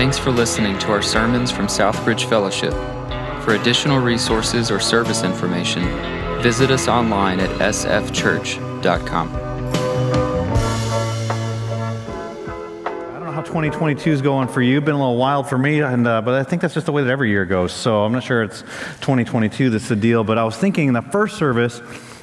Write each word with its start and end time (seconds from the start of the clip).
Thanks 0.00 0.16
for 0.16 0.30
listening 0.30 0.78
to 0.78 0.92
our 0.92 1.02
sermons 1.02 1.50
from 1.50 1.66
Southbridge 1.66 2.24
Fellowship. 2.24 2.72
For 3.44 3.54
additional 3.54 3.98
resources 3.98 4.70
or 4.70 4.80
service 4.80 5.24
information, 5.24 5.82
visit 6.40 6.70
us 6.70 6.88
online 6.88 7.38
at 7.38 7.50
sfchurch.com. 7.50 9.28
I 12.86 13.12
don't 13.12 13.24
know 13.26 13.30
how 13.30 13.42
2022 13.42 14.10
is 14.10 14.22
going 14.22 14.48
for 14.48 14.62
you. 14.62 14.80
Been 14.80 14.94
a 14.94 14.98
little 14.98 15.18
wild 15.18 15.46
for 15.46 15.58
me, 15.58 15.82
and 15.82 16.06
uh, 16.06 16.22
but 16.22 16.32
I 16.32 16.44
think 16.44 16.62
that's 16.62 16.72
just 16.72 16.86
the 16.86 16.92
way 16.92 17.02
that 17.02 17.10
every 17.10 17.28
year 17.28 17.44
goes. 17.44 17.70
So 17.70 18.02
I'm 18.02 18.12
not 18.12 18.24
sure 18.24 18.42
it's 18.42 18.62
2022 19.02 19.68
that's 19.68 19.90
the 19.90 19.96
deal. 19.96 20.24
But 20.24 20.38
I 20.38 20.44
was 20.44 20.56
thinking 20.56 20.88
in 20.88 20.94
the 20.94 21.02
first 21.02 21.36
service. 21.36 21.82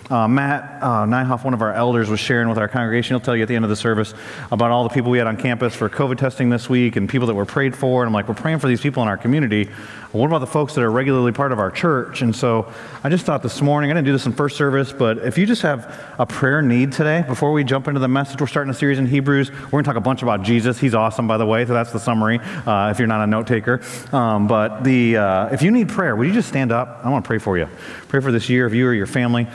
Uh, 0.10 0.26
Matt 0.28 0.82
uh, 0.82 1.06
Nyhoff, 1.06 1.44
one 1.44 1.54
of 1.54 1.62
our 1.62 1.74
elders, 1.74 2.10
was 2.10 2.20
sharing 2.20 2.48
with 2.48 2.58
our 2.58 2.70
congregation. 2.70 3.14
He'll 3.14 3.20
tell 3.20 3.36
you 3.36 3.42
at 3.42 3.50
the 3.50 3.56
end 3.56 3.66
of 3.66 3.70
the 3.70 3.76
service 3.76 4.14
about 4.52 4.72
all 4.72 4.84
the 4.84 4.90
people 4.90 5.12
we 5.12 5.18
had 5.18 5.28
on 5.28 5.36
campus 5.36 5.76
for 5.76 5.90
COVID 5.90 6.18
testing 6.18 6.50
this 6.50 6.70
week 6.70 6.96
and 6.96 7.10
people 7.10 7.28
that 7.28 7.36
were 7.36 7.46
prayed 7.46 7.76
for. 7.76 8.04
And 8.04 8.08
I'm 8.08 8.14
like, 8.14 8.30
we're 8.30 8.36
praying 8.36 8.60
for 8.60 8.70
these 8.70 8.80
people 8.80 9.04
in 9.04 9.10
our 9.10 9.18
community. 9.18 9.70
What 10.14 10.28
about 10.28 10.40
the 10.40 10.48
folks 10.48 10.74
that 10.76 10.84
are 10.84 10.90
regularly 10.90 11.34
part 11.34 11.52
of 11.52 11.60
our 11.60 11.70
church? 11.70 12.22
And 12.22 12.34
so 12.34 12.72
I 13.04 13.10
just 13.10 13.26
thought 13.26 13.44
this 13.44 13.62
morning, 13.62 13.92
I 13.92 13.96
didn't 13.96 14.06
do 14.06 14.14
this 14.14 14.26
in 14.26 14.32
first 14.32 14.56
service, 14.56 14.94
but 14.94 15.18
if 15.18 15.38
you 15.38 15.46
just 15.46 15.62
have 15.64 15.94
a 16.18 16.26
prayer 16.26 16.62
need 16.62 16.94
today, 16.94 17.26
before 17.28 17.52
we 17.52 17.66
jump 17.66 17.90
into 17.90 18.00
the 18.00 18.08
message, 18.08 18.40
we're 18.40 18.48
starting 18.48 18.72
a 18.72 18.74
series 18.74 19.00
in 19.00 19.06
Hebrews. 19.06 19.52
We're 19.52 19.70
going 19.70 19.84
to 19.84 19.90
talk 19.90 19.98
a 19.98 20.02
bunch 20.02 20.24
about 20.24 20.44
Jesus. 20.44 20.80
He's 20.80 20.96
awesome, 20.96 21.28
by 21.28 21.38
the 21.38 21.46
way, 21.46 21.66
so 21.66 21.74
that's 21.74 21.92
the 21.92 22.00
summary 22.00 22.40
uh, 22.40 22.90
if 22.90 23.00
you're 23.00 23.08
not 23.08 23.22
a 23.22 23.28
note 23.28 23.48
taker. 23.48 23.82
Um, 24.14 24.48
but 24.48 24.86
the, 24.86 25.18
uh, 25.18 25.48
if 25.48 25.62
you 25.62 25.72
need 25.72 25.90
prayer, 25.90 26.16
would 26.16 26.26
you 26.26 26.34
just 26.34 26.48
stand 26.48 26.72
up? 26.72 27.02
I 27.04 27.10
want 27.10 27.26
to 27.26 27.28
pray 27.28 27.38
for 27.38 27.58
you. 27.58 27.68
Pray 28.08 28.22
for 28.22 28.32
this 28.32 28.50
year 28.50 28.66
if 28.66 28.74
you 28.74 28.88
or 28.88 28.94
your 28.94 29.08
family 29.08 29.46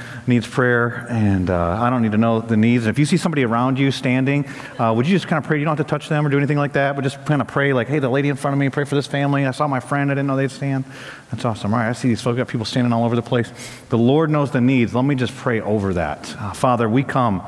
needs 0.42 0.52
prayer, 0.52 1.06
and 1.08 1.50
uh, 1.50 1.78
I 1.80 1.88
don't 1.88 2.02
need 2.02 2.12
to 2.12 2.18
know 2.18 2.40
the 2.40 2.56
needs. 2.56 2.84
And 2.84 2.90
if 2.90 2.98
you 2.98 3.06
see 3.06 3.16
somebody 3.16 3.44
around 3.44 3.78
you 3.78 3.92
standing, 3.92 4.44
uh, 4.78 4.92
would 4.94 5.06
you 5.06 5.14
just 5.14 5.28
kind 5.28 5.42
of 5.42 5.46
pray? 5.46 5.58
You 5.58 5.64
don't 5.64 5.76
have 5.76 5.86
to 5.86 5.90
touch 5.90 6.08
them 6.08 6.26
or 6.26 6.30
do 6.30 6.36
anything 6.36 6.58
like 6.58 6.72
that, 6.72 6.96
but 6.96 7.02
just 7.02 7.24
kind 7.26 7.40
of 7.40 7.46
pray, 7.46 7.72
like, 7.72 7.86
hey, 7.86 8.00
the 8.00 8.08
lady 8.08 8.28
in 8.28 8.34
front 8.34 8.54
of 8.54 8.58
me, 8.58 8.68
pray 8.68 8.84
for 8.84 8.96
this 8.96 9.06
family. 9.06 9.46
I 9.46 9.52
saw 9.52 9.68
my 9.68 9.78
friend, 9.78 10.10
I 10.10 10.14
didn't 10.14 10.26
know 10.26 10.36
they'd 10.36 10.50
stand. 10.50 10.84
That's 11.30 11.44
awesome. 11.44 11.72
All 11.72 11.78
right, 11.78 11.88
I 11.88 11.92
see 11.92 12.08
these 12.08 12.20
folks, 12.20 12.38
got 12.38 12.48
people 12.48 12.66
standing 12.66 12.92
all 12.92 13.04
over 13.04 13.14
the 13.14 13.22
place. 13.22 13.52
The 13.90 13.98
Lord 13.98 14.30
knows 14.30 14.50
the 14.50 14.60
needs. 14.60 14.94
Let 14.94 15.04
me 15.04 15.14
just 15.14 15.34
pray 15.36 15.60
over 15.60 15.94
that. 15.94 16.34
Uh, 16.38 16.52
Father, 16.52 16.88
we 16.88 17.04
come. 17.04 17.42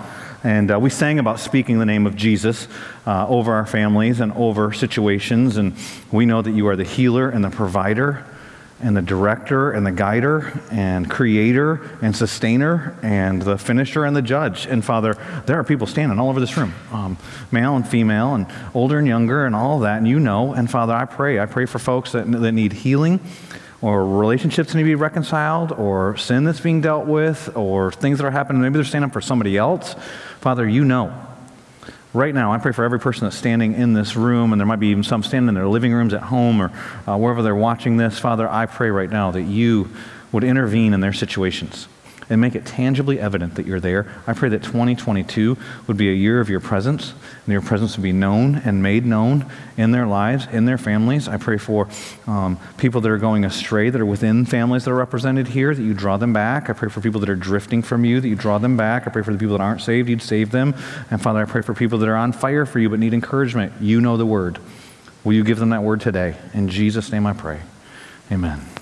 And 0.44 0.70
uh, 0.70 0.78
we 0.78 0.90
sang 0.90 1.18
about 1.18 1.40
speaking 1.40 1.78
the 1.78 1.86
name 1.86 2.06
of 2.06 2.14
Jesus 2.14 2.68
uh, 3.06 3.26
over 3.26 3.54
our 3.54 3.66
families 3.66 4.20
and 4.20 4.30
over 4.32 4.72
situations. 4.72 5.56
And 5.56 5.74
we 6.12 6.26
know 6.26 6.42
that 6.42 6.50
you 6.50 6.68
are 6.68 6.76
the 6.76 6.84
healer 6.84 7.28
and 7.28 7.42
the 7.42 7.50
provider 7.50 8.24
and 8.84 8.96
the 8.96 9.02
director 9.02 9.72
and 9.72 9.86
the 9.86 9.90
guider 9.90 10.60
and 10.70 11.10
creator 11.10 11.80
and 12.02 12.14
sustainer 12.14 12.96
and 13.02 13.40
the 13.42 13.56
finisher 13.56 14.04
and 14.04 14.14
the 14.14 14.22
judge. 14.22 14.66
And 14.66 14.84
Father, 14.84 15.14
there 15.46 15.58
are 15.58 15.64
people 15.64 15.86
standing 15.86 16.18
all 16.18 16.28
over 16.28 16.38
this 16.38 16.56
room, 16.56 16.74
um, 16.92 17.16
male 17.50 17.74
and 17.76 17.88
female 17.88 18.34
and 18.34 18.46
older 18.74 18.98
and 18.98 19.08
younger 19.08 19.46
and 19.46 19.56
all 19.56 19.80
that. 19.80 19.98
And 19.98 20.06
you 20.06 20.20
know. 20.20 20.52
And 20.52 20.70
Father, 20.70 20.92
I 20.92 21.06
pray. 21.06 21.40
I 21.40 21.46
pray 21.46 21.64
for 21.64 21.78
folks 21.78 22.12
that, 22.12 22.30
that 22.30 22.52
need 22.52 22.74
healing 22.74 23.20
or 23.80 24.06
relationships 24.06 24.74
need 24.74 24.80
to 24.80 24.86
be 24.86 24.94
reconciled, 24.94 25.70
or 25.70 26.16
sin 26.16 26.44
that's 26.44 26.60
being 26.60 26.80
dealt 26.80 27.06
with, 27.06 27.54
or 27.54 27.92
things 27.92 28.16
that 28.16 28.24
are 28.24 28.30
happening. 28.30 28.62
Maybe 28.62 28.74
they're 28.74 28.84
standing 28.84 29.08
up 29.08 29.12
for 29.12 29.20
somebody 29.20 29.58
else. 29.58 29.94
Father, 30.40 30.66
you 30.66 30.86
know. 30.86 31.12
Right 32.14 32.32
now, 32.32 32.52
I 32.52 32.58
pray 32.58 32.70
for 32.70 32.84
every 32.84 33.00
person 33.00 33.24
that's 33.24 33.36
standing 33.36 33.74
in 33.74 33.92
this 33.92 34.14
room, 34.14 34.52
and 34.52 34.60
there 34.60 34.66
might 34.66 34.78
be 34.78 34.86
even 34.88 35.02
some 35.02 35.24
standing 35.24 35.48
in 35.48 35.54
their 35.54 35.66
living 35.66 35.92
rooms 35.92 36.14
at 36.14 36.22
home 36.22 36.62
or 36.62 36.70
uh, 37.08 37.16
wherever 37.16 37.42
they're 37.42 37.56
watching 37.56 37.96
this. 37.96 38.20
Father, 38.20 38.48
I 38.48 38.66
pray 38.66 38.90
right 38.90 39.10
now 39.10 39.32
that 39.32 39.42
you 39.42 39.90
would 40.30 40.44
intervene 40.44 40.94
in 40.94 41.00
their 41.00 41.12
situations 41.12 41.88
and 42.28 42.40
make 42.40 42.54
it 42.54 42.64
tangibly 42.64 43.20
evident 43.20 43.54
that 43.56 43.66
you're 43.66 43.80
there. 43.80 44.06
I 44.26 44.32
pray 44.32 44.48
that 44.50 44.62
2022 44.62 45.56
would 45.86 45.96
be 45.96 46.10
a 46.10 46.14
year 46.14 46.40
of 46.40 46.48
your 46.48 46.60
presence, 46.60 47.12
and 47.44 47.52
your 47.52 47.62
presence 47.62 47.96
would 47.96 48.02
be 48.02 48.12
known 48.12 48.56
and 48.56 48.82
made 48.82 49.04
known 49.04 49.46
in 49.76 49.90
their 49.90 50.06
lives, 50.06 50.46
in 50.52 50.64
their 50.64 50.78
families. 50.78 51.28
I 51.28 51.36
pray 51.36 51.58
for 51.58 51.88
um, 52.26 52.58
people 52.78 53.00
that 53.00 53.10
are 53.10 53.18
going 53.18 53.44
astray, 53.44 53.90
that 53.90 54.00
are 54.00 54.06
within 54.06 54.44
families 54.44 54.84
that 54.84 54.90
are 54.90 54.96
represented 54.96 55.48
here, 55.48 55.74
that 55.74 55.82
you 55.82 55.94
draw 55.94 56.16
them 56.16 56.32
back. 56.32 56.70
I 56.70 56.72
pray 56.72 56.88
for 56.88 57.00
people 57.00 57.20
that 57.20 57.28
are 57.28 57.36
drifting 57.36 57.82
from 57.82 58.04
you, 58.04 58.20
that 58.20 58.28
you 58.28 58.36
draw 58.36 58.58
them 58.58 58.76
back. 58.76 59.06
I 59.06 59.10
pray 59.10 59.22
for 59.22 59.32
the 59.32 59.38
people 59.38 59.56
that 59.56 59.64
aren't 59.64 59.82
saved, 59.82 60.08
you'd 60.08 60.22
save 60.22 60.50
them. 60.50 60.74
And 61.10 61.20
Father, 61.20 61.40
I 61.40 61.44
pray 61.44 61.62
for 61.62 61.74
people 61.74 61.98
that 61.98 62.08
are 62.08 62.16
on 62.16 62.32
fire 62.32 62.66
for 62.66 62.78
you 62.78 62.88
but 62.88 62.98
need 62.98 63.14
encouragement. 63.14 63.72
You 63.80 64.00
know 64.00 64.16
the 64.16 64.26
word. 64.26 64.58
Will 65.24 65.32
you 65.32 65.44
give 65.44 65.58
them 65.58 65.70
that 65.70 65.82
word 65.82 66.00
today? 66.00 66.36
In 66.52 66.68
Jesus' 66.68 67.10
name 67.10 67.26
I 67.26 67.32
pray. 67.32 67.60
Amen. 68.30 68.73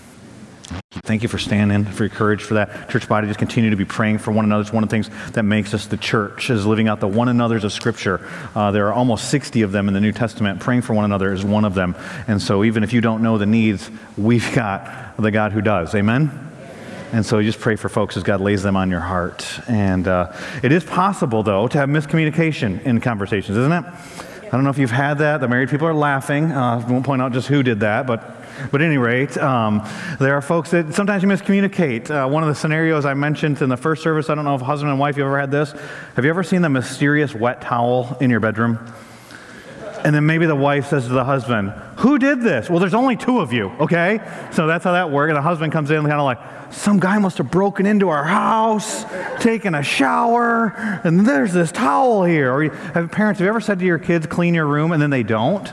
Thank 1.04 1.22
you 1.22 1.28
for 1.28 1.38
standing, 1.38 1.84
for 1.84 2.04
your 2.04 2.10
courage 2.10 2.42
for 2.42 2.54
that. 2.54 2.88
Church 2.88 3.08
body, 3.08 3.26
just 3.26 3.38
continue 3.38 3.70
to 3.70 3.76
be 3.76 3.84
praying 3.84 4.18
for 4.18 4.30
one 4.30 4.44
another. 4.44 4.62
It's 4.62 4.72
one 4.72 4.84
of 4.84 4.88
the 4.88 4.94
things 4.94 5.10
that 5.32 5.42
makes 5.42 5.74
us 5.74 5.86
the 5.86 5.96
church, 5.96 6.48
is 6.48 6.64
living 6.64 6.86
out 6.86 7.00
the 7.00 7.08
one 7.08 7.28
another's 7.28 7.64
of 7.64 7.72
Scripture. 7.72 8.20
Uh, 8.54 8.70
there 8.70 8.86
are 8.88 8.92
almost 8.92 9.28
60 9.28 9.62
of 9.62 9.72
them 9.72 9.88
in 9.88 9.94
the 9.94 10.00
New 10.00 10.12
Testament. 10.12 10.60
Praying 10.60 10.82
for 10.82 10.94
one 10.94 11.04
another 11.04 11.32
is 11.32 11.44
one 11.44 11.64
of 11.64 11.74
them. 11.74 11.96
And 12.28 12.40
so 12.40 12.62
even 12.62 12.84
if 12.84 12.92
you 12.92 13.00
don't 13.00 13.22
know 13.22 13.36
the 13.36 13.46
needs, 13.46 13.90
we've 14.16 14.54
got 14.54 15.16
the 15.16 15.30
God 15.30 15.52
who 15.52 15.60
does. 15.60 15.94
Amen? 15.94 16.30
And 17.12 17.26
so 17.26 17.38
you 17.38 17.48
just 17.48 17.60
pray 17.60 17.76
for 17.76 17.88
folks 17.88 18.16
as 18.16 18.22
God 18.22 18.40
lays 18.40 18.62
them 18.62 18.76
on 18.76 18.88
your 18.88 19.00
heart. 19.00 19.46
And 19.68 20.08
uh, 20.08 20.32
it 20.62 20.72
is 20.72 20.82
possible, 20.82 21.42
though, 21.42 21.68
to 21.68 21.78
have 21.78 21.88
miscommunication 21.88 22.82
in 22.84 23.00
conversations, 23.00 23.58
isn't 23.58 23.72
it? 23.72 23.84
I 23.84 24.50
don't 24.50 24.64
know 24.64 24.70
if 24.70 24.78
you've 24.78 24.90
had 24.90 25.18
that. 25.18 25.40
The 25.40 25.48
married 25.48 25.68
people 25.68 25.86
are 25.86 25.94
laughing. 25.94 26.52
Uh, 26.52 26.82
I 26.86 26.90
won't 26.90 27.04
point 27.04 27.20
out 27.20 27.32
just 27.32 27.48
who 27.48 27.62
did 27.62 27.80
that, 27.80 28.06
but 28.06 28.41
but 28.70 28.80
at 28.80 28.86
any 28.86 28.98
rate, 28.98 29.36
um, 29.38 29.86
there 30.18 30.34
are 30.34 30.42
folks 30.42 30.70
that 30.70 30.94
sometimes 30.94 31.22
you 31.22 31.28
miscommunicate. 31.28 32.10
Uh, 32.10 32.28
one 32.28 32.42
of 32.42 32.48
the 32.48 32.54
scenarios 32.54 33.04
I 33.04 33.14
mentioned 33.14 33.60
in 33.62 33.68
the 33.68 33.76
first 33.76 34.02
service, 34.02 34.30
I 34.30 34.34
don't 34.34 34.44
know 34.44 34.54
if 34.54 34.60
husband 34.60 34.90
and 34.90 34.98
wife, 34.98 35.16
you 35.16 35.24
ever 35.24 35.38
had 35.38 35.50
this. 35.50 35.72
Have 36.16 36.24
you 36.24 36.30
ever 36.30 36.42
seen 36.42 36.62
the 36.62 36.68
mysterious 36.68 37.34
wet 37.34 37.60
towel 37.60 38.16
in 38.20 38.30
your 38.30 38.40
bedroom? 38.40 38.78
And 40.04 40.14
then 40.14 40.26
maybe 40.26 40.46
the 40.46 40.56
wife 40.56 40.88
says 40.88 41.06
to 41.06 41.12
the 41.12 41.24
husband, 41.24 41.70
Who 41.98 42.18
did 42.18 42.40
this? 42.40 42.68
Well, 42.68 42.80
there's 42.80 42.94
only 42.94 43.16
two 43.16 43.40
of 43.40 43.52
you, 43.52 43.68
okay? 43.80 44.20
So 44.52 44.66
that's 44.66 44.84
how 44.84 44.92
that 44.92 45.10
works. 45.10 45.30
And 45.30 45.36
the 45.36 45.42
husband 45.42 45.72
comes 45.72 45.90
in 45.90 46.00
kind 46.02 46.12
of 46.12 46.24
like, 46.24 46.72
Some 46.72 46.98
guy 46.98 47.18
must 47.18 47.38
have 47.38 47.50
broken 47.50 47.86
into 47.86 48.08
our 48.08 48.24
house, 48.24 49.04
taken 49.40 49.74
a 49.74 49.82
shower, 49.82 51.00
and 51.04 51.24
there's 51.24 51.52
this 51.52 51.70
towel 51.70 52.24
here. 52.24 52.52
Or 52.52 52.68
have 52.68 53.12
parents, 53.12 53.38
have 53.38 53.46
you 53.46 53.50
ever 53.50 53.60
said 53.60 53.78
to 53.78 53.84
your 53.84 53.98
kids, 53.98 54.26
Clean 54.26 54.54
your 54.54 54.66
room, 54.66 54.90
and 54.90 55.00
then 55.00 55.10
they 55.10 55.22
don't? 55.22 55.72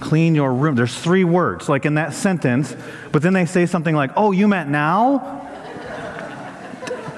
Clean 0.00 0.34
your 0.34 0.52
room. 0.52 0.74
There's 0.74 0.96
three 0.96 1.24
words, 1.24 1.68
like 1.68 1.86
in 1.86 1.94
that 1.94 2.12
sentence, 2.12 2.76
but 3.12 3.22
then 3.22 3.32
they 3.32 3.46
say 3.46 3.66
something 3.66 3.94
like, 3.94 4.10
oh, 4.16 4.32
you 4.32 4.48
meant 4.48 4.70
now? 4.70 5.42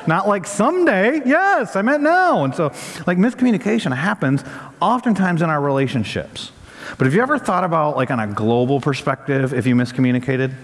Not 0.07 0.27
like 0.27 0.47
someday. 0.47 1.21
Yes, 1.27 1.77
I 1.77 1.83
meant 1.83 2.03
now. 2.03 2.45
And 2.45 2.55
so, 2.55 2.73
like, 3.07 3.19
miscommunication 3.19 3.95
happens 3.95 4.43
oftentimes 4.81 5.43
in 5.43 5.51
our 5.51 5.61
relationships. 5.61 6.51
But 6.97 7.05
have 7.05 7.15
you 7.15 7.21
ever 7.21 7.39
thought 7.39 7.63
about, 7.63 7.97
like, 7.97 8.11
on 8.11 8.19
a 8.19 8.27
global 8.27 8.81
perspective, 8.81 9.53
if 9.53 9.67
you 9.67 9.75
miscommunicated? 9.75 10.55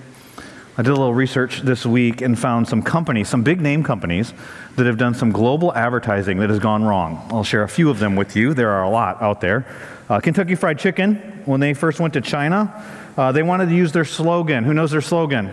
I 0.76 0.82
did 0.82 0.88
a 0.88 0.96
little 0.96 1.14
research 1.14 1.60
this 1.60 1.86
week 1.86 2.20
and 2.20 2.36
found 2.36 2.66
some 2.66 2.82
companies, 2.82 3.28
some 3.28 3.44
big 3.44 3.60
name 3.60 3.84
companies, 3.84 4.34
that 4.74 4.86
have 4.86 4.98
done 4.98 5.14
some 5.14 5.30
global 5.30 5.72
advertising 5.72 6.38
that 6.38 6.50
has 6.50 6.58
gone 6.58 6.82
wrong. 6.82 7.24
I'll 7.30 7.44
share 7.44 7.62
a 7.62 7.68
few 7.68 7.90
of 7.90 8.00
them 8.00 8.16
with 8.16 8.34
you. 8.34 8.54
There 8.54 8.70
are 8.70 8.82
a 8.82 8.90
lot 8.90 9.22
out 9.22 9.40
there. 9.40 9.66
Uh, 10.08 10.18
Kentucky 10.18 10.56
Fried 10.56 10.80
Chicken, 10.80 11.14
when 11.44 11.60
they 11.60 11.74
first 11.74 12.00
went 12.00 12.14
to 12.14 12.20
China, 12.20 12.84
uh, 13.16 13.30
they 13.30 13.44
wanted 13.44 13.66
to 13.66 13.74
use 13.74 13.92
their 13.92 14.04
slogan. 14.04 14.64
Who 14.64 14.74
knows 14.74 14.90
their 14.90 15.00
slogan? 15.00 15.52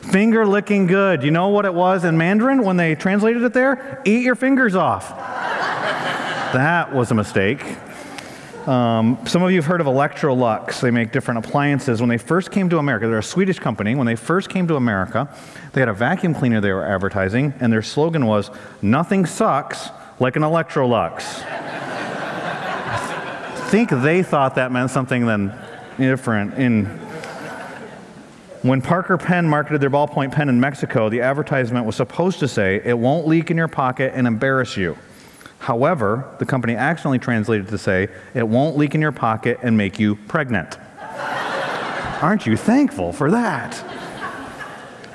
Finger 0.00 0.46
licking 0.46 0.86
good. 0.86 1.22
You 1.22 1.30
know 1.30 1.48
what 1.48 1.66
it 1.66 1.74
was 1.74 2.04
in 2.04 2.16
Mandarin 2.16 2.62
when 2.62 2.78
they 2.78 2.94
translated 2.94 3.42
it 3.42 3.52
there? 3.52 4.00
Eat 4.06 4.22
your 4.22 4.34
fingers 4.34 4.74
off. 4.74 5.10
that 6.54 6.94
was 6.94 7.10
a 7.10 7.14
mistake. 7.14 7.62
Um, 8.66 9.18
some 9.26 9.42
of 9.44 9.50
you 9.52 9.58
have 9.58 9.66
heard 9.66 9.80
of 9.80 9.86
Electrolux. 9.86 10.80
They 10.80 10.90
make 10.90 11.12
different 11.12 11.46
appliances. 11.46 12.00
When 12.00 12.08
they 12.08 12.18
first 12.18 12.50
came 12.50 12.68
to 12.70 12.78
America, 12.78 13.06
they're 13.06 13.18
a 13.18 13.22
Swedish 13.22 13.60
company. 13.60 13.94
When 13.94 14.06
they 14.06 14.16
first 14.16 14.50
came 14.50 14.66
to 14.66 14.74
America, 14.74 15.32
they 15.72 15.80
had 15.80 15.88
a 15.88 15.94
vacuum 15.94 16.34
cleaner 16.34 16.60
they 16.60 16.72
were 16.72 16.84
advertising, 16.84 17.54
and 17.60 17.72
their 17.72 17.82
slogan 17.82 18.26
was, 18.26 18.50
Nothing 18.82 19.24
sucks 19.24 19.90
like 20.18 20.34
an 20.34 20.42
Electrolux. 20.42 21.44
I 23.58 23.68
think 23.70 23.90
they 23.90 24.24
thought 24.24 24.56
that 24.56 24.72
meant 24.72 24.90
something 24.90 25.26
then 25.26 25.54
different. 25.96 26.54
In 26.54 26.86
when 28.62 28.82
Parker 28.82 29.16
Pen 29.16 29.48
marketed 29.48 29.80
their 29.80 29.90
ballpoint 29.90 30.32
pen 30.32 30.48
in 30.48 30.58
Mexico, 30.58 31.08
the 31.08 31.20
advertisement 31.20 31.86
was 31.86 31.94
supposed 31.94 32.40
to 32.40 32.48
say, 32.48 32.80
It 32.84 32.98
won't 32.98 33.28
leak 33.28 33.52
in 33.52 33.56
your 33.56 33.68
pocket 33.68 34.10
and 34.16 34.26
embarrass 34.26 34.76
you. 34.76 34.98
However, 35.66 36.32
the 36.38 36.46
company 36.46 36.76
accidentally 36.76 37.18
translated 37.18 37.66
to 37.66 37.76
say, 37.76 38.06
it 38.34 38.46
won't 38.46 38.76
leak 38.76 38.94
in 38.94 39.00
your 39.00 39.10
pocket 39.10 39.58
and 39.64 39.76
make 39.76 39.98
you 39.98 40.14
pregnant. 40.14 40.78
Aren't 42.22 42.46
you 42.46 42.56
thankful 42.56 43.12
for 43.12 43.32
that? 43.32 43.74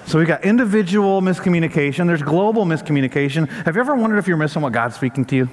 So 0.07 0.17
we've 0.17 0.27
got 0.27 0.43
individual 0.43 1.21
miscommunication, 1.21 2.05
there's 2.05 2.21
global 2.21 2.65
miscommunication. 2.65 3.47
Have 3.63 3.75
you 3.75 3.79
ever 3.79 3.95
wondered 3.95 4.17
if 4.17 4.27
you're 4.27 4.35
missing 4.35 4.61
what 4.61 4.73
God's 4.73 4.97
speaking 4.97 5.23
to 5.27 5.35
you? 5.37 5.49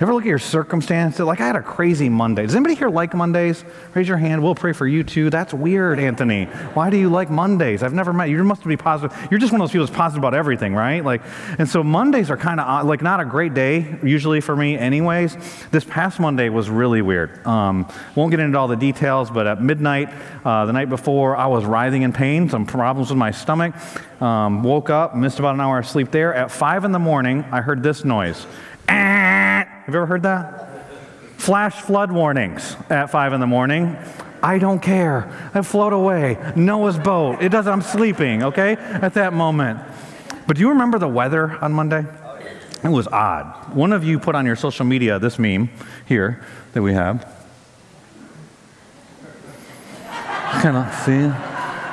Ever 0.00 0.14
look 0.14 0.22
at 0.22 0.28
your 0.28 0.38
circumstances? 0.38 1.20
Like 1.20 1.42
I 1.42 1.46
had 1.46 1.56
a 1.56 1.62
crazy 1.62 2.08
Monday. 2.08 2.46
Does 2.46 2.54
anybody 2.54 2.74
here 2.74 2.88
like 2.88 3.12
Mondays? 3.12 3.62
Raise 3.92 4.08
your 4.08 4.16
hand. 4.16 4.42
We'll 4.42 4.54
pray 4.54 4.72
for 4.72 4.86
you 4.86 5.04
too. 5.04 5.28
That's 5.28 5.52
weird, 5.52 6.00
Anthony. 6.00 6.46
Why 6.72 6.88
do 6.88 6.96
you 6.96 7.10
like 7.10 7.28
Mondays? 7.28 7.82
I've 7.82 7.92
never 7.92 8.14
met 8.14 8.30
you. 8.30 8.38
You 8.38 8.44
must 8.44 8.66
be 8.66 8.78
positive. 8.78 9.14
You're 9.30 9.38
just 9.38 9.52
one 9.52 9.60
of 9.60 9.66
those 9.66 9.72
people 9.72 9.84
that's 9.84 9.94
positive 9.94 10.20
about 10.20 10.32
everything, 10.32 10.74
right? 10.74 11.04
Like, 11.04 11.20
and 11.58 11.68
so 11.68 11.84
Mondays 11.84 12.30
are 12.30 12.38
kind 12.38 12.60
of 12.60 12.86
like 12.86 13.02
not 13.02 13.20
a 13.20 13.26
great 13.26 13.52
day 13.52 13.98
usually 14.02 14.40
for 14.40 14.56
me, 14.56 14.78
anyways. 14.78 15.36
This 15.70 15.84
past 15.84 16.18
Monday 16.18 16.48
was 16.48 16.70
really 16.70 17.02
weird. 17.02 17.46
Um, 17.46 17.86
won't 18.14 18.30
get 18.30 18.40
into 18.40 18.58
all 18.58 18.68
the 18.68 18.76
details, 18.76 19.30
but 19.30 19.46
at 19.46 19.62
midnight 19.62 20.08
uh, 20.46 20.64
the 20.64 20.72
night 20.72 20.88
before, 20.88 21.36
I 21.36 21.46
was 21.46 21.66
writhing 21.66 22.02
in 22.02 22.14
pain, 22.14 22.48
some 22.48 22.64
problems 22.64 23.10
with 23.10 23.18
my 23.18 23.32
stomach. 23.32 23.74
Um, 24.22 24.62
woke 24.62 24.88
up, 24.88 25.14
missed 25.14 25.40
about 25.40 25.56
an 25.56 25.60
hour 25.60 25.78
of 25.78 25.86
sleep 25.86 26.10
there. 26.10 26.32
At 26.32 26.50
five 26.50 26.86
in 26.86 26.92
the 26.92 26.98
morning, 26.98 27.44
I 27.52 27.60
heard 27.60 27.82
this 27.82 28.02
noise. 28.02 28.46
Have 29.86 29.94
you 29.94 30.00
ever 30.00 30.06
heard 30.06 30.22
that? 30.22 30.68
Flash 31.38 31.80
flood 31.80 32.12
warnings 32.12 32.76
at 32.90 33.10
five 33.10 33.32
in 33.32 33.40
the 33.40 33.46
morning. 33.46 33.96
I 34.42 34.58
don't 34.58 34.80
care. 34.80 35.50
I 35.54 35.62
float 35.62 35.92
away. 35.92 36.38
Noah's 36.56 36.98
boat. 36.98 37.42
It 37.42 37.50
does. 37.50 37.66
I'm 37.66 37.82
sleeping. 37.82 38.42
Okay, 38.42 38.72
at 38.72 39.14
that 39.14 39.32
moment. 39.32 39.80
But 40.46 40.56
do 40.56 40.62
you 40.62 40.70
remember 40.70 40.98
the 40.98 41.08
weather 41.08 41.52
on 41.62 41.72
Monday? 41.72 42.04
It 42.82 42.88
was 42.88 43.06
odd. 43.08 43.74
One 43.74 43.92
of 43.92 44.04
you 44.04 44.18
put 44.18 44.34
on 44.34 44.46
your 44.46 44.56
social 44.56 44.86
media 44.86 45.18
this 45.18 45.38
meme 45.38 45.70
here 46.06 46.42
that 46.72 46.82
we 46.82 46.94
have. 46.94 47.24
Of 50.62 50.94
see. 51.06 51.49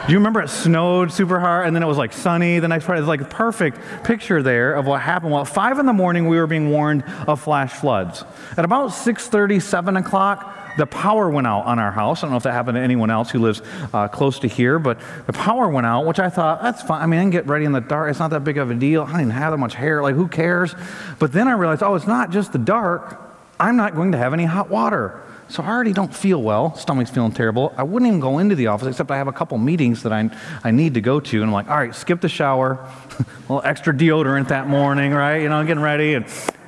Do 0.07 0.13
you 0.13 0.19
remember 0.19 0.39
it 0.39 0.47
snowed 0.47 1.11
super 1.11 1.37
hard 1.37 1.67
and 1.67 1.75
then 1.75 1.83
it 1.83 1.85
was 1.85 1.97
like 1.97 2.13
sunny 2.13 2.59
the 2.59 2.69
next 2.69 2.85
part? 2.85 2.97
It's 2.97 3.09
like 3.09 3.19
a 3.19 3.25
perfect 3.25 4.05
picture 4.05 4.41
there 4.41 4.73
of 4.73 4.85
what 4.85 5.01
happened. 5.01 5.33
Well, 5.33 5.41
at 5.41 5.49
5 5.49 5.79
in 5.79 5.85
the 5.85 5.91
morning, 5.91 6.29
we 6.29 6.37
were 6.37 6.47
being 6.47 6.69
warned 6.69 7.03
of 7.27 7.41
flash 7.41 7.73
floods. 7.73 8.23
At 8.55 8.63
about 8.63 8.91
6.30, 8.91 9.61
7 9.61 9.97
o'clock, 9.97 10.77
the 10.77 10.85
power 10.85 11.29
went 11.29 11.45
out 11.45 11.65
on 11.65 11.77
our 11.77 11.91
house. 11.91 12.19
I 12.19 12.27
don't 12.27 12.31
know 12.31 12.37
if 12.37 12.43
that 12.43 12.53
happened 12.53 12.77
to 12.77 12.81
anyone 12.81 13.11
else 13.11 13.29
who 13.29 13.39
lives 13.39 13.61
uh, 13.93 14.07
close 14.07 14.39
to 14.39 14.47
here, 14.47 14.79
but 14.79 14.97
the 15.25 15.33
power 15.33 15.67
went 15.67 15.85
out, 15.85 16.05
which 16.05 16.19
I 16.19 16.29
thought, 16.29 16.61
that's 16.61 16.81
fine. 16.81 17.01
I 17.01 17.05
mean, 17.05 17.19
I 17.19 17.23
can 17.23 17.29
get 17.31 17.45
ready 17.45 17.65
in 17.65 17.73
the 17.73 17.81
dark. 17.81 18.09
It's 18.09 18.19
not 18.19 18.29
that 18.29 18.45
big 18.45 18.57
of 18.57 18.71
a 18.71 18.75
deal. 18.75 19.03
I 19.03 19.17
didn't 19.17 19.31
have 19.31 19.51
that 19.51 19.57
much 19.57 19.75
hair. 19.75 20.01
Like, 20.01 20.15
who 20.15 20.29
cares? 20.29 20.73
But 21.19 21.33
then 21.33 21.49
I 21.49 21.51
realized, 21.51 21.83
oh, 21.83 21.95
it's 21.95 22.07
not 22.07 22.31
just 22.31 22.53
the 22.53 22.59
dark. 22.59 23.21
I'm 23.59 23.75
not 23.75 23.93
going 23.93 24.13
to 24.13 24.17
have 24.17 24.31
any 24.31 24.45
hot 24.45 24.69
water. 24.69 25.21
So 25.49 25.63
I 25.63 25.67
already 25.67 25.93
don't 25.93 26.13
feel 26.13 26.41
well. 26.41 26.75
Stomach's 26.75 27.09
feeling 27.09 27.31
terrible. 27.31 27.73
I 27.77 27.83
wouldn't 27.83 28.07
even 28.07 28.19
go 28.19 28.39
into 28.39 28.55
the 28.55 28.67
office 28.67 28.87
except 28.89 29.09
I 29.11 29.17
have 29.17 29.27
a 29.27 29.33
couple 29.33 29.57
meetings 29.57 30.03
that 30.03 30.11
I, 30.11 30.29
I 30.63 30.71
need 30.71 30.95
to 30.95 31.01
go 31.01 31.19
to. 31.21 31.37
And 31.37 31.45
I'm 31.45 31.53
like, 31.53 31.69
all 31.69 31.77
right, 31.77 31.95
skip 31.95 32.19
the 32.19 32.29
shower, 32.29 32.73
a 33.19 33.23
little 33.53 33.61
extra 33.63 33.93
deodorant 33.93 34.49
that 34.49 34.67
morning, 34.67 35.13
right? 35.13 35.37
You 35.37 35.49
know, 35.49 35.55
I'm 35.55 35.65
getting 35.65 35.83
ready 35.83 36.15
and 36.15 36.25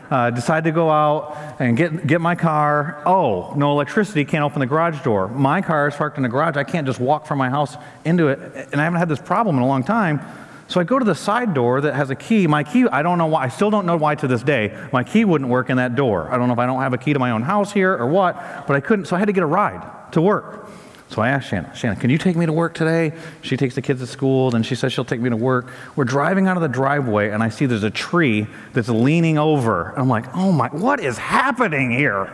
uh, 0.10 0.30
decide 0.30 0.64
to 0.64 0.72
go 0.72 0.90
out 0.90 1.38
and 1.60 1.76
get, 1.76 2.08
get 2.08 2.22
my 2.22 2.36
car. 2.36 3.04
Oh, 3.06 3.54
no 3.56 3.72
electricity, 3.72 4.24
can't 4.24 4.44
open 4.44 4.60
the 4.60 4.66
garage 4.66 5.02
door. 5.04 5.28
My 5.28 5.62
car 5.62 5.88
is 5.90 5.96
parked 5.96 6.18
in 6.18 6.24
the 6.24 6.30
garage. 6.30 6.56
I 6.56 6.64
can't 6.64 6.88
just 6.88 7.00
walk 7.00 7.28
from 7.28 7.38
my 7.38 7.50
house 7.50 7.76
into 8.06 8.30
it. 8.30 8.40
And 8.72 8.80
I 8.80 8.86
haven't 8.86 9.00
had 9.00 9.10
this 9.10 9.20
problem 9.20 9.58
in 9.58 9.62
a 9.62 9.68
long 9.68 9.84
time. 9.84 10.22
So 10.70 10.80
I 10.80 10.84
go 10.84 11.00
to 11.00 11.06
the 11.06 11.16
side 11.16 11.56
door 11.56 11.82
that 11.82 11.96
has 11.96 12.12
a 12.12 12.16
key. 12.16 12.46
My 12.46 12.64
key, 12.64 12.86
I 12.88 13.02
don't 13.02 13.18
know 13.18 13.26
why, 13.26 13.44
I 13.44 13.48
still 13.48 13.72
don't 13.72 13.88
know 13.88 13.98
why 13.98 14.14
to 14.14 14.28
this 14.28 14.44
day. 14.44 14.78
My 14.94 15.04
key 15.04 15.26
wouldn't 15.26 15.50
work 15.50 15.72
in 15.72 15.78
that 15.78 15.96
door. 15.96 16.32
I 16.32 16.38
don't 16.38 16.48
know 16.48 16.54
if 16.54 16.60
I 16.60 16.68
don't 16.68 16.80
have 16.80 16.94
a 16.94 16.98
key 17.00 17.12
to 17.12 17.20
my 17.20 17.32
own 17.32 17.42
house 17.42 17.74
here 17.74 17.92
or 17.92 18.06
what, 18.06 18.36
but 18.68 18.76
I 18.76 18.80
couldn't, 18.80 19.06
so 19.06 19.16
I 19.16 19.20
had 19.20 19.26
to 19.26 19.34
get 19.34 19.42
a 19.42 19.48
ride 19.48 20.12
to 20.12 20.22
work. 20.22 20.70
So 21.10 21.24
I 21.24 21.30
asked 21.30 21.50
Shanna, 21.50 21.76
Shanna, 21.76 21.96
can 21.96 22.12
you 22.12 22.20
take 22.20 22.36
me 22.36 22.46
to 22.46 22.54
work 22.54 22.76
today? 22.76 23.14
She 23.42 23.58
takes 23.58 23.74
the 23.74 23.82
kids 23.82 24.00
to 24.02 24.06
school, 24.06 24.52
then 24.52 24.62
she 24.62 24.76
says 24.76 24.94
she'll 24.94 25.04
take 25.04 25.20
me 25.20 25.32
to 25.32 25.36
work. 25.36 25.72
We're 25.96 26.04
driving 26.04 26.48
out 26.48 26.56
of 26.56 26.62
the 26.62 26.70
driveway, 26.70 27.32
and 27.32 27.42
I 27.42 27.50
see 27.50 27.66
there's 27.66 27.82
a 27.82 27.90
tree 27.90 28.46
that's 28.74 28.90
leaning 28.90 29.40
over. 29.40 29.92
I'm 29.98 30.08
like, 30.08 30.26
oh 30.36 30.52
my, 30.52 30.68
what 30.68 31.00
is 31.00 31.18
happening 31.18 31.90
here? 31.90 32.26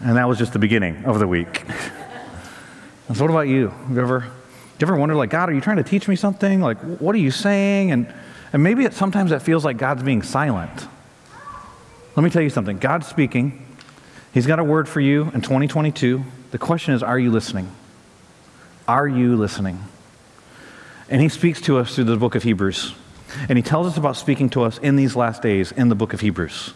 And 0.00 0.18
that 0.18 0.28
was 0.28 0.36
just 0.36 0.52
the 0.52 0.58
beginning 0.58 1.06
of 1.06 1.18
the 1.18 1.26
week. 1.26 1.64
so, 3.14 3.24
what 3.24 3.30
about 3.30 3.48
you? 3.48 3.68
Have 3.68 3.96
you 3.96 4.02
ever 4.02 4.30
you 4.80 4.86
ever 4.86 4.96
wonder, 4.96 5.14
like, 5.14 5.30
God, 5.30 5.48
are 5.48 5.52
you 5.52 5.60
trying 5.60 5.76
to 5.76 5.84
teach 5.84 6.08
me 6.08 6.16
something? 6.16 6.60
Like, 6.60 6.78
what 6.78 7.14
are 7.14 7.18
you 7.18 7.30
saying? 7.30 7.92
And, 7.92 8.12
and 8.52 8.62
maybe 8.62 8.84
it, 8.84 8.92
sometimes 8.92 9.30
it 9.32 9.40
feels 9.40 9.64
like 9.64 9.76
God's 9.76 10.02
being 10.02 10.22
silent. 10.22 10.88
Let 12.16 12.22
me 12.22 12.30
tell 12.30 12.42
you 12.42 12.50
something 12.50 12.78
God's 12.78 13.06
speaking, 13.06 13.66
He's 14.32 14.46
got 14.46 14.58
a 14.58 14.64
word 14.64 14.88
for 14.88 15.00
you 15.00 15.30
in 15.32 15.42
2022. 15.42 16.24
The 16.50 16.58
question 16.58 16.94
is, 16.94 17.02
are 17.02 17.18
you 17.18 17.30
listening? 17.30 17.70
Are 18.88 19.06
you 19.06 19.36
listening? 19.36 19.78
And 21.08 21.22
He 21.22 21.28
speaks 21.28 21.60
to 21.62 21.78
us 21.78 21.94
through 21.94 22.04
the 22.04 22.16
book 22.16 22.34
of 22.34 22.42
Hebrews. 22.42 22.94
And 23.48 23.56
He 23.56 23.62
tells 23.62 23.86
us 23.86 23.96
about 23.96 24.16
speaking 24.16 24.50
to 24.50 24.62
us 24.62 24.78
in 24.78 24.96
these 24.96 25.14
last 25.14 25.40
days 25.40 25.70
in 25.72 25.88
the 25.88 25.94
book 25.94 26.12
of 26.12 26.20
Hebrews. 26.20 26.74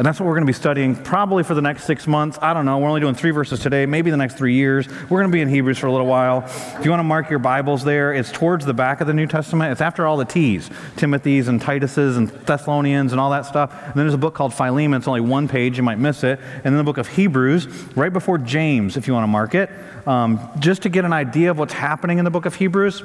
And 0.00 0.06
that's 0.06 0.18
what 0.18 0.24
we're 0.24 0.32
going 0.32 0.46
to 0.46 0.50
be 0.50 0.54
studying 0.54 0.96
probably 0.96 1.42
for 1.42 1.52
the 1.52 1.60
next 1.60 1.84
six 1.84 2.06
months. 2.06 2.38
I 2.40 2.54
don't 2.54 2.64
know. 2.64 2.78
We're 2.78 2.88
only 2.88 3.02
doing 3.02 3.14
three 3.14 3.32
verses 3.32 3.60
today, 3.60 3.84
maybe 3.84 4.10
the 4.10 4.16
next 4.16 4.38
three 4.38 4.54
years. 4.54 4.88
We're 4.88 5.20
going 5.20 5.30
to 5.30 5.30
be 5.30 5.42
in 5.42 5.48
Hebrews 5.50 5.76
for 5.76 5.88
a 5.88 5.92
little 5.92 6.06
while. 6.06 6.44
If 6.46 6.86
you 6.86 6.90
want 6.90 7.00
to 7.00 7.04
mark 7.04 7.28
your 7.28 7.38
Bibles 7.38 7.84
there, 7.84 8.14
it's 8.14 8.32
towards 8.32 8.64
the 8.64 8.72
back 8.72 9.02
of 9.02 9.06
the 9.06 9.12
New 9.12 9.26
Testament. 9.26 9.72
It's 9.72 9.82
after 9.82 10.06
all 10.06 10.16
the 10.16 10.24
T's 10.24 10.70
Timothy's 10.96 11.48
and 11.48 11.60
Titus's 11.60 12.16
and 12.16 12.30
Thessalonians 12.30 13.12
and 13.12 13.20
all 13.20 13.28
that 13.32 13.44
stuff. 13.44 13.74
And 13.74 13.92
then 13.92 14.04
there's 14.04 14.14
a 14.14 14.16
book 14.16 14.32
called 14.32 14.54
Philemon. 14.54 14.96
It's 14.96 15.06
only 15.06 15.20
one 15.20 15.48
page. 15.48 15.76
You 15.76 15.82
might 15.82 15.98
miss 15.98 16.24
it. 16.24 16.40
And 16.54 16.64
then 16.64 16.78
the 16.78 16.82
book 16.82 16.96
of 16.96 17.06
Hebrews, 17.06 17.66
right 17.94 18.10
before 18.10 18.38
James, 18.38 18.96
if 18.96 19.06
you 19.06 19.12
want 19.12 19.24
to 19.24 19.28
mark 19.28 19.54
it. 19.54 19.68
Um, 20.06 20.40
just 20.60 20.80
to 20.84 20.88
get 20.88 21.04
an 21.04 21.12
idea 21.12 21.50
of 21.50 21.58
what's 21.58 21.74
happening 21.74 22.16
in 22.16 22.24
the 22.24 22.30
book 22.30 22.46
of 22.46 22.54
Hebrews. 22.54 23.02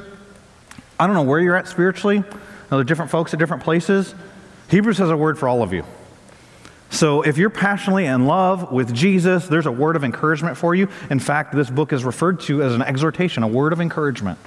I 0.98 1.08
don't 1.08 1.16
know 1.18 1.24
where 1.24 1.42
you're 1.42 1.58
at 1.58 1.68
spiritually. 1.68 2.20
Now, 2.20 2.38
There 2.70 2.80
are 2.80 2.84
different 2.86 3.12
folks 3.12 3.34
at 3.34 3.40
different 3.42 3.64
places. 3.64 4.16
Hebrews 4.70 4.98
has 5.00 5.10
a 5.10 5.18
word 5.18 5.38
for 5.38 5.50
all 5.50 5.62
of 5.62 5.74
you. 5.74 5.84
So, 6.96 7.24
if 7.24 7.38
you're 7.38 7.50
passionately 7.50 8.06
in 8.06 8.26
love 8.26 8.72
with 8.72 8.94
Jesus, 8.94 9.50
there's 9.50 9.66
a 9.66 9.72
word 9.72 9.98
of 9.98 10.06
encouragement 10.06 10.56
for 10.56 10.74
you. 10.74 10.88
In 11.10 11.20
fact, 11.20 11.54
this 11.54 11.70
book 11.70 11.92
is 11.92 12.06
referred 12.06 12.40
to 12.42 12.64
as 12.64 12.74
an 12.74 12.82
exhortation, 12.82 13.44
a 13.44 13.50
word 13.50 13.74
of 13.74 13.82
encouragement. 13.82 14.40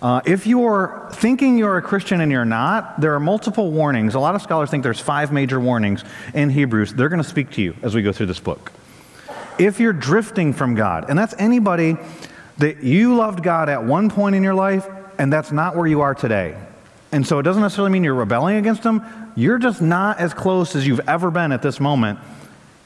Uh, 0.00 0.22
if 0.24 0.46
you're 0.46 1.10
thinking 1.12 1.58
you're 1.58 1.76
a 1.76 1.82
Christian 1.82 2.22
and 2.22 2.32
you're 2.32 2.46
not, 2.46 3.02
there 3.02 3.14
are 3.14 3.20
multiple 3.20 3.70
warnings. 3.70 4.14
A 4.14 4.18
lot 4.18 4.34
of 4.34 4.40
scholars 4.40 4.70
think 4.70 4.82
there's 4.82 4.98
five 4.98 5.30
major 5.30 5.60
warnings 5.60 6.04
in 6.32 6.48
Hebrews. 6.48 6.94
They're 6.94 7.10
going 7.10 7.22
to 7.22 7.28
speak 7.28 7.50
to 7.50 7.60
you 7.60 7.76
as 7.82 7.94
we 7.94 8.00
go 8.00 8.12
through 8.12 8.26
this 8.26 8.40
book. 8.40 8.72
If 9.58 9.78
you're 9.78 9.92
drifting 9.92 10.54
from 10.54 10.74
God, 10.74 11.10
and 11.10 11.18
that's 11.18 11.34
anybody 11.38 11.98
that 12.56 12.82
you 12.82 13.14
loved 13.14 13.42
God 13.42 13.68
at 13.68 13.84
one 13.84 14.08
point 14.08 14.34
in 14.34 14.42
your 14.42 14.54
life, 14.54 14.88
and 15.18 15.30
that's 15.30 15.52
not 15.52 15.76
where 15.76 15.86
you 15.86 16.00
are 16.00 16.14
today. 16.14 16.56
And 17.12 17.26
so 17.26 17.38
it 17.38 17.42
doesn't 17.42 17.62
necessarily 17.62 17.90
mean 17.90 18.04
you're 18.04 18.14
rebelling 18.14 18.56
against 18.56 18.84
Him. 18.84 19.02
You're 19.38 19.58
just 19.58 19.80
not 19.80 20.18
as 20.18 20.34
close 20.34 20.74
as 20.74 20.84
you've 20.84 21.08
ever 21.08 21.30
been 21.30 21.52
at 21.52 21.62
this 21.62 21.78
moment. 21.78 22.18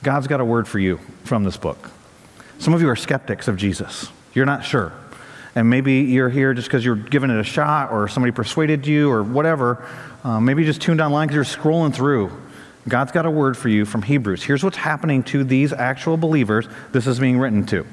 God's 0.03 0.27
got 0.27 0.39
a 0.39 0.45
word 0.45 0.69
for 0.69 0.79
you 0.79 1.01
from 1.25 1.45
this 1.45 1.57
book. 1.57 1.91
Some 2.59 2.75
of 2.75 2.83
you 2.83 2.91
are 2.91 2.95
skeptics 2.95 3.49
of 3.49 3.57
Jesus. 3.57 4.11
You're 4.35 4.45
not 4.45 4.63
sure. 4.63 4.93
And 5.55 5.71
maybe 5.71 6.01
you're 6.01 6.29
here 6.29 6.53
just 6.53 6.69
because 6.69 6.85
you're 6.85 6.95
giving 6.95 7.31
it 7.31 7.41
a 7.41 7.43
shot 7.43 7.91
or 7.91 8.07
somebody 8.07 8.33
persuaded 8.33 8.87
you 8.87 9.11
or 9.11 9.23
whatever. 9.23 9.83
Uh, 10.25 10.41
maybe 10.41 10.61
you 10.61 10.69
just 10.69 10.83
tuned 10.83 11.01
online 11.01 11.27
because 11.29 11.37
you're 11.37 11.63
scrolling 11.63 11.95
through. 11.95 12.31
God's 12.87 13.13
got 13.13 13.25
a 13.25 13.31
word 13.31 13.56
for 13.56 13.71
you 13.71 13.87
from 13.87 14.03
Hebrews. 14.03 14.43
Here's 14.43 14.63
what's 14.63 14.77
happening 14.77 15.23
to 15.23 15.44
these 15.44 15.73
actual 15.73 16.19
believers 16.19 16.69
this 16.93 17.06
is 17.06 17.19
being 17.19 17.39
written 17.39 17.65
to. 17.69 17.87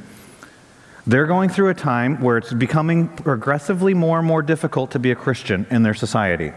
They're 1.07 1.27
going 1.27 1.49
through 1.49 1.69
a 1.69 1.75
time 1.75 2.19
where 2.19 2.37
it's 2.37 2.51
becoming 2.51 3.07
progressively 3.07 3.93
more 3.93 4.19
and 4.19 4.27
more 4.27 4.41
difficult 4.41 4.91
to 4.91 4.99
be 4.99 5.11
a 5.11 5.15
Christian 5.15 5.65
in 5.71 5.83
their 5.83 5.93
society. 5.93 6.51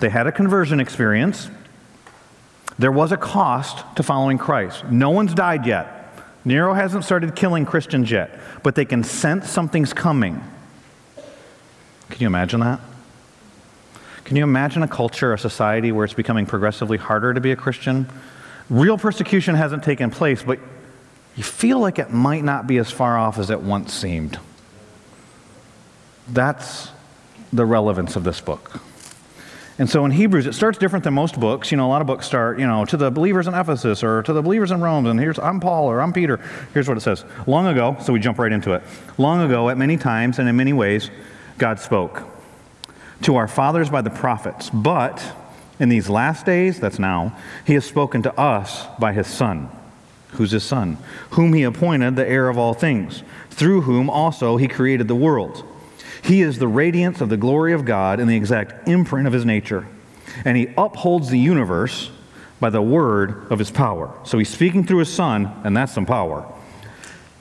They 0.00 0.08
had 0.08 0.26
a 0.26 0.32
conversion 0.32 0.80
experience. 0.80 1.50
There 2.78 2.90
was 2.90 3.12
a 3.12 3.16
cost 3.16 3.84
to 3.96 4.02
following 4.02 4.38
Christ. 4.38 4.84
No 4.90 5.10
one's 5.10 5.34
died 5.34 5.66
yet. 5.66 5.96
Nero 6.44 6.72
hasn't 6.72 7.04
started 7.04 7.36
killing 7.36 7.66
Christians 7.66 8.10
yet, 8.10 8.40
but 8.62 8.74
they 8.74 8.86
can 8.86 9.04
sense 9.04 9.50
something's 9.50 9.92
coming. 9.92 10.42
Can 12.08 12.20
you 12.20 12.26
imagine 12.26 12.60
that? 12.60 12.80
Can 14.24 14.36
you 14.36 14.42
imagine 14.44 14.82
a 14.82 14.88
culture, 14.88 15.34
a 15.34 15.38
society 15.38 15.92
where 15.92 16.04
it's 16.04 16.14
becoming 16.14 16.46
progressively 16.46 16.96
harder 16.96 17.34
to 17.34 17.40
be 17.40 17.52
a 17.52 17.56
Christian? 17.56 18.08
Real 18.70 18.96
persecution 18.96 19.54
hasn't 19.54 19.82
taken 19.82 20.10
place, 20.10 20.42
but 20.42 20.58
you 21.36 21.42
feel 21.42 21.78
like 21.78 21.98
it 21.98 22.10
might 22.10 22.44
not 22.44 22.66
be 22.66 22.78
as 22.78 22.90
far 22.90 23.18
off 23.18 23.38
as 23.38 23.50
it 23.50 23.60
once 23.60 23.92
seemed. 23.92 24.38
That's 26.28 26.90
the 27.52 27.66
relevance 27.66 28.16
of 28.16 28.24
this 28.24 28.40
book. 28.40 28.80
And 29.80 29.88
so 29.88 30.04
in 30.04 30.10
Hebrews, 30.10 30.46
it 30.46 30.52
starts 30.52 30.76
different 30.76 31.04
than 31.04 31.14
most 31.14 31.40
books. 31.40 31.70
You 31.70 31.78
know, 31.78 31.86
a 31.86 31.88
lot 31.88 32.02
of 32.02 32.06
books 32.06 32.26
start, 32.26 32.58
you 32.58 32.66
know, 32.66 32.84
to 32.84 32.98
the 32.98 33.10
believers 33.10 33.46
in 33.46 33.54
Ephesus 33.54 34.04
or 34.04 34.22
to 34.24 34.32
the 34.34 34.42
believers 34.42 34.72
in 34.72 34.82
Rome, 34.82 35.06
and 35.06 35.18
here's, 35.18 35.38
I'm 35.38 35.58
Paul 35.58 35.86
or 35.86 36.02
I'm 36.02 36.12
Peter. 36.12 36.36
Here's 36.74 36.86
what 36.86 36.98
it 36.98 37.00
says. 37.00 37.24
Long 37.46 37.66
ago, 37.66 37.96
so 38.02 38.12
we 38.12 38.20
jump 38.20 38.38
right 38.38 38.52
into 38.52 38.74
it. 38.74 38.82
Long 39.16 39.40
ago, 39.40 39.70
at 39.70 39.78
many 39.78 39.96
times 39.96 40.38
and 40.38 40.46
in 40.46 40.54
many 40.54 40.74
ways, 40.74 41.10
God 41.56 41.80
spoke 41.80 42.24
to 43.22 43.36
our 43.36 43.48
fathers 43.48 43.88
by 43.88 44.02
the 44.02 44.10
prophets. 44.10 44.68
But 44.68 45.34
in 45.78 45.88
these 45.88 46.10
last 46.10 46.44
days, 46.44 46.78
that's 46.78 46.98
now, 46.98 47.34
he 47.66 47.72
has 47.72 47.86
spoken 47.86 48.22
to 48.24 48.38
us 48.38 48.86
by 48.98 49.14
his 49.14 49.26
Son 49.26 49.70
who's 50.32 50.52
his 50.52 50.62
son, 50.62 50.96
whom 51.30 51.52
he 51.54 51.64
appointed 51.64 52.16
the 52.16 52.28
heir 52.28 52.48
of 52.48 52.56
all 52.56 52.74
things, 52.74 53.22
through 53.50 53.80
whom 53.80 54.08
also 54.08 54.56
he 54.56 54.68
created 54.68 55.08
the 55.08 55.14
world. 55.14 55.64
He 56.22 56.42
is 56.42 56.58
the 56.58 56.68
radiance 56.68 57.20
of 57.20 57.28
the 57.28 57.36
glory 57.36 57.72
of 57.72 57.84
God 57.84 58.20
and 58.20 58.28
the 58.28 58.36
exact 58.36 58.88
imprint 58.88 59.26
of 59.26 59.32
his 59.32 59.44
nature. 59.44 59.86
And 60.44 60.56
he 60.56 60.72
upholds 60.76 61.28
the 61.30 61.38
universe 61.38 62.10
by 62.60 62.70
the 62.70 62.82
word 62.82 63.50
of 63.50 63.58
his 63.58 63.70
power. 63.70 64.12
So 64.24 64.38
he's 64.38 64.50
speaking 64.50 64.84
through 64.84 64.98
his 64.98 65.12
son, 65.12 65.60
and 65.64 65.76
that's 65.76 65.92
some 65.92 66.06
power. 66.06 66.46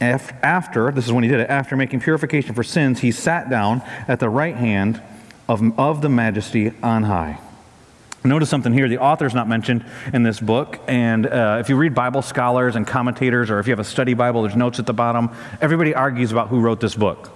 After, 0.01 0.91
this 0.91 1.05
is 1.05 1.11
when 1.11 1.25
he 1.25 1.29
did 1.29 1.41
it, 1.41 1.49
after 1.49 1.75
making 1.75 1.99
purification 1.99 2.55
for 2.55 2.63
sins, 2.63 3.01
he 3.01 3.11
sat 3.11 3.49
down 3.49 3.81
at 4.07 4.19
the 4.19 4.29
right 4.29 4.55
hand 4.55 5.01
of, 5.49 5.77
of 5.77 6.01
the 6.01 6.09
majesty 6.09 6.71
on 6.81 7.03
high. 7.03 7.39
Notice 8.23 8.49
something 8.49 8.73
here. 8.73 8.87
The 8.87 8.97
author's 8.97 9.33
not 9.33 9.47
mentioned 9.47 9.85
in 10.13 10.23
this 10.23 10.39
book. 10.39 10.79
And 10.87 11.25
uh, 11.25 11.57
if 11.59 11.69
you 11.69 11.75
read 11.77 11.95
Bible 11.95 12.21
scholars 12.21 12.75
and 12.75 12.85
commentators, 12.85 13.49
or 13.49 13.59
if 13.59 13.67
you 13.67 13.71
have 13.71 13.79
a 13.79 13.83
study 13.85 14.13
Bible, 14.13 14.41
there's 14.43 14.55
notes 14.55 14.79
at 14.79 14.85
the 14.85 14.93
bottom. 14.93 15.29
Everybody 15.61 15.95
argues 15.95 16.31
about 16.31 16.49
who 16.49 16.59
wrote 16.59 16.81
this 16.81 16.95
book. 16.95 17.31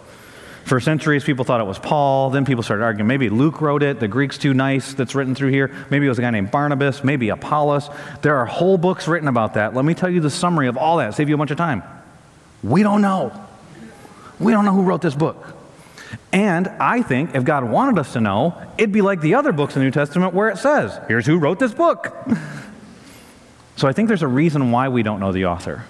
For 0.65 0.79
centuries, 0.79 1.25
people 1.25 1.43
thought 1.43 1.59
it 1.59 1.65
was 1.65 1.77
Paul. 1.77 2.29
Then 2.29 2.45
people 2.45 2.63
started 2.63 2.83
arguing 2.83 3.07
maybe 3.07 3.29
Luke 3.29 3.59
wrote 3.59 3.83
it. 3.83 3.99
The 3.99 4.07
Greek's 4.07 4.37
too 4.37 4.53
nice 4.53 4.93
that's 4.93 5.13
written 5.13 5.35
through 5.35 5.49
here. 5.49 5.75
Maybe 5.89 6.05
it 6.05 6.09
was 6.09 6.19
a 6.19 6.21
guy 6.21 6.29
named 6.29 6.51
Barnabas. 6.51 7.03
Maybe 7.03 7.29
Apollos. 7.29 7.89
There 8.21 8.37
are 8.37 8.45
whole 8.45 8.77
books 8.77 9.07
written 9.07 9.27
about 9.27 9.55
that. 9.55 9.73
Let 9.73 9.83
me 9.83 9.93
tell 9.93 10.09
you 10.09 10.21
the 10.21 10.29
summary 10.29 10.67
of 10.67 10.77
all 10.77 10.97
that. 10.97 11.15
Save 11.15 11.27
you 11.27 11.35
a 11.35 11.37
bunch 11.37 11.51
of 11.51 11.57
time. 11.57 11.83
We 12.63 12.81
don't 12.81 13.01
know. 13.01 13.33
We 14.39 14.53
don't 14.53 14.63
know 14.63 14.73
who 14.73 14.83
wrote 14.83 15.01
this 15.01 15.15
book. 15.15 15.45
And 16.31 16.67
I 16.67 17.01
think 17.01 17.35
if 17.35 17.43
God 17.43 17.65
wanted 17.65 17.99
us 17.99 18.13
to 18.13 18.21
know, 18.21 18.55
it'd 18.77 18.91
be 18.91 19.01
like 19.01 19.19
the 19.19 19.35
other 19.35 19.51
books 19.51 19.75
in 19.75 19.81
the 19.81 19.85
New 19.85 19.91
Testament 19.91 20.33
where 20.33 20.49
it 20.49 20.57
says, 20.57 20.97
here's 21.07 21.25
who 21.25 21.37
wrote 21.37 21.59
this 21.59 21.73
book. 21.73 22.15
so 23.75 23.87
I 23.87 23.93
think 23.93 24.07
there's 24.07 24.23
a 24.23 24.27
reason 24.27 24.71
why 24.71 24.87
we 24.89 25.03
don't 25.03 25.19
know 25.19 25.31
the 25.31 25.45
author. 25.45 25.83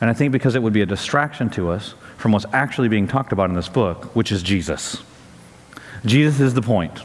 And 0.00 0.10
I 0.10 0.12
think 0.12 0.32
because 0.32 0.54
it 0.56 0.62
would 0.62 0.72
be 0.72 0.82
a 0.82 0.86
distraction 0.86 1.48
to 1.50 1.70
us 1.70 1.94
from 2.16 2.32
what's 2.32 2.46
actually 2.52 2.88
being 2.88 3.06
talked 3.06 3.32
about 3.32 3.50
in 3.50 3.56
this 3.56 3.68
book, 3.68 4.14
which 4.16 4.32
is 4.32 4.42
Jesus. 4.42 5.02
Jesus 6.04 6.40
is 6.40 6.54
the 6.54 6.62
point. 6.62 7.00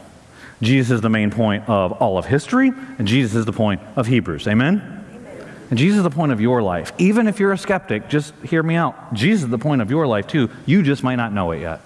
Jesus 0.62 0.96
is 0.96 1.00
the 1.00 1.08
main 1.08 1.30
point 1.30 1.68
of 1.68 1.92
all 1.92 2.18
of 2.18 2.26
history, 2.26 2.70
and 2.98 3.08
Jesus 3.08 3.34
is 3.34 3.44
the 3.46 3.52
point 3.52 3.80
of 3.96 4.06
Hebrews. 4.06 4.46
Amen? 4.46 5.04
Amen? 5.14 5.46
And 5.70 5.78
Jesus 5.78 5.98
is 5.98 6.02
the 6.02 6.10
point 6.10 6.32
of 6.32 6.40
your 6.40 6.62
life. 6.62 6.92
Even 6.98 7.26
if 7.26 7.40
you're 7.40 7.52
a 7.52 7.58
skeptic, 7.58 8.08
just 8.08 8.34
hear 8.44 8.62
me 8.62 8.74
out. 8.74 9.14
Jesus 9.14 9.44
is 9.44 9.48
the 9.48 9.58
point 9.58 9.80
of 9.80 9.90
your 9.90 10.06
life 10.06 10.26
too. 10.26 10.50
You 10.66 10.82
just 10.82 11.02
might 11.02 11.16
not 11.16 11.32
know 11.32 11.50
it 11.52 11.60
yet. 11.60 11.80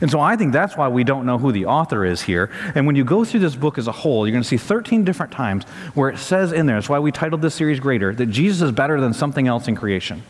And 0.00 0.10
so 0.10 0.18
I 0.20 0.36
think 0.36 0.52
that's 0.52 0.76
why 0.76 0.88
we 0.88 1.04
don't 1.04 1.26
know 1.26 1.38
who 1.38 1.52
the 1.52 1.66
author 1.66 2.04
is 2.04 2.22
here. 2.22 2.50
And 2.74 2.86
when 2.86 2.96
you 2.96 3.04
go 3.04 3.24
through 3.24 3.40
this 3.40 3.54
book 3.54 3.78
as 3.78 3.86
a 3.86 3.92
whole, 3.92 4.26
you're 4.26 4.32
going 4.32 4.42
to 4.42 4.48
see 4.48 4.56
13 4.56 5.04
different 5.04 5.32
times 5.32 5.64
where 5.94 6.08
it 6.08 6.18
says 6.18 6.52
in 6.52 6.66
there, 6.66 6.76
that's 6.76 6.88
why 6.88 6.98
we 6.98 7.12
titled 7.12 7.42
this 7.42 7.54
series 7.54 7.80
Greater, 7.80 8.14
that 8.14 8.26
Jesus 8.26 8.62
is 8.62 8.72
better 8.72 9.00
than 9.00 9.12
something 9.12 9.46
else 9.46 9.68
in 9.68 9.76
creation 9.76 10.22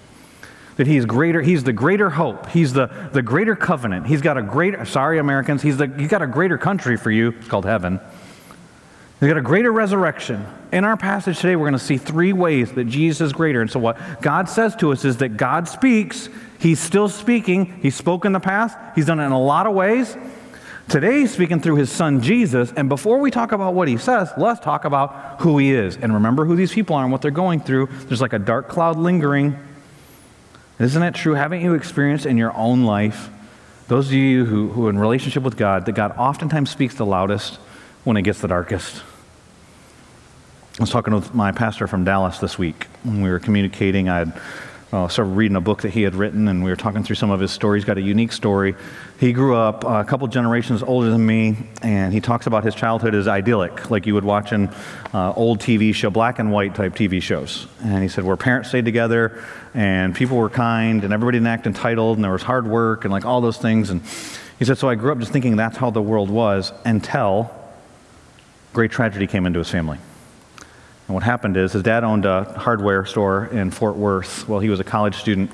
that 0.76 0.87
he's 0.87 1.04
greater 1.04 1.40
he's 1.40 1.64
the 1.64 1.73
greater 1.73 2.11
hope. 2.11 2.49
He's 2.49 2.73
the, 2.73 2.90
the 3.12 3.23
greater 3.23 3.54
covenant. 3.54 4.07
He's 4.07 4.21
got 4.21 4.37
a 4.37 4.43
greater 4.43 4.85
sorry 4.85 5.19
americans 5.19 5.62
he's, 5.62 5.76
the, 5.76 5.87
he's 5.99 6.09
got 6.09 6.23
a 6.23 6.26
greater 6.26 6.59
country 6.59 6.97
for 6.97 7.11
you. 7.11 7.31
It's 7.31 7.49
called 7.49 7.64
heaven. 7.64 8.00
He's 9.21 9.28
got 9.28 9.38
a 9.38 9.43
greater 9.43 9.73
resurrection. 9.73 10.45
In 10.73 10.85
our 10.85 10.97
passage 10.97 11.38
today 11.38 11.57
we're 11.57 11.69
going 11.69 11.78
to 11.78 11.85
see 11.85 11.99
three 11.99 12.33
ways 12.33 12.73
that 12.73 12.85
jesus 12.85 13.26
is 13.26 13.33
greater. 13.33 13.61
And 13.61 13.71
so 13.71 13.78
what 13.81 14.21
god 14.21 14.49
says 14.49 14.75
to 14.76 14.93
us 14.93 15.04
is 15.04 15.19
that 15.19 15.37
god 15.37 15.69
speaks. 15.69 16.28
He's 16.59 16.81
still 16.81 17.09
speaking. 17.09 17.78
He 17.83 17.90
spoke 17.90 18.25
in 18.25 18.33
the 18.33 18.40
past. 18.40 18.76
He's 18.95 19.07
done 19.07 19.21
it 19.21 19.26
in 19.26 19.33
a 19.33 19.40
lot 19.40 19.66
of 19.66 19.75
ways. 19.75 20.16
Today 20.88 21.21
he's 21.21 21.33
speaking 21.33 21.61
through 21.61 21.76
his 21.76 21.90
son 21.90 22.21
jesus. 22.21 22.73
And 22.76 22.88
before 22.88 23.19
we 23.19 23.31
talk 23.31 23.52
about 23.52 23.75
what 23.75 23.87
he 23.87 23.97
says 23.97 24.31
let's 24.37 24.59
talk 24.59 24.85
about 24.85 25.40
who 25.40 25.57
he 25.59 25.73
is. 25.73 25.97
And 25.97 26.12
remember 26.12 26.45
who 26.45 26.57
these 26.57 26.73
people 26.73 26.97
are 26.97 27.04
and 27.04 27.12
what 27.12 27.23
they're 27.23 27.31
going 27.31 27.61
through. 27.61 27.88
There's 28.09 28.21
like 28.21 28.33
a 28.33 28.40
dark 28.40 28.69
cloud 28.69 28.99
lingering 28.99 29.57
isn't 30.78 31.00
that 31.00 31.14
true? 31.14 31.35
Haven't 31.35 31.61
you 31.61 31.75
experienced 31.75 32.26
in 32.26 32.37
your 32.37 32.54
own 32.57 32.85
life, 32.85 33.31
those 33.88 34.09
of 34.09 34.14
you 34.14 34.45
who, 34.45 34.69
who 34.69 34.87
are 34.87 34.90
in 34.90 34.99
relationship 34.99 35.43
with 35.43 35.57
God, 35.57 35.87
that 35.87 35.93
God 35.93 36.14
oftentimes 36.16 36.71
speaks 36.71 36.95
the 36.95 37.07
loudest 37.07 37.57
when 38.04 38.16
it 38.16 38.23
gets 38.23 38.40
the 38.40 38.49
darkest? 38.49 39.02
I 40.78 40.83
was 40.83 40.90
talking 40.90 41.14
with 41.14 41.33
my 41.35 41.52
pastor 41.52 41.87
from 41.87 42.04
Dallas 42.04 42.38
this 42.38 42.59
week 42.59 42.87
when 43.04 43.23
we 43.23 43.31
were 43.31 43.38
communicating. 43.38 44.09
I 44.09 44.19
had 44.19 44.40
uh, 44.94 45.08
started 45.08 45.32
reading 45.32 45.56
a 45.56 45.60
book 45.60 45.82
that 45.82 45.92
he 45.92 46.02
had 46.02 46.14
written, 46.14 46.46
and 46.46 46.62
we 46.62 46.70
were 46.70 46.76
talking 46.76 47.02
through 47.02 47.16
some 47.16 47.32
of 47.32 47.40
his 47.40 47.50
stories. 47.50 47.82
He's 47.82 47.86
got 47.86 47.98
a 47.98 48.02
unique 48.02 48.30
story. 48.30 48.76
He 49.18 49.32
grew 49.32 49.56
up 49.56 49.82
a 49.82 50.04
couple 50.04 50.28
generations 50.28 50.84
older 50.84 51.10
than 51.10 51.26
me, 51.26 51.56
and 51.82 52.12
he 52.12 52.20
talks 52.20 52.46
about 52.46 52.62
his 52.62 52.76
childhood 52.76 53.12
as 53.12 53.26
idyllic, 53.26 53.90
like 53.90 54.06
you 54.06 54.14
would 54.14 54.22
watch 54.22 54.52
in 54.52 54.68
uh, 55.12 55.32
old 55.32 55.58
TV 55.58 55.92
show, 55.92 56.10
black 56.10 56.38
and 56.38 56.52
white 56.52 56.76
type 56.76 56.94
TV 56.94 57.20
shows. 57.20 57.66
And 57.82 58.04
he 58.04 58.08
said, 58.08 58.22
where 58.22 58.36
parents 58.36 58.68
stayed 58.68 58.84
together, 58.84 59.44
and 59.74 60.14
people 60.14 60.36
were 60.36 60.48
kind, 60.48 61.02
and 61.02 61.12
everybody 61.12 61.38
didn't 61.38 61.48
act 61.48 61.66
entitled, 61.66 62.16
and 62.16 62.24
there 62.24 62.30
was 62.30 62.44
hard 62.44 62.68
work, 62.68 63.04
and 63.04 63.10
like 63.10 63.24
all 63.24 63.40
those 63.40 63.58
things. 63.58 63.90
And 63.90 64.00
he 64.60 64.64
said, 64.64 64.78
so 64.78 64.88
I 64.88 64.94
grew 64.94 65.10
up 65.10 65.18
just 65.18 65.32
thinking 65.32 65.56
that's 65.56 65.76
how 65.76 65.90
the 65.90 66.02
world 66.02 66.30
was 66.30 66.72
until 66.84 67.52
great 68.72 68.92
tragedy 68.92 69.26
came 69.26 69.44
into 69.44 69.58
his 69.58 69.70
family. 69.70 69.98
And 71.06 71.14
what 71.14 71.23
happened 71.23 71.56
is 71.56 71.73
his 71.73 71.82
dad 71.82 72.02
owned 72.02 72.25
a 72.25 72.44
hardware 72.58 73.04
store 73.04 73.46
in 73.46 73.70
Fort 73.70 73.96
Worth 73.96 74.49
while 74.49 74.61
he 74.61 74.70
was 74.70 74.80
a 74.80 74.84
college 74.84 75.16
student. 75.16 75.50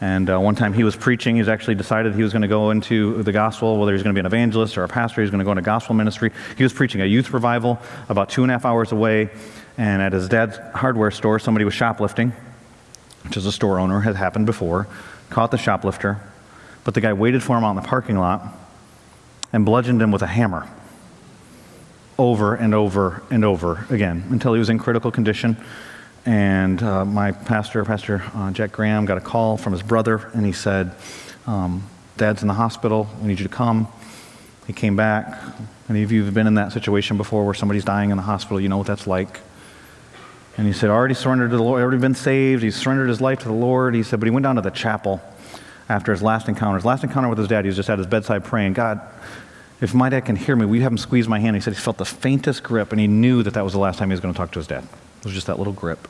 And 0.00 0.28
uh, 0.28 0.38
one 0.38 0.54
time 0.54 0.72
he 0.72 0.82
was 0.82 0.96
preaching, 0.96 1.36
he's 1.36 1.48
actually 1.48 1.74
decided 1.74 2.14
he 2.14 2.22
was 2.22 2.32
going 2.32 2.42
to 2.42 2.48
go 2.48 2.70
into 2.70 3.22
the 3.22 3.32
gospel, 3.32 3.78
whether 3.78 3.92
he 3.92 3.94
was 3.94 4.02
going 4.02 4.14
to 4.14 4.18
be 4.18 4.20
an 4.20 4.26
evangelist 4.26 4.76
or 4.76 4.84
a 4.84 4.88
pastor, 4.88 5.20
he 5.20 5.22
was 5.22 5.30
going 5.30 5.38
to 5.40 5.44
go 5.44 5.52
into 5.52 5.62
gospel 5.62 5.94
ministry. 5.94 6.32
He 6.56 6.62
was 6.62 6.72
preaching 6.72 7.00
a 7.00 7.06
youth 7.06 7.32
revival 7.32 7.78
about 8.08 8.30
two 8.30 8.42
and 8.42 8.50
a 8.50 8.54
half 8.54 8.64
hours 8.64 8.92
away. 8.92 9.30
And 9.76 10.00
at 10.00 10.12
his 10.12 10.28
dad's 10.28 10.56
hardware 10.74 11.10
store, 11.10 11.38
somebody 11.38 11.64
was 11.64 11.74
shoplifting, 11.74 12.32
which 13.24 13.36
is 13.36 13.44
a 13.46 13.52
store 13.52 13.78
owner, 13.78 14.00
had 14.00 14.16
happened 14.16 14.46
before, 14.46 14.88
caught 15.30 15.50
the 15.50 15.58
shoplifter. 15.58 16.20
But 16.84 16.94
the 16.94 17.00
guy 17.00 17.12
waited 17.12 17.42
for 17.42 17.56
him 17.58 17.64
out 17.64 17.70
in 17.70 17.76
the 17.76 17.82
parking 17.82 18.18
lot 18.18 18.42
and 19.52 19.64
bludgeoned 19.64 20.00
him 20.00 20.12
with 20.12 20.22
a 20.22 20.26
hammer 20.26 20.68
over 22.18 22.54
and 22.54 22.74
over 22.74 23.22
and 23.30 23.44
over 23.44 23.86
again 23.90 24.24
until 24.30 24.52
he 24.52 24.58
was 24.58 24.70
in 24.70 24.78
critical 24.78 25.10
condition. 25.10 25.56
And 26.26 26.82
uh, 26.82 27.04
my 27.04 27.32
pastor, 27.32 27.84
Pastor 27.84 28.22
uh, 28.34 28.50
Jack 28.52 28.72
Graham, 28.72 29.04
got 29.04 29.18
a 29.18 29.20
call 29.20 29.56
from 29.56 29.72
his 29.72 29.82
brother, 29.82 30.30
and 30.32 30.46
he 30.46 30.52
said, 30.52 30.92
um, 31.46 31.88
Dad's 32.16 32.42
in 32.42 32.48
the 32.48 32.54
hospital. 32.54 33.08
We 33.20 33.28
need 33.28 33.40
you 33.40 33.46
to 33.46 33.54
come. 33.54 33.88
He 34.66 34.72
came 34.72 34.96
back. 34.96 35.38
Any 35.90 36.02
of 36.02 36.12
you 36.12 36.24
have 36.24 36.32
been 36.32 36.46
in 36.46 36.54
that 36.54 36.72
situation 36.72 37.18
before 37.18 37.44
where 37.44 37.54
somebody's 37.54 37.84
dying 37.84 38.10
in 38.10 38.16
the 38.16 38.22
hospital? 38.22 38.58
You 38.60 38.70
know 38.70 38.78
what 38.78 38.86
that's 38.86 39.06
like. 39.06 39.40
And 40.56 40.66
he 40.66 40.72
said, 40.72 40.88
already 40.88 41.14
surrendered 41.14 41.50
to 41.50 41.56
the 41.56 41.62
Lord, 41.62 41.82
already 41.82 42.00
been 42.00 42.14
saved. 42.14 42.62
He 42.62 42.70
surrendered 42.70 43.08
his 43.08 43.20
life 43.20 43.40
to 43.40 43.48
the 43.48 43.54
Lord. 43.54 43.94
He 43.94 44.02
said, 44.02 44.20
but 44.20 44.26
he 44.26 44.30
went 44.30 44.44
down 44.44 44.54
to 44.54 44.62
the 44.62 44.70
chapel 44.70 45.20
after 45.88 46.12
his 46.12 46.22
last 46.22 46.48
encounter. 46.48 46.76
His 46.76 46.84
last 46.84 47.04
encounter 47.04 47.28
with 47.28 47.38
his 47.38 47.48
dad, 47.48 47.64
he 47.64 47.68
was 47.68 47.76
just 47.76 47.90
at 47.90 47.98
his 47.98 48.06
bedside 48.06 48.44
praying, 48.44 48.74
God, 48.74 49.00
if 49.80 49.92
my 49.92 50.08
dad 50.08 50.24
can 50.24 50.36
hear 50.36 50.54
me, 50.56 50.64
we 50.64 50.80
have 50.80 50.92
him 50.92 50.98
squeeze 50.98 51.28
my 51.28 51.38
hand. 51.40 51.56
He 51.56 51.60
said 51.60 51.74
he 51.74 51.80
felt 51.80 51.98
the 51.98 52.04
faintest 52.04 52.62
grip, 52.62 52.92
and 52.92 53.00
he 53.00 53.06
knew 53.06 53.42
that 53.42 53.54
that 53.54 53.64
was 53.64 53.72
the 53.72 53.78
last 53.78 53.98
time 53.98 54.08
he 54.08 54.12
was 54.12 54.20
going 54.20 54.32
to 54.32 54.38
talk 54.38 54.52
to 54.52 54.58
his 54.58 54.66
dad. 54.66 54.84
It 55.18 55.24
was 55.24 55.34
just 55.34 55.46
that 55.46 55.58
little 55.58 55.72
grip. 55.72 56.08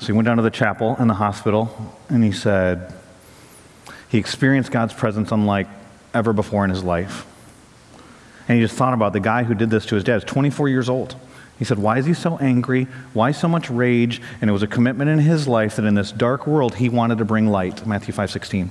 So 0.00 0.06
he 0.06 0.12
went 0.12 0.26
down 0.26 0.36
to 0.36 0.42
the 0.42 0.50
chapel 0.50 0.96
in 0.98 1.08
the 1.08 1.14
hospital, 1.14 1.94
and 2.08 2.22
he 2.22 2.32
said 2.32 2.94
he 4.08 4.18
experienced 4.18 4.70
God's 4.70 4.92
presence 4.92 5.32
unlike 5.32 5.66
ever 6.12 6.32
before 6.32 6.64
in 6.64 6.70
his 6.70 6.84
life. 6.84 7.26
And 8.46 8.58
he 8.58 8.64
just 8.64 8.76
thought 8.76 8.94
about 8.94 9.12
the 9.12 9.20
guy 9.20 9.44
who 9.44 9.54
did 9.54 9.70
this 9.70 9.86
to 9.86 9.94
his 9.94 10.04
dad. 10.04 10.22
He's 10.22 10.30
24 10.30 10.68
years 10.68 10.88
old. 10.88 11.16
He 11.58 11.64
said, 11.64 11.78
Why 11.78 11.98
is 11.98 12.06
he 12.06 12.14
so 12.14 12.36
angry? 12.38 12.84
Why 13.12 13.32
so 13.32 13.48
much 13.48 13.70
rage? 13.70 14.20
And 14.40 14.50
it 14.50 14.52
was 14.52 14.62
a 14.62 14.66
commitment 14.66 15.10
in 15.10 15.18
his 15.18 15.48
life 15.48 15.76
that 15.76 15.84
in 15.84 15.94
this 15.94 16.12
dark 16.12 16.46
world 16.46 16.76
he 16.76 16.88
wanted 16.88 17.18
to 17.18 17.24
bring 17.24 17.46
light. 17.46 17.86
Matthew 17.86 18.12
5 18.12 18.30
16 18.30 18.70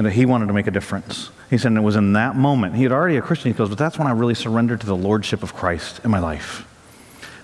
and 0.00 0.06
that 0.06 0.12
he 0.12 0.24
wanted 0.24 0.46
to 0.46 0.54
make 0.54 0.66
a 0.66 0.70
difference. 0.70 1.28
He 1.50 1.58
said, 1.58 1.72
and 1.72 1.76
it 1.76 1.82
was 1.82 1.94
in 1.94 2.14
that 2.14 2.34
moment, 2.34 2.74
he 2.74 2.84
had 2.84 2.90
already 2.90 3.18
a 3.18 3.20
Christian, 3.20 3.52
he 3.52 3.58
goes, 3.58 3.68
but 3.68 3.76
that's 3.76 3.98
when 3.98 4.08
I 4.08 4.12
really 4.12 4.34
surrendered 4.34 4.80
to 4.80 4.86
the 4.86 4.96
lordship 4.96 5.42
of 5.42 5.52
Christ 5.52 6.00
in 6.02 6.10
my 6.10 6.18
life. 6.18 6.66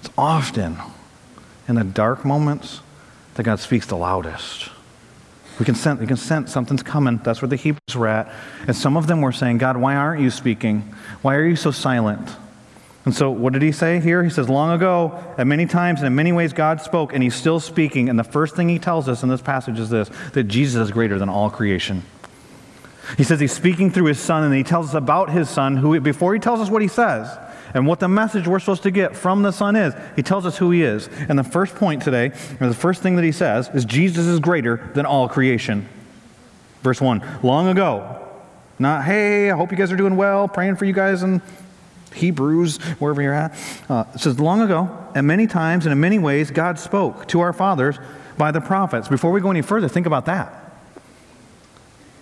It's 0.00 0.08
often 0.16 0.78
in 1.68 1.74
the 1.74 1.84
dark 1.84 2.24
moments 2.24 2.80
that 3.34 3.42
God 3.42 3.60
speaks 3.60 3.84
the 3.84 3.98
loudest. 3.98 4.70
We 5.58 5.66
can 5.66 5.74
sense, 5.74 6.00
we 6.00 6.06
can 6.06 6.16
sense 6.16 6.50
something's 6.50 6.82
coming. 6.82 7.20
That's 7.22 7.42
where 7.42 7.48
the 7.50 7.56
Hebrews 7.56 7.94
were 7.94 8.08
at. 8.08 8.32
And 8.66 8.74
some 8.74 8.96
of 8.96 9.06
them 9.06 9.20
were 9.20 9.32
saying, 9.32 9.58
God, 9.58 9.76
why 9.76 9.94
aren't 9.94 10.22
you 10.22 10.30
speaking? 10.30 10.94
Why 11.20 11.34
are 11.34 11.44
you 11.44 11.56
so 11.56 11.70
silent? 11.70 12.26
And 13.04 13.14
so, 13.14 13.30
what 13.30 13.52
did 13.52 13.60
he 13.60 13.70
say 13.70 14.00
here? 14.00 14.24
He 14.24 14.30
says, 14.30 14.48
Long 14.48 14.74
ago, 14.74 15.22
at 15.36 15.46
many 15.46 15.66
times 15.66 16.00
and 16.00 16.06
in 16.06 16.14
many 16.14 16.32
ways, 16.32 16.54
God 16.54 16.80
spoke, 16.80 17.12
and 17.12 17.22
he's 17.22 17.36
still 17.36 17.60
speaking. 17.60 18.08
And 18.08 18.18
the 18.18 18.24
first 18.24 18.56
thing 18.56 18.70
he 18.70 18.78
tells 18.78 19.08
us 19.10 19.22
in 19.22 19.28
this 19.28 19.42
passage 19.42 19.78
is 19.78 19.90
this 19.90 20.10
that 20.32 20.44
Jesus 20.44 20.86
is 20.86 20.90
greater 20.90 21.18
than 21.18 21.28
all 21.28 21.50
creation. 21.50 22.02
He 23.16 23.24
says 23.24 23.40
he's 23.40 23.52
speaking 23.52 23.90
through 23.90 24.06
his 24.06 24.18
son, 24.18 24.42
and 24.44 24.54
he 24.54 24.62
tells 24.62 24.88
us 24.88 24.94
about 24.94 25.30
his 25.30 25.48
son, 25.48 25.76
who, 25.76 25.98
before 26.00 26.34
he 26.34 26.40
tells 26.40 26.60
us 26.60 26.70
what 26.70 26.82
he 26.82 26.88
says 26.88 27.38
and 27.74 27.86
what 27.86 28.00
the 28.00 28.08
message 28.08 28.48
we're 28.48 28.58
supposed 28.58 28.82
to 28.84 28.90
get 28.90 29.16
from 29.16 29.42
the 29.42 29.52
son 29.52 29.76
is, 29.76 29.94
he 30.16 30.22
tells 30.22 30.46
us 30.46 30.56
who 30.56 30.70
he 30.70 30.82
is. 30.82 31.08
And 31.28 31.38
the 31.38 31.44
first 31.44 31.74
point 31.74 32.02
today, 32.02 32.32
or 32.60 32.68
the 32.68 32.74
first 32.74 33.02
thing 33.02 33.16
that 33.16 33.24
he 33.24 33.32
says, 33.32 33.68
is 33.74 33.84
Jesus 33.84 34.26
is 34.26 34.40
greater 34.40 34.90
than 34.94 35.06
all 35.06 35.28
creation. 35.28 35.88
Verse 36.82 37.00
1 37.00 37.40
Long 37.42 37.68
ago, 37.68 38.22
not, 38.78 39.04
hey, 39.04 39.50
I 39.50 39.56
hope 39.56 39.70
you 39.70 39.76
guys 39.76 39.92
are 39.92 39.96
doing 39.96 40.16
well, 40.16 40.48
praying 40.48 40.76
for 40.76 40.84
you 40.84 40.92
guys 40.92 41.22
in 41.22 41.42
Hebrews, 42.14 42.78
wherever 42.98 43.22
you're 43.22 43.34
at. 43.34 43.56
Uh, 43.88 44.04
it 44.14 44.20
says, 44.20 44.40
Long 44.40 44.62
ago, 44.62 44.88
and 45.14 45.26
many 45.26 45.46
times 45.46 45.86
and 45.86 45.92
in 45.92 46.00
many 46.00 46.18
ways, 46.18 46.50
God 46.50 46.78
spoke 46.78 47.28
to 47.28 47.40
our 47.40 47.52
fathers 47.52 47.98
by 48.38 48.50
the 48.50 48.60
prophets. 48.60 49.08
Before 49.08 49.32
we 49.32 49.40
go 49.40 49.50
any 49.50 49.62
further, 49.62 49.88
think 49.88 50.06
about 50.06 50.26
that. 50.26 50.65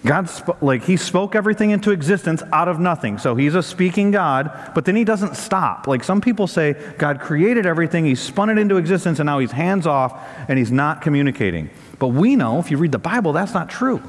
God, 0.06 0.28
sp- 0.28 0.60
like, 0.60 0.84
he 0.84 0.98
spoke 0.98 1.34
everything 1.34 1.70
into 1.70 1.90
existence 1.90 2.42
out 2.52 2.68
of 2.68 2.78
nothing. 2.78 3.16
So 3.16 3.34
he's 3.34 3.54
a 3.54 3.62
speaking 3.62 4.10
God, 4.10 4.72
but 4.74 4.84
then 4.84 4.96
he 4.96 5.04
doesn't 5.04 5.34
stop. 5.34 5.86
Like 5.86 6.04
some 6.04 6.20
people 6.20 6.46
say, 6.46 6.74
God 6.98 7.20
created 7.20 7.64
everything, 7.64 8.04
he 8.04 8.14
spun 8.14 8.50
it 8.50 8.58
into 8.58 8.76
existence, 8.76 9.18
and 9.18 9.26
now 9.26 9.38
he's 9.38 9.52
hands 9.52 9.86
off 9.86 10.22
and 10.48 10.58
he's 10.58 10.70
not 10.70 11.00
communicating. 11.00 11.70
But 11.98 12.08
we 12.08 12.36
know, 12.36 12.58
if 12.58 12.70
you 12.70 12.76
read 12.76 12.92
the 12.92 12.98
Bible, 12.98 13.32
that's 13.32 13.54
not 13.54 13.70
true. 13.70 14.02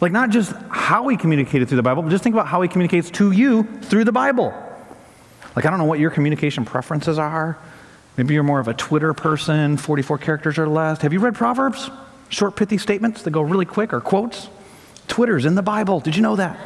Like, 0.00 0.12
not 0.12 0.30
just 0.30 0.52
how 0.70 1.08
he 1.08 1.16
communicated 1.16 1.68
through 1.68 1.76
the 1.76 1.82
Bible, 1.82 2.02
but 2.02 2.10
just 2.10 2.22
think 2.22 2.34
about 2.34 2.46
how 2.46 2.62
he 2.62 2.68
communicates 2.68 3.10
to 3.12 3.32
you 3.32 3.64
through 3.82 4.04
the 4.04 4.12
Bible. 4.12 4.54
Like, 5.56 5.66
I 5.66 5.70
don't 5.70 5.78
know 5.78 5.84
what 5.86 5.98
your 5.98 6.10
communication 6.10 6.64
preferences 6.64 7.18
are. 7.18 7.58
Maybe 8.16 8.34
you're 8.34 8.42
more 8.44 8.60
of 8.60 8.68
a 8.68 8.74
Twitter 8.74 9.12
person, 9.12 9.76
44 9.76 10.18
characters 10.18 10.56
or 10.56 10.68
less. 10.68 11.00
Have 11.02 11.12
you 11.12 11.18
read 11.18 11.34
Proverbs? 11.34 11.90
Short, 12.28 12.54
pithy 12.54 12.78
statements 12.78 13.22
that 13.22 13.32
go 13.32 13.42
really 13.42 13.64
quick 13.64 13.92
or 13.92 14.00
quotes? 14.00 14.48
Twitter's 15.10 15.44
in 15.44 15.56
the 15.56 15.62
Bible. 15.62 16.00
Did 16.00 16.16
you 16.16 16.22
know 16.22 16.36
that? 16.36 16.58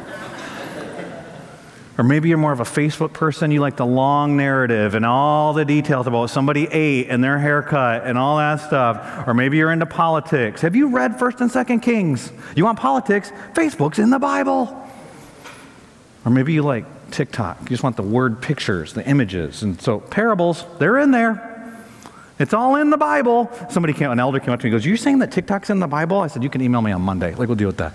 or 1.97 2.03
maybe 2.03 2.29
you're 2.29 2.37
more 2.37 2.51
of 2.51 2.59
a 2.59 2.65
Facebook 2.65 3.11
person. 3.11 3.51
You 3.51 3.59
like 3.59 3.75
the 3.75 3.85
long 3.85 4.37
narrative 4.37 4.95
and 4.95 5.05
all 5.05 5.53
the 5.53 5.65
details 5.65 6.07
about 6.07 6.19
what 6.19 6.29
somebody 6.29 6.67
ate 6.67 7.07
and 7.09 7.23
their 7.23 7.39
haircut 7.39 8.05
and 8.05 8.17
all 8.17 8.37
that 8.37 8.61
stuff. 8.61 9.27
Or 9.27 9.33
maybe 9.33 9.57
you're 9.57 9.71
into 9.71 9.85
politics. 9.85 10.61
Have 10.61 10.75
you 10.75 10.89
read 10.89 11.13
1st 11.13 11.41
and 11.41 11.51
2nd 11.51 11.81
Kings? 11.81 12.31
You 12.55 12.65
want 12.65 12.79
politics? 12.79 13.31
Facebook's 13.53 13.99
in 13.99 14.09
the 14.09 14.19
Bible. 14.19 14.81
Or 16.23 16.31
maybe 16.31 16.53
you 16.53 16.61
like 16.61 16.85
TikTok. 17.11 17.61
You 17.61 17.69
just 17.69 17.83
want 17.83 17.97
the 17.97 18.03
word 18.03 18.41
pictures, 18.41 18.93
the 18.93 19.07
images. 19.07 19.63
And 19.63 19.81
so 19.81 19.99
parables, 19.99 20.65
they're 20.79 20.99
in 20.99 21.11
there. 21.11 21.55
It's 22.37 22.53
all 22.53 22.75
in 22.75 22.89
the 22.89 22.97
Bible. 22.97 23.49
Somebody 23.69 23.93
came, 23.93 24.11
an 24.11 24.19
elder 24.19 24.39
came 24.39 24.53
up 24.53 24.59
to 24.59 24.65
me 24.65 24.71
and 24.71 24.79
goes, 24.79 24.85
Are 24.85 24.89
you 24.89 24.97
saying 24.97 25.19
that 25.19 25.31
TikTok's 25.31 25.69
in 25.69 25.79
the 25.79 25.87
Bible? 25.87 26.19
I 26.19 26.27
said, 26.27 26.43
You 26.43 26.49
can 26.49 26.61
email 26.61 26.81
me 26.81 26.91
on 26.91 27.01
Monday. 27.01 27.33
Like, 27.33 27.47
we'll 27.47 27.55
deal 27.55 27.69
with 27.69 27.77
that. 27.77 27.93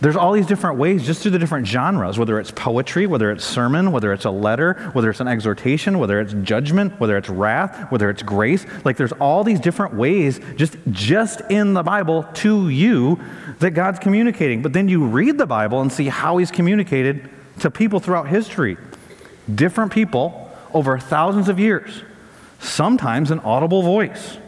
There's 0.00 0.14
all 0.14 0.32
these 0.32 0.46
different 0.46 0.78
ways, 0.78 1.04
just 1.04 1.22
through 1.22 1.32
the 1.32 1.40
different 1.40 1.66
genres, 1.66 2.18
whether 2.18 2.38
it's 2.38 2.52
poetry, 2.52 3.06
whether 3.06 3.32
it's 3.32 3.44
sermon, 3.44 3.90
whether 3.90 4.12
it's 4.12 4.24
a 4.24 4.30
letter, 4.30 4.74
whether 4.92 5.10
it's 5.10 5.18
an 5.18 5.26
exhortation, 5.26 5.98
whether 5.98 6.20
it's 6.20 6.34
judgment, 6.44 7.00
whether 7.00 7.16
it's 7.16 7.28
wrath, 7.28 7.90
whether 7.90 8.08
it's 8.08 8.22
grace. 8.22 8.64
Like 8.84 8.96
there's 8.96 9.12
all 9.12 9.42
these 9.42 9.58
different 9.58 9.94
ways 9.94 10.40
just, 10.54 10.76
just 10.92 11.40
in 11.50 11.74
the 11.74 11.82
Bible 11.82 12.22
to 12.34 12.68
you 12.68 13.20
that 13.58 13.72
God's 13.72 13.98
communicating. 13.98 14.62
But 14.62 14.72
then 14.72 14.88
you 14.88 15.04
read 15.04 15.36
the 15.36 15.46
Bible 15.46 15.80
and 15.80 15.92
see 15.92 16.06
how 16.06 16.36
he's 16.36 16.52
communicated 16.52 17.28
to 17.60 17.70
people 17.70 17.98
throughout 17.98 18.28
history. 18.28 18.76
Different 19.52 19.90
people 19.90 20.56
over 20.72 20.96
thousands 21.00 21.48
of 21.48 21.58
years. 21.58 22.02
Sometimes 22.60 23.32
an 23.32 23.40
audible 23.40 23.82
voice. 23.82 24.38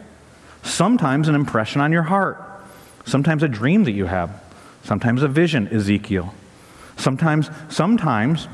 Sometimes 0.62 1.26
an 1.26 1.35
impression 1.35 1.80
on 1.80 1.90
your 1.90 2.02
heart. 2.04 2.40
Sometimes 3.04 3.42
a 3.42 3.49
dream 3.49 3.83
that 3.85 3.92
you 3.92 4.07
have 4.07 4.40
Sometimes 4.82 5.22
a 5.22 5.28
vision, 5.28 5.68
Ezekiel. 5.68 6.34
Sometimes, 6.96 7.50
sometimes 7.68 8.49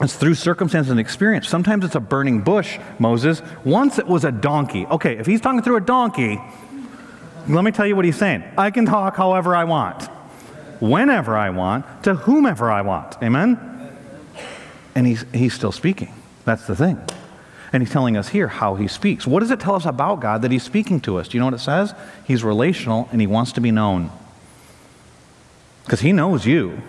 it's 0.00 0.14
through 0.14 0.34
circumstance 0.34 0.90
and 0.90 1.00
experience. 1.00 1.48
Sometimes 1.48 1.84
it's 1.84 1.94
a 1.94 2.00
burning 2.00 2.42
bush, 2.42 2.78
Moses. 2.98 3.40
Once 3.64 3.98
it 3.98 4.06
was 4.06 4.24
a 4.24 4.32
donkey. 4.32 4.86
Okay, 4.86 5.16
if 5.16 5.26
he's 5.26 5.40
talking 5.40 5.62
through 5.62 5.76
a 5.76 5.80
donkey, 5.80 6.38
let 7.48 7.64
me 7.64 7.70
tell 7.70 7.86
you 7.86 7.96
what 7.96 8.04
he's 8.04 8.16
saying. 8.16 8.44
I 8.58 8.70
can 8.70 8.84
talk 8.84 9.16
however 9.16 9.56
I 9.56 9.64
want, 9.64 10.04
whenever 10.80 11.36
I 11.36 11.50
want, 11.50 11.86
to 12.04 12.14
whomever 12.14 12.70
I 12.70 12.82
want. 12.82 13.16
Amen? 13.22 13.58
And 14.94 15.06
he's, 15.06 15.24
he's 15.32 15.54
still 15.54 15.72
speaking. 15.72 16.12
That's 16.44 16.66
the 16.66 16.76
thing. 16.76 17.00
And 17.72 17.82
he's 17.82 17.92
telling 17.92 18.16
us 18.16 18.28
here 18.28 18.48
how 18.48 18.74
he 18.74 18.88
speaks. 18.88 19.26
What 19.26 19.40
does 19.40 19.50
it 19.50 19.60
tell 19.60 19.74
us 19.74 19.86
about 19.86 20.20
God 20.20 20.42
that 20.42 20.50
he's 20.50 20.62
speaking 20.62 21.00
to 21.02 21.18
us? 21.18 21.28
Do 21.28 21.36
you 21.36 21.40
know 21.40 21.46
what 21.46 21.54
it 21.54 21.60
says? 21.60 21.94
He's 22.24 22.44
relational 22.44 23.08
and 23.12 23.20
he 23.20 23.26
wants 23.26 23.52
to 23.52 23.60
be 23.60 23.70
known 23.70 24.10
because 25.86 26.00
he 26.00 26.12
knows 26.12 26.44
you. 26.44 26.82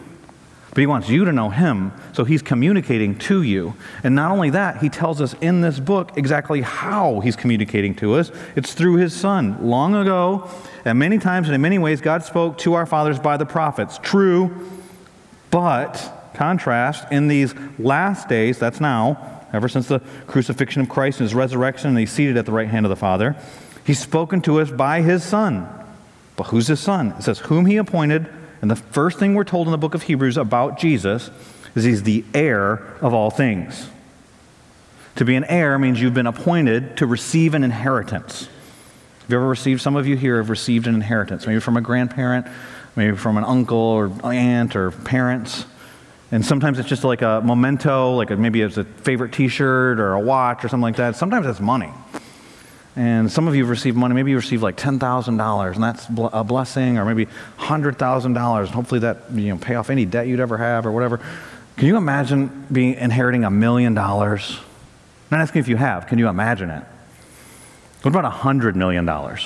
But 0.71 0.81
he 0.81 0.87
wants 0.87 1.07
you 1.07 1.23
to 1.25 1.31
know 1.31 1.49
him, 1.49 1.91
so 2.13 2.23
he's 2.23 2.41
communicating 2.41 3.17
to 3.19 3.41
you. 3.41 3.75
And 4.03 4.15
not 4.15 4.31
only 4.31 4.49
that, 4.51 4.81
he 4.81 4.89
tells 4.89 5.21
us 5.21 5.33
in 5.39 5.61
this 5.61 5.79
book 5.79 6.17
exactly 6.17 6.61
how 6.61 7.19
he's 7.19 7.35
communicating 7.35 7.95
to 7.95 8.15
us. 8.15 8.31
It's 8.55 8.73
through 8.73 8.97
his 8.97 9.15
son. 9.15 9.57
Long 9.67 9.95
ago, 9.95 10.49
and 10.83 10.99
many 10.99 11.19
times 11.19 11.47
and 11.47 11.55
in 11.55 11.61
many 11.61 11.79
ways, 11.79 12.01
God 12.01 12.23
spoke 12.23 12.57
to 12.59 12.73
our 12.73 12.85
fathers 12.85 13.17
by 13.17 13.37
the 13.37 13.45
prophets. 13.45 13.99
True, 14.03 14.69
but 15.51 16.31
contrast, 16.35 17.11
in 17.11 17.27
these 17.27 17.55
last 17.79 18.27
days, 18.29 18.59
that's 18.59 18.79
now, 18.79 19.45
ever 19.53 19.69
since 19.69 19.87
the 19.87 19.99
crucifixion 20.27 20.81
of 20.81 20.89
Christ 20.89 21.19
and 21.19 21.25
his 21.25 21.33
resurrection, 21.35 21.89
and 21.89 21.97
he's 21.99 22.11
seated 22.11 22.37
at 22.37 22.45
the 22.45 22.51
right 22.51 22.67
hand 22.67 22.85
of 22.85 22.89
the 22.91 22.95
Father, 22.95 23.35
he's 23.85 23.99
spoken 23.99 24.41
to 24.41 24.59
us 24.59 24.69
by 24.69 25.01
his 25.01 25.23
son. 25.23 25.67
But 26.35 26.47
who's 26.47 26.67
his 26.67 26.79
son? 26.79 27.13
It 27.17 27.23
says, 27.23 27.39
whom 27.39 27.65
he 27.65 27.77
appointed 27.77 28.27
and 28.61 28.71
the 28.71 28.75
first 28.75 29.19
thing 29.19 29.35
we're 29.35 29.43
told 29.43 29.67
in 29.67 29.71
the 29.71 29.77
book 29.77 29.93
of 29.93 30.03
Hebrews 30.03 30.37
about 30.37 30.79
Jesus 30.79 31.29
is 31.75 31.83
he's 31.83 32.03
the 32.03 32.25
heir 32.33 32.95
of 33.01 33.13
all 33.13 33.29
things. 33.29 33.89
To 35.17 35.25
be 35.25 35.35
an 35.35 35.43
heir 35.45 35.79
means 35.79 36.01
you've 36.01 36.13
been 36.13 36.27
appointed 36.27 36.97
to 36.97 37.05
receive 37.05 37.53
an 37.53 37.63
inheritance. 37.63 38.47
Have 39.21 39.29
you 39.29 39.37
ever 39.37 39.47
received, 39.47 39.81
some 39.81 39.95
of 39.95 40.07
you 40.07 40.15
here 40.15 40.37
have 40.37 40.49
received 40.49 40.87
an 40.87 40.95
inheritance, 40.95 41.45
maybe 41.45 41.59
from 41.59 41.75
a 41.75 41.81
grandparent, 41.81 42.47
maybe 42.95 43.15
from 43.15 43.37
an 43.37 43.43
uncle 43.43 43.77
or 43.77 44.11
aunt 44.23 44.75
or 44.75 44.91
parents. 44.91 45.65
And 46.31 46.45
sometimes 46.45 46.77
it's 46.79 46.89
just 46.89 47.03
like 47.03 47.21
a 47.21 47.41
memento, 47.43 48.13
like 48.15 48.31
a, 48.31 48.35
maybe 48.35 48.61
it's 48.61 48.77
a 48.77 48.83
favorite 48.83 49.31
t 49.31 49.47
shirt 49.47 49.99
or 49.99 50.13
a 50.13 50.19
watch 50.19 50.65
or 50.65 50.67
something 50.67 50.81
like 50.81 50.97
that. 50.97 51.15
Sometimes 51.15 51.45
it's 51.45 51.59
money. 51.59 51.91
And 52.97 53.31
some 53.31 53.47
of 53.47 53.55
you 53.55 53.61
have 53.61 53.69
received 53.69 53.95
money. 53.95 54.15
Maybe 54.15 54.31
you 54.31 54.37
received 54.37 54.63
like 54.63 54.75
$10,000, 54.75 55.75
and 55.75 55.83
that's 55.83 56.07
a 56.33 56.43
blessing, 56.43 56.97
or 56.97 57.05
maybe 57.05 57.27
$100,000. 57.59 58.25
And 58.25 58.69
Hopefully 58.69 59.01
that 59.01 59.31
you 59.31 59.49
know 59.49 59.57
pay 59.57 59.75
off 59.75 59.91
any 59.91 60.03
debt 60.03 60.25
you'd 60.25 60.39
ever 60.39 60.57
have 60.57 60.87
or 60.87 60.91
whatever. 60.91 61.19
Can 61.77 61.85
you 61.85 61.95
imagine 61.95 62.65
being 62.71 62.95
inheriting 62.95 63.43
a 63.43 63.51
million 63.51 63.93
dollars? 63.93 64.57
I'm 65.29 65.37
not 65.37 65.41
asking 65.41 65.59
if 65.59 65.67
you 65.67 65.75
have. 65.75 66.07
Can 66.07 66.17
you 66.17 66.27
imagine 66.27 66.71
it? 66.71 66.83
What 68.01 68.15
about 68.15 68.33
$100 68.33 68.73
million? 68.73 69.07
I 69.07 69.37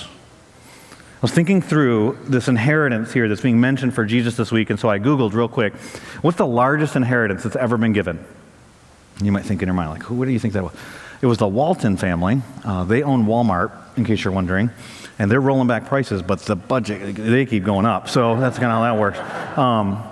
was 1.21 1.31
thinking 1.31 1.61
through 1.61 2.19
this 2.23 2.47
inheritance 2.47 3.11
here 3.11 3.27
that's 3.27 3.41
being 3.41 3.59
mentioned 3.59 3.93
for 3.93 4.05
Jesus 4.05 4.37
this 4.37 4.49
week, 4.49 4.69
and 4.69 4.79
so 4.79 4.89
I 4.89 4.97
Googled 4.97 5.33
real 5.33 5.49
quick 5.49 5.73
what's 6.21 6.37
the 6.37 6.47
largest 6.47 6.95
inheritance 6.95 7.43
that's 7.43 7.57
ever 7.57 7.77
been 7.77 7.91
given? 7.91 8.23
You 9.21 9.33
might 9.33 9.43
think 9.43 9.61
in 9.61 9.67
your 9.67 9.75
mind, 9.75 9.89
like, 9.89 10.09
what 10.09 10.25
do 10.25 10.31
you 10.31 10.39
think 10.39 10.53
that 10.53 10.63
was? 10.63 10.73
It 11.21 11.27
was 11.27 11.37
the 11.37 11.47
Walton 11.47 11.97
family. 11.97 12.41
Uh, 12.65 12.83
they 12.83 13.03
own 13.03 13.25
Walmart, 13.25 13.71
in 13.95 14.05
case 14.05 14.23
you're 14.23 14.33
wondering, 14.33 14.71
and 15.19 15.29
they're 15.29 15.41
rolling 15.41 15.67
back 15.67 15.85
prices, 15.85 16.23
but 16.23 16.39
the 16.39 16.55
budget, 16.55 17.15
they 17.15 17.45
keep 17.45 17.63
going 17.63 17.85
up. 17.85 18.09
So 18.09 18.39
that's 18.39 18.57
kind 18.57 18.71
of 18.71 18.79
how 18.79 18.81
that 18.81 18.99
works. 18.99 19.19
Um, 19.57 20.03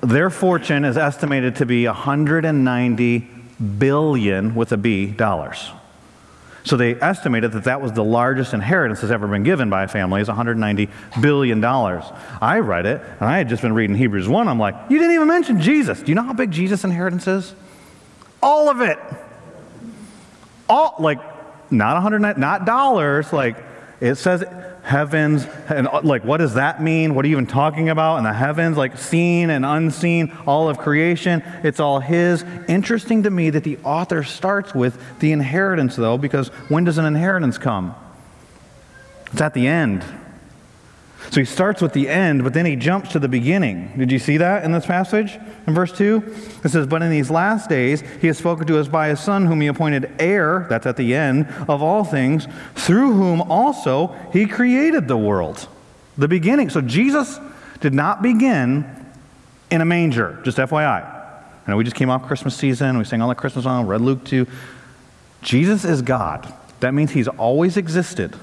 their 0.00 0.30
fortune 0.30 0.86
is 0.86 0.96
estimated 0.96 1.56
to 1.56 1.66
be 1.66 1.86
190 1.86 3.28
billion 3.78 4.54
with 4.54 4.72
a 4.72 4.78
B 4.78 5.06
dollars. 5.06 5.70
So 6.64 6.76
they 6.76 6.94
estimated 6.94 7.52
that 7.52 7.64
that 7.64 7.82
was 7.82 7.92
the 7.92 8.04
largest 8.04 8.54
inheritance 8.54 9.00
that's 9.00 9.12
ever 9.12 9.26
been 9.26 9.42
given 9.42 9.68
by 9.68 9.84
a 9.84 9.88
family 9.88 10.22
is 10.22 10.28
190 10.28 10.88
billion 11.20 11.60
dollars. 11.60 12.04
I 12.40 12.60
read 12.60 12.86
it, 12.86 13.02
and 13.02 13.28
I 13.28 13.36
had 13.38 13.50
just 13.50 13.60
been 13.60 13.74
reading 13.74 13.96
Hebrews 13.96 14.28
1. 14.28 14.48
I'm 14.48 14.58
like, 14.58 14.74
you 14.88 14.98
didn't 14.98 15.14
even 15.14 15.28
mention 15.28 15.60
Jesus. 15.60 16.00
Do 16.00 16.06
you 16.06 16.14
know 16.14 16.22
how 16.22 16.32
big 16.32 16.50
Jesus' 16.50 16.84
inheritance 16.84 17.26
is? 17.26 17.54
All 18.42 18.70
of 18.70 18.80
it 18.80 18.98
all 20.70 20.94
like 20.98 21.18
not 21.70 21.94
100 21.94 22.38
not 22.38 22.64
dollars 22.64 23.32
like 23.32 23.56
it 24.00 24.14
says 24.14 24.42
heavens 24.82 25.44
and 25.68 25.88
like 26.04 26.24
what 26.24 26.38
does 26.38 26.54
that 26.54 26.82
mean? 26.82 27.14
What 27.14 27.24
are 27.24 27.28
you 27.28 27.36
even 27.36 27.46
talking 27.46 27.90
about? 27.90 28.16
In 28.16 28.24
the 28.24 28.32
heavens 28.32 28.76
like 28.76 28.96
seen 28.96 29.50
and 29.50 29.66
unseen 29.66 30.36
all 30.46 30.70
of 30.70 30.78
creation 30.78 31.42
it's 31.62 31.80
all 31.80 32.00
his. 32.00 32.42
Interesting 32.68 33.24
to 33.24 33.30
me 33.30 33.50
that 33.50 33.64
the 33.64 33.78
author 33.84 34.22
starts 34.22 34.74
with 34.74 34.98
the 35.20 35.32
inheritance 35.32 35.96
though 35.96 36.16
because 36.16 36.48
when 36.68 36.84
does 36.84 36.96
an 36.96 37.04
inheritance 37.04 37.58
come? 37.58 37.94
It's 39.32 39.40
at 39.42 39.54
the 39.54 39.66
end 39.66 40.04
so 41.28 41.40
he 41.40 41.44
starts 41.44 41.82
with 41.82 41.92
the 41.92 42.08
end, 42.08 42.42
but 42.42 42.54
then 42.54 42.66
he 42.66 42.74
jumps 42.74 43.12
to 43.12 43.18
the 43.18 43.28
beginning. 43.28 43.92
Did 43.96 44.10
you 44.10 44.18
see 44.18 44.38
that 44.38 44.64
in 44.64 44.72
this 44.72 44.86
passage 44.86 45.38
in 45.66 45.74
verse 45.74 45.92
2? 45.92 46.34
It 46.64 46.70
says, 46.70 46.86
But 46.86 47.02
in 47.02 47.10
these 47.10 47.30
last 47.30 47.68
days 47.68 48.02
he 48.20 48.26
has 48.26 48.38
spoken 48.38 48.66
to 48.66 48.80
us 48.80 48.88
by 48.88 49.08
his 49.08 49.20
Son, 49.20 49.46
whom 49.46 49.60
he 49.60 49.68
appointed 49.68 50.10
heir, 50.18 50.66
that's 50.68 50.86
at 50.86 50.96
the 50.96 51.14
end, 51.14 51.46
of 51.68 51.82
all 51.82 52.04
things, 52.04 52.48
through 52.74 53.12
whom 53.12 53.42
also 53.42 54.16
he 54.32 54.46
created 54.46 55.06
the 55.06 55.16
world. 55.16 55.68
The 56.16 56.26
beginning. 56.26 56.70
So 56.70 56.80
Jesus 56.80 57.38
did 57.80 57.94
not 57.94 58.22
begin 58.22 58.84
in 59.70 59.80
a 59.80 59.84
manger, 59.84 60.40
just 60.42 60.58
FYI. 60.58 61.04
I 61.04 61.70
know 61.70 61.76
we 61.76 61.84
just 61.84 61.96
came 61.96 62.10
off 62.10 62.26
Christmas 62.26 62.56
season, 62.56 62.98
we 62.98 63.04
sang 63.04 63.22
all 63.22 63.28
the 63.28 63.34
Christmas 63.34 63.64
songs, 63.64 63.86
read 63.86 64.00
Luke 64.00 64.24
2. 64.24 64.46
Jesus 65.42 65.84
is 65.84 66.02
God. 66.02 66.52
That 66.80 66.92
means 66.92 67.12
he's 67.12 67.28
always 67.28 67.76
existed. 67.76 68.34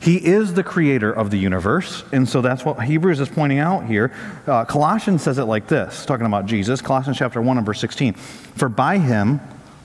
He 0.00 0.16
is 0.16 0.54
the 0.54 0.64
creator 0.64 1.12
of 1.12 1.30
the 1.30 1.38
universe, 1.38 2.04
and 2.10 2.26
so 2.26 2.40
that's 2.40 2.64
what 2.64 2.82
Hebrews 2.82 3.20
is 3.20 3.28
pointing 3.28 3.58
out 3.58 3.84
here. 3.84 4.10
Uh, 4.46 4.64
Colossians 4.64 5.22
says 5.22 5.38
it 5.38 5.44
like 5.44 5.66
this, 5.68 6.06
talking 6.06 6.24
about 6.24 6.46
Jesus, 6.46 6.80
Colossians 6.80 7.18
chapter 7.18 7.42
1 7.42 7.58
and 7.58 7.66
verse 7.66 7.80
16. 7.80 8.14
For 8.14 8.70
by 8.70 8.96
him 8.96 9.40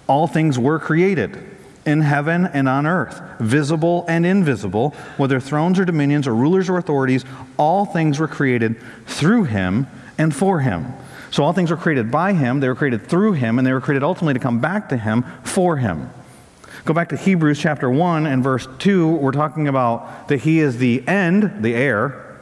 all 0.08 0.28
things 0.28 0.58
were 0.58 0.80
created, 0.80 1.56
in 1.86 2.02
heaven 2.02 2.48
and 2.48 2.68
on 2.68 2.88
earth, 2.88 3.22
visible 3.40 4.06
and 4.08 4.26
invisible, 4.26 4.92
whether 5.18 5.40
thrones 5.40 5.80
or 5.80 5.86
dominions 5.86 6.28
or 6.28 6.34
rulers 6.34 6.68
or 6.68 6.78
authorities, 6.78 7.24
all 7.58 7.86
things 7.86 8.20
were 8.20 8.28
created 8.28 8.76
through 9.06 9.44
him 9.44 9.88
and 10.18 10.36
for 10.36 10.62
him. 10.62 10.94
So 11.30 11.44
all 11.44 11.54
things 11.54 11.70
were 11.70 11.78
created 11.78 12.10
by 12.10 12.34
him, 12.34 12.60
they 12.60 12.68
were 12.68 12.76
created 12.76 13.08
through 13.08 13.34
him, 13.34 13.58
and 13.60 13.68
they 13.68 13.74
were 13.74 13.82
created 13.82 14.04
ultimately 14.04 14.34
to 14.34 14.40
come 14.40 14.60
back 14.60 14.90
to 14.90 14.98
him 14.98 15.24
for 15.44 15.78
him. 15.78 16.10
Go 16.86 16.94
back 16.94 17.10
to 17.10 17.18
Hebrews 17.18 17.60
chapter 17.60 17.90
1 17.90 18.28
and 18.28 18.44
verse 18.44 18.68
2. 18.78 19.16
We're 19.16 19.32
talking 19.32 19.68
about 19.68 20.28
that 20.28 20.42
he 20.42 20.60
is 20.60 20.78
the 20.78 21.06
end, 21.08 21.64
the 21.64 21.74
heir, 21.74 22.38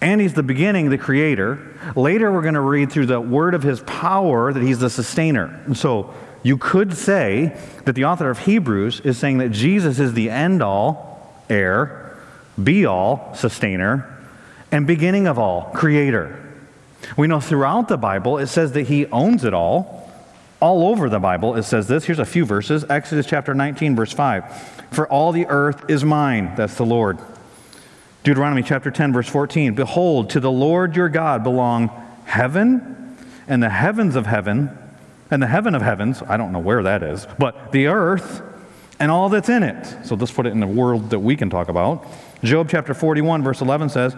and 0.00 0.20
he's 0.20 0.34
the 0.34 0.42
beginning, 0.42 0.90
the 0.90 0.98
creator. 0.98 1.64
Later, 1.94 2.32
we're 2.32 2.42
going 2.42 2.54
to 2.54 2.60
read 2.60 2.90
through 2.90 3.06
the 3.06 3.20
word 3.20 3.54
of 3.54 3.62
his 3.62 3.78
power 3.82 4.52
that 4.52 4.64
he's 4.64 4.80
the 4.80 4.90
sustainer. 4.90 5.62
And 5.64 5.76
so 5.76 6.12
you 6.42 6.58
could 6.58 6.96
say 6.96 7.56
that 7.84 7.94
the 7.94 8.04
author 8.04 8.30
of 8.30 8.40
Hebrews 8.40 8.98
is 9.04 9.16
saying 9.16 9.38
that 9.38 9.50
Jesus 9.50 10.00
is 10.00 10.12
the 10.12 10.28
end 10.28 10.60
all, 10.60 11.32
heir, 11.48 12.18
be 12.60 12.84
all, 12.84 13.32
sustainer, 13.36 14.12
and 14.72 14.88
beginning 14.88 15.28
of 15.28 15.38
all, 15.38 15.70
creator. 15.72 16.36
We 17.16 17.28
know 17.28 17.38
throughout 17.38 17.86
the 17.86 17.96
Bible 17.96 18.38
it 18.38 18.48
says 18.48 18.72
that 18.72 18.88
he 18.88 19.06
owns 19.06 19.44
it 19.44 19.54
all. 19.54 19.97
All 20.60 20.88
over 20.88 21.08
the 21.08 21.20
Bible 21.20 21.54
it 21.54 21.62
says 21.62 21.86
this. 21.86 22.04
Here's 22.04 22.18
a 22.18 22.24
few 22.24 22.44
verses 22.44 22.84
Exodus 22.88 23.26
chapter 23.26 23.54
19, 23.54 23.94
verse 23.94 24.12
5. 24.12 24.86
For 24.90 25.06
all 25.08 25.32
the 25.32 25.46
earth 25.46 25.88
is 25.88 26.04
mine, 26.04 26.54
that's 26.56 26.74
the 26.74 26.86
Lord. 26.86 27.18
Deuteronomy 28.24 28.62
chapter 28.62 28.90
10, 28.90 29.12
verse 29.12 29.28
14. 29.28 29.74
Behold, 29.74 30.30
to 30.30 30.40
the 30.40 30.50
Lord 30.50 30.96
your 30.96 31.08
God 31.08 31.44
belong 31.44 31.90
heaven 32.24 33.16
and 33.46 33.62
the 33.62 33.70
heavens 33.70 34.16
of 34.16 34.26
heaven 34.26 34.76
and 35.30 35.42
the 35.42 35.46
heaven 35.46 35.74
of 35.74 35.82
heavens, 35.82 36.22
I 36.26 36.36
don't 36.36 36.52
know 36.52 36.58
where 36.58 36.82
that 36.82 37.02
is, 37.02 37.26
but 37.38 37.70
the 37.72 37.86
earth 37.86 38.42
and 38.98 39.10
all 39.10 39.28
that's 39.28 39.48
in 39.48 39.62
it. 39.62 40.06
So 40.06 40.16
let's 40.16 40.32
put 40.32 40.46
it 40.46 40.52
in 40.52 40.62
a 40.62 40.66
world 40.66 41.10
that 41.10 41.20
we 41.20 41.36
can 41.36 41.50
talk 41.50 41.68
about. 41.68 42.04
Job 42.42 42.68
chapter 42.68 42.94
41, 42.94 43.42
verse 43.42 43.60
11 43.60 43.90
says, 43.90 44.16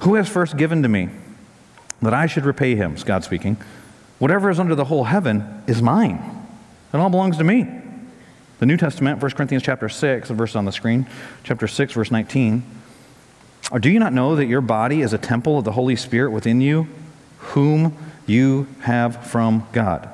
Who 0.00 0.16
has 0.16 0.28
first 0.28 0.56
given 0.56 0.82
to 0.82 0.88
me 0.88 1.10
that 2.02 2.14
I 2.14 2.26
should 2.26 2.44
repay 2.44 2.74
him? 2.74 2.96
God 3.04 3.22
speaking. 3.22 3.56
Whatever 4.18 4.50
is 4.50 4.58
under 4.58 4.74
the 4.74 4.84
whole 4.84 5.04
heaven 5.04 5.62
is 5.66 5.82
mine. 5.82 6.46
It 6.92 6.96
all 6.96 7.10
belongs 7.10 7.36
to 7.38 7.44
me. 7.44 7.66
The 8.58 8.66
New 8.66 8.78
Testament, 8.78 9.20
1 9.20 9.30
Corinthians 9.32 9.62
chapter 9.62 9.88
6, 9.88 10.28
the 10.28 10.34
verse 10.34 10.56
on 10.56 10.64
the 10.64 10.72
screen, 10.72 11.06
chapter 11.44 11.68
6, 11.68 11.92
verse 11.92 12.10
19. 12.10 12.64
Or 13.70 13.78
do 13.78 13.90
you 13.90 13.98
not 13.98 14.12
know 14.12 14.36
that 14.36 14.46
your 14.46 14.62
body 14.62 15.02
is 15.02 15.12
a 15.12 15.18
temple 15.18 15.58
of 15.58 15.64
the 15.64 15.72
Holy 15.72 15.96
Spirit 15.96 16.30
within 16.30 16.60
you, 16.60 16.88
whom 17.38 17.96
you 18.26 18.66
have 18.80 19.26
from 19.26 19.66
God? 19.72 20.08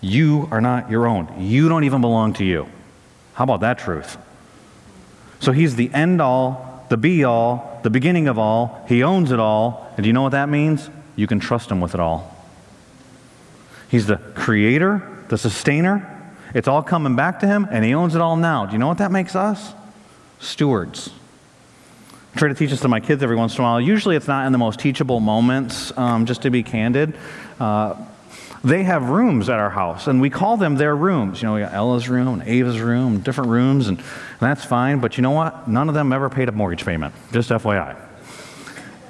You 0.00 0.48
are 0.50 0.60
not 0.60 0.90
your 0.90 1.06
own. 1.06 1.34
You 1.38 1.68
don't 1.68 1.84
even 1.84 2.00
belong 2.00 2.34
to 2.34 2.44
you. 2.44 2.68
How 3.34 3.44
about 3.44 3.60
that 3.60 3.78
truth? 3.78 4.16
So 5.40 5.52
he's 5.52 5.76
the 5.76 5.92
end 5.92 6.20
all, 6.20 6.86
the 6.90 6.96
be 6.96 7.24
all, 7.24 7.80
the 7.82 7.90
beginning 7.90 8.28
of 8.28 8.38
all. 8.38 8.84
He 8.88 9.02
owns 9.02 9.32
it 9.32 9.40
all. 9.40 9.92
And 9.96 10.04
do 10.04 10.08
you 10.08 10.12
know 10.12 10.22
what 10.22 10.32
that 10.32 10.48
means? 10.48 10.90
You 11.16 11.26
can 11.26 11.40
trust 11.40 11.70
him 11.70 11.80
with 11.80 11.94
it 11.94 12.00
all. 12.00 12.29
He's 13.90 14.06
the 14.06 14.18
creator, 14.34 15.02
the 15.28 15.36
sustainer. 15.36 16.16
It's 16.54 16.68
all 16.68 16.82
coming 16.82 17.16
back 17.16 17.40
to 17.40 17.46
him, 17.46 17.66
and 17.70 17.84
he 17.84 17.92
owns 17.92 18.14
it 18.14 18.20
all 18.20 18.36
now. 18.36 18.66
Do 18.66 18.72
you 18.72 18.78
know 18.78 18.86
what 18.86 18.98
that 18.98 19.10
makes 19.10 19.34
us? 19.34 19.74
Stewards. 20.38 21.10
I 22.34 22.38
try 22.38 22.48
to 22.48 22.54
teach 22.54 22.70
this 22.70 22.80
to 22.80 22.88
my 22.88 23.00
kids 23.00 23.22
every 23.22 23.34
once 23.34 23.56
in 23.56 23.60
a 23.60 23.64
while. 23.64 23.80
Usually 23.80 24.14
it's 24.14 24.28
not 24.28 24.46
in 24.46 24.52
the 24.52 24.58
most 24.58 24.78
teachable 24.78 25.18
moments, 25.18 25.96
um, 25.98 26.26
just 26.26 26.42
to 26.42 26.50
be 26.50 26.62
candid. 26.62 27.16
Uh, 27.58 27.96
they 28.62 28.84
have 28.84 29.08
rooms 29.08 29.48
at 29.48 29.58
our 29.58 29.70
house, 29.70 30.06
and 30.06 30.20
we 30.20 30.30
call 30.30 30.56
them 30.56 30.76
their 30.76 30.94
rooms. 30.94 31.42
You 31.42 31.48
know, 31.48 31.54
we 31.54 31.60
got 31.60 31.72
Ella's 31.72 32.08
room 32.08 32.40
and 32.40 32.48
Ava's 32.48 32.80
room, 32.80 33.20
different 33.20 33.50
rooms, 33.50 33.88
and, 33.88 33.98
and 33.98 34.06
that's 34.38 34.64
fine. 34.64 35.00
But 35.00 35.16
you 35.16 35.22
know 35.22 35.30
what? 35.32 35.66
None 35.66 35.88
of 35.88 35.94
them 35.94 36.12
ever 36.12 36.28
paid 36.28 36.48
a 36.48 36.52
mortgage 36.52 36.84
payment, 36.84 37.14
just 37.32 37.50
FYI. 37.50 38.09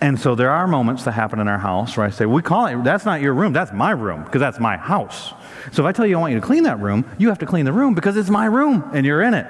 And 0.01 0.19
so 0.19 0.35
there 0.35 0.51
are 0.51 0.67
moments 0.67 1.05
that 1.05 1.13
happen 1.13 1.41
in 1.41 1.49
our 1.49 1.59
house 1.59 1.97
where 1.97 2.07
I 2.07 2.11
say, 2.11 2.25
We 2.25 2.43
call 2.43 2.67
it, 2.67 2.83
that's 2.85 3.05
not 3.05 3.21
your 3.21 3.35
room, 3.35 3.53
that's 3.53 3.73
my 3.73 3.91
room, 3.91 4.25
because 4.25 4.41
that's 4.41 4.59
my 4.59 4.77
house. 4.77 5.35
So 5.73 5.83
if 5.83 5.89
I 5.89 5.93
tell 5.93 6.07
you 6.07 6.17
I 6.17 6.21
want 6.21 6.33
you 6.33 6.41
to 6.41 6.47
clean 6.47 6.63
that 6.63 6.81
room, 6.81 7.05
you 7.19 7.29
have 7.29 7.39
to 7.41 7.47
clean 7.47 7.67
the 7.67 7.73
room 7.73 7.95
because 7.95 8.17
it's 8.17 8.31
my 8.31 8.47
room 8.47 8.91
and 8.95 9.05
you're 9.05 9.23
in 9.23 9.35
it. 9.35 9.47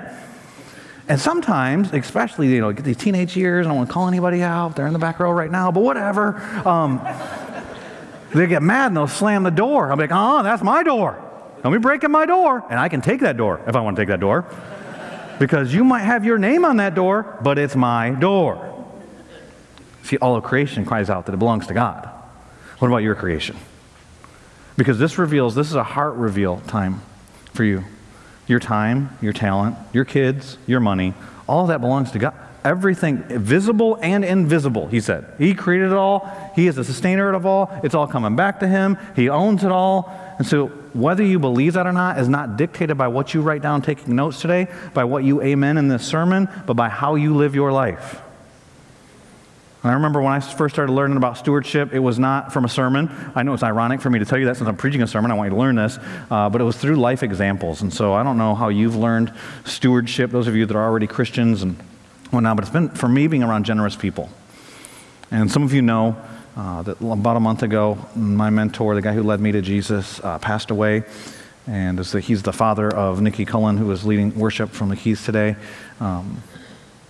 And 1.08 1.20
sometimes, 1.20 1.92
especially, 1.92 2.48
you 2.48 2.60
know, 2.60 2.72
get 2.72 2.84
these 2.84 2.96
teenage 2.96 3.36
years, 3.36 3.66
I 3.66 3.70
don't 3.70 3.78
want 3.78 3.88
to 3.88 3.92
call 3.92 4.08
anybody 4.08 4.42
out, 4.42 4.76
they're 4.76 4.86
in 4.86 4.92
the 4.92 4.98
back 4.98 5.20
row 5.20 5.30
right 5.30 5.50
now, 5.50 5.70
but 5.70 5.82
whatever. 5.82 6.40
Um, 6.66 7.00
they 8.34 8.46
get 8.46 8.62
mad 8.62 8.88
and 8.88 8.96
they'll 8.96 9.08
slam 9.08 9.42
the 9.42 9.50
door. 9.50 9.90
I'm 9.90 9.98
like, 9.98 10.12
oh, 10.12 10.42
that's 10.42 10.62
my 10.62 10.82
door. 10.82 11.20
Don't 11.62 11.72
be 11.72 11.78
breaking 11.78 12.10
my 12.10 12.26
door. 12.26 12.64
And 12.70 12.78
I 12.78 12.88
can 12.88 13.00
take 13.00 13.20
that 13.20 13.36
door 13.36 13.60
if 13.66 13.74
I 13.74 13.80
want 13.80 13.96
to 13.96 14.02
take 14.02 14.08
that 14.08 14.20
door. 14.20 14.46
Because 15.38 15.74
you 15.74 15.84
might 15.84 16.02
have 16.02 16.24
your 16.24 16.38
name 16.38 16.64
on 16.64 16.76
that 16.76 16.94
door, 16.94 17.38
but 17.42 17.58
it's 17.58 17.74
my 17.74 18.10
door. 18.10 18.69
See, 20.02 20.16
all 20.18 20.36
of 20.36 20.44
creation 20.44 20.84
cries 20.84 21.10
out 21.10 21.26
that 21.26 21.34
it 21.34 21.38
belongs 21.38 21.66
to 21.68 21.74
God. 21.74 22.08
What 22.78 22.88
about 22.88 22.98
your 22.98 23.14
creation? 23.14 23.56
Because 24.76 24.98
this 24.98 25.18
reveals, 25.18 25.54
this 25.54 25.68
is 25.68 25.74
a 25.74 25.84
heart 25.84 26.14
reveal 26.14 26.60
time 26.60 27.02
for 27.52 27.64
you. 27.64 27.84
Your 28.46 28.58
time, 28.60 29.16
your 29.20 29.32
talent, 29.32 29.76
your 29.92 30.04
kids, 30.04 30.58
your 30.66 30.80
money, 30.80 31.14
all 31.48 31.66
that 31.66 31.80
belongs 31.80 32.10
to 32.12 32.18
God 32.18 32.34
everything 32.64 33.22
visible 33.22 33.98
and 34.02 34.24
invisible, 34.24 34.86
he 34.88 35.00
said. 35.00 35.32
He 35.38 35.54
created 35.54 35.90
it 35.90 35.96
all. 35.96 36.30
He 36.54 36.66
is 36.66 36.76
the 36.76 36.84
sustainer 36.84 37.32
of 37.32 37.46
all. 37.46 37.70
It's 37.82 37.94
all 37.94 38.06
coming 38.06 38.36
back 38.36 38.60
to 38.60 38.68
him. 38.68 38.98
He 39.16 39.28
owns 39.28 39.64
it 39.64 39.72
all. 39.72 40.12
And 40.38 40.46
so, 40.46 40.68
whether 40.92 41.22
you 41.22 41.38
believe 41.38 41.74
that 41.74 41.86
or 41.86 41.92
not 41.92 42.18
is 42.18 42.28
not 42.28 42.56
dictated 42.56 42.98
by 42.98 43.08
what 43.08 43.32
you 43.32 43.42
write 43.42 43.62
down 43.62 43.82
taking 43.82 44.16
notes 44.16 44.40
today, 44.40 44.66
by 44.92 45.04
what 45.04 45.22
you 45.24 45.40
amen 45.42 45.78
in 45.78 45.88
this 45.88 46.04
sermon, 46.04 46.48
but 46.66 46.74
by 46.74 46.88
how 46.88 47.14
you 47.14 47.36
live 47.36 47.54
your 47.54 47.72
life. 47.72 48.20
And 49.82 49.90
I 49.90 49.94
remember 49.94 50.20
when 50.20 50.32
I 50.32 50.40
first 50.40 50.74
started 50.74 50.92
learning 50.92 51.16
about 51.16 51.38
stewardship, 51.38 51.94
it 51.94 52.00
was 52.00 52.18
not 52.18 52.52
from 52.52 52.64
a 52.64 52.68
sermon. 52.68 53.10
I 53.34 53.42
know 53.42 53.54
it's 53.54 53.62
ironic 53.62 54.00
for 54.00 54.10
me 54.10 54.18
to 54.18 54.26
tell 54.26 54.38
you 54.38 54.44
that 54.46 54.56
since 54.56 54.68
I'm 54.68 54.76
preaching 54.76 55.02
a 55.02 55.06
sermon, 55.06 55.30
I 55.30 55.34
want 55.34 55.48
you 55.48 55.56
to 55.56 55.60
learn 55.60 55.76
this, 55.76 55.98
uh, 56.30 56.50
but 56.50 56.60
it 56.60 56.64
was 56.64 56.76
through 56.76 56.96
life 56.96 57.22
examples. 57.22 57.80
And 57.80 57.92
so 57.92 58.12
I 58.12 58.22
don't 58.22 58.36
know 58.36 58.54
how 58.54 58.68
you've 58.68 58.96
learned 58.96 59.32
stewardship, 59.64 60.30
those 60.30 60.46
of 60.46 60.54
you 60.54 60.66
that 60.66 60.76
are 60.76 60.84
already 60.84 61.06
Christians 61.06 61.62
and 61.62 61.82
now, 62.32 62.54
but 62.54 62.62
it's 62.62 62.72
been 62.72 62.90
for 62.90 63.08
me 63.08 63.26
being 63.26 63.42
around 63.42 63.64
generous 63.64 63.96
people. 63.96 64.28
And 65.32 65.50
some 65.50 65.62
of 65.62 65.72
you 65.72 65.82
know 65.82 66.16
uh, 66.56 66.82
that 66.82 67.00
about 67.00 67.36
a 67.36 67.40
month 67.40 67.62
ago, 67.62 67.98
my 68.14 68.50
mentor, 68.50 68.94
the 68.94 69.02
guy 69.02 69.14
who 69.14 69.22
led 69.22 69.40
me 69.40 69.50
to 69.52 69.62
Jesus, 69.62 70.20
uh, 70.22 70.38
passed 70.38 70.70
away. 70.70 71.04
And 71.66 71.98
the, 71.98 72.20
he's 72.20 72.42
the 72.42 72.52
father 72.52 72.88
of 72.88 73.20
Nikki 73.20 73.44
Cullen, 73.44 73.76
who 73.76 73.90
is 73.90 74.04
leading 74.04 74.38
worship 74.38 74.70
from 74.70 74.88
the 74.88 74.96
Keys 74.96 75.24
today. 75.24 75.56
Um, 76.00 76.42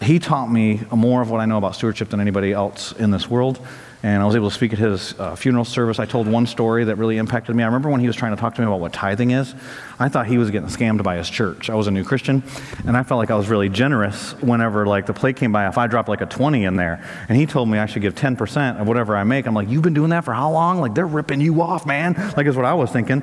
he 0.03 0.19
taught 0.19 0.51
me 0.51 0.81
more 0.91 1.23
of 1.23 1.31
what 1.31 1.41
I 1.41 1.47
know 1.47 1.59
about 1.59 1.75
stewardship 1.75 2.09
than 2.09 2.21
anybody 2.21 2.53
else 2.53 2.93
in 2.93 3.11
this 3.11 3.29
world 3.29 3.65
and 4.03 4.23
I 4.23 4.27
was 4.27 4.35
able 4.35 4.49
to 4.49 4.55
speak 4.55 4.73
at 4.73 4.79
his 4.79 5.19
uh, 5.19 5.37
funeral 5.37 5.65
service. 5.65 5.99
I 5.99 6.07
told 6.07 6.27
one 6.27 6.47
story 6.47 6.85
that 6.85 6.97
really 6.97 7.19
impacted 7.19 7.55
me. 7.55 7.63
I 7.63 7.67
remember 7.67 7.91
when 7.91 8.01
he 8.01 8.07
was 8.07 8.17
trying 8.17 8.35
to 8.35 8.41
talk 8.41 8.55
to 8.55 8.61
me 8.63 8.67
about 8.67 8.81
what 8.81 8.93
tithing 8.93 9.31
is. 9.31 9.55
I 9.99 10.09
thought 10.09 10.27
he 10.27 10.39
was 10.39 10.51
getting 10.51 10.69
scammed 10.69 11.03
by 11.03 11.17
his 11.17 11.29
church. 11.29 11.69
I 11.69 11.75
was 11.75 11.87
a 11.87 11.91
new 11.91 12.05
Christian, 12.05 12.43
and 12.87 12.97
I 12.97 13.03
felt 13.03 13.19
like 13.19 13.31
I 13.31 13.37
was 13.37 13.49
really 13.49 13.69
generous 13.69 14.33
whenever 14.41 14.87
like 14.87 15.07
the 15.07 15.13
plate 15.13 15.37
came 15.37 15.53
by. 15.53 15.69
If 15.69 15.77
I 15.77 15.87
dropped 15.87 16.09
like 16.09 16.23
a 16.23 16.27
20 16.27 16.65
in 16.65 16.77
there, 16.77 17.07
and 17.29 17.37
he 17.37 17.45
told 17.45 17.69
me 17.69 17.79
I 17.79 17.87
should 17.87 18.03
give 18.03 18.15
10% 18.15 18.81
of 18.81 18.89
whatever 18.89 19.17
I 19.17 19.25
make, 19.25 19.47
I'm 19.47 19.55
like, 19.55 19.69
you've 19.69 19.83
been 19.83 19.95
doing 19.95 20.11
that 20.11 20.25
for 20.25 20.33
how 20.33 20.51
long? 20.51 20.81
Like 20.81 20.95
they're 20.95 21.07
ripping 21.07 21.43
you 21.43 21.61
off, 21.61 21.85
man. 21.85 22.15
Like 22.37 22.47
is 22.47 22.57
what 22.57 22.65
I 22.65 22.75
was 22.75 22.91
thinking. 22.91 23.23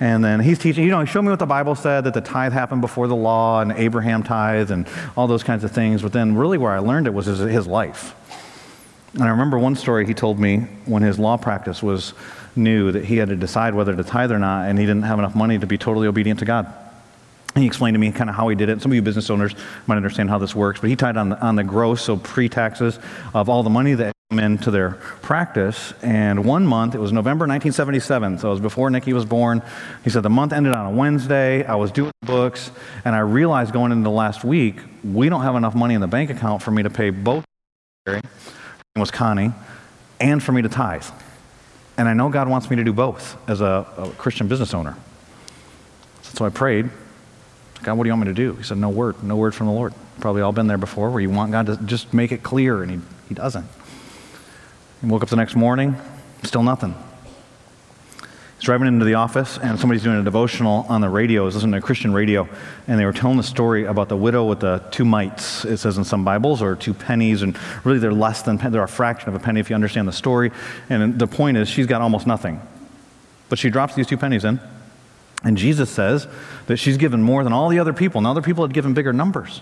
And 0.00 0.24
then 0.24 0.40
he's 0.40 0.58
teaching. 0.58 0.84
You 0.84 0.90
know, 0.90 1.00
he 1.00 1.06
showed 1.06 1.22
me 1.22 1.30
what 1.30 1.38
the 1.38 1.46
Bible 1.46 1.74
said 1.74 2.04
that 2.04 2.14
the 2.14 2.20
tithe 2.20 2.52
happened 2.52 2.80
before 2.80 3.06
the 3.06 3.16
law 3.16 3.60
and 3.60 3.72
Abraham 3.72 4.22
tithe 4.22 4.70
and 4.70 4.88
all 5.16 5.26
those 5.26 5.42
kinds 5.42 5.62
of 5.62 5.70
things. 5.70 6.02
But 6.02 6.12
then 6.12 6.36
really 6.36 6.58
where 6.58 6.72
I 6.72 6.80
learned 6.80 7.06
it 7.06 7.14
was 7.14 7.26
his, 7.26 7.38
his 7.38 7.66
life 7.66 8.14
and 9.16 9.24
I 9.24 9.28
remember 9.28 9.58
one 9.58 9.76
story 9.76 10.06
he 10.06 10.12
told 10.12 10.38
me 10.38 10.58
when 10.84 11.02
his 11.02 11.18
law 11.18 11.38
practice 11.38 11.82
was 11.82 12.12
new 12.54 12.92
that 12.92 13.06
he 13.06 13.16
had 13.16 13.30
to 13.30 13.36
decide 13.36 13.74
whether 13.74 13.96
to 13.96 14.04
tithe 14.04 14.30
or 14.30 14.38
not, 14.38 14.68
and 14.68 14.78
he 14.78 14.84
didn't 14.84 15.04
have 15.04 15.18
enough 15.18 15.34
money 15.34 15.58
to 15.58 15.66
be 15.66 15.78
totally 15.78 16.06
obedient 16.06 16.40
to 16.40 16.44
God. 16.44 16.70
He 17.54 17.64
explained 17.64 17.94
to 17.94 17.98
me 17.98 18.12
kind 18.12 18.28
of 18.28 18.36
how 18.36 18.48
he 18.48 18.56
did 18.56 18.68
it. 18.68 18.82
Some 18.82 18.92
of 18.92 18.94
you 18.94 19.00
business 19.00 19.30
owners 19.30 19.54
might 19.86 19.96
understand 19.96 20.28
how 20.28 20.36
this 20.36 20.54
works, 20.54 20.80
but 20.80 20.90
he 20.90 20.96
tied 20.96 21.16
on 21.16 21.30
the, 21.30 21.40
on 21.40 21.56
the 21.56 21.64
gross, 21.64 22.02
so 22.02 22.18
pre 22.18 22.50
taxes, 22.50 22.98
of 23.32 23.48
all 23.48 23.62
the 23.62 23.70
money 23.70 23.94
that 23.94 24.12
came 24.28 24.38
into 24.38 24.70
their 24.70 24.90
practice. 25.22 25.94
And 26.02 26.44
one 26.44 26.66
month, 26.66 26.94
it 26.94 26.98
was 26.98 27.10
November 27.10 27.44
1977, 27.44 28.40
so 28.40 28.48
it 28.48 28.50
was 28.50 28.60
before 28.60 28.90
Nikki 28.90 29.14
was 29.14 29.24
born. 29.24 29.62
He 30.04 30.10
said 30.10 30.24
the 30.24 30.28
month 30.28 30.52
ended 30.52 30.74
on 30.74 30.84
a 30.84 30.90
Wednesday. 30.90 31.64
I 31.64 31.76
was 31.76 31.90
doing 31.90 32.12
books, 32.20 32.70
and 33.06 33.14
I 33.14 33.20
realized 33.20 33.72
going 33.72 33.92
into 33.92 34.04
the 34.04 34.10
last 34.10 34.44
week, 34.44 34.76
we 35.02 35.30
don't 35.30 35.42
have 35.42 35.56
enough 35.56 35.74
money 35.74 35.94
in 35.94 36.02
the 36.02 36.06
bank 36.06 36.28
account 36.28 36.60
for 36.60 36.70
me 36.70 36.82
to 36.82 36.90
pay 36.90 37.08
both 37.08 37.46
was 39.00 39.10
Connie, 39.10 39.52
and 40.20 40.42
for 40.42 40.52
me 40.52 40.62
to 40.62 40.68
tithe. 40.68 41.04
And 41.98 42.08
I 42.08 42.14
know 42.14 42.28
God 42.28 42.48
wants 42.48 42.68
me 42.70 42.76
to 42.76 42.84
do 42.84 42.92
both 42.92 43.36
as 43.48 43.60
a, 43.60 43.86
a 43.96 44.10
Christian 44.18 44.48
business 44.48 44.74
owner. 44.74 44.96
So 46.22 46.44
I 46.44 46.50
prayed, 46.50 46.90
God, 47.82 47.96
what 47.96 48.04
do 48.04 48.08
you 48.08 48.12
want 48.12 48.26
me 48.26 48.34
to 48.34 48.34
do? 48.34 48.54
He 48.54 48.62
said, 48.62 48.78
No 48.78 48.90
word, 48.90 49.22
no 49.22 49.36
word 49.36 49.54
from 49.54 49.66
the 49.66 49.72
Lord. 49.72 49.94
Probably 50.20 50.42
all 50.42 50.52
been 50.52 50.66
there 50.66 50.78
before 50.78 51.10
where 51.10 51.20
you 51.20 51.30
want 51.30 51.52
God 51.52 51.66
to 51.66 51.76
just 51.78 52.12
make 52.12 52.32
it 52.32 52.42
clear, 52.42 52.82
and 52.82 52.90
He, 52.90 53.00
he 53.28 53.34
doesn't. 53.34 53.66
He 55.00 55.06
woke 55.06 55.22
up 55.22 55.28
the 55.28 55.36
next 55.36 55.56
morning, 55.56 55.96
still 56.42 56.62
nothing. 56.62 56.94
He's 58.56 58.64
driving 58.64 58.88
into 58.88 59.04
the 59.04 59.14
office, 59.14 59.58
and 59.58 59.78
somebody's 59.78 60.02
doing 60.02 60.18
a 60.18 60.22
devotional 60.22 60.86
on 60.88 61.02
the 61.02 61.10
radio. 61.10 61.44
He's 61.44 61.56
listening 61.56 61.78
to 61.78 61.80
Christian 61.82 62.14
radio, 62.14 62.48
and 62.88 62.98
they 62.98 63.04
were 63.04 63.12
telling 63.12 63.36
the 63.36 63.42
story 63.42 63.84
about 63.84 64.08
the 64.08 64.16
widow 64.16 64.46
with 64.46 64.60
the 64.60 64.82
two 64.90 65.04
mites, 65.04 65.66
it 65.66 65.76
says 65.76 65.98
in 65.98 66.04
some 66.04 66.24
Bibles, 66.24 66.62
or 66.62 66.74
two 66.74 66.94
pennies, 66.94 67.42
and 67.42 67.58
really 67.84 67.98
they're 67.98 68.14
less 68.14 68.40
than, 68.42 68.56
they're 68.56 68.82
a 68.82 68.88
fraction 68.88 69.28
of 69.28 69.34
a 69.34 69.38
penny 69.38 69.60
if 69.60 69.68
you 69.68 69.74
understand 69.74 70.08
the 70.08 70.12
story. 70.12 70.52
And 70.88 71.18
the 71.18 71.26
point 71.26 71.58
is, 71.58 71.68
she's 71.68 71.86
got 71.86 72.00
almost 72.00 72.26
nothing. 72.26 72.62
But 73.50 73.58
she 73.58 73.68
drops 73.68 73.94
these 73.94 74.06
two 74.06 74.16
pennies 74.16 74.44
in, 74.44 74.58
and 75.44 75.58
Jesus 75.58 75.90
says 75.90 76.26
that 76.66 76.78
she's 76.78 76.96
given 76.96 77.22
more 77.22 77.44
than 77.44 77.52
all 77.52 77.68
the 77.68 77.78
other 77.78 77.92
people, 77.92 78.18
and 78.18 78.26
other 78.26 78.42
people 78.42 78.64
had 78.64 78.72
given 78.72 78.94
bigger 78.94 79.12
numbers. 79.12 79.60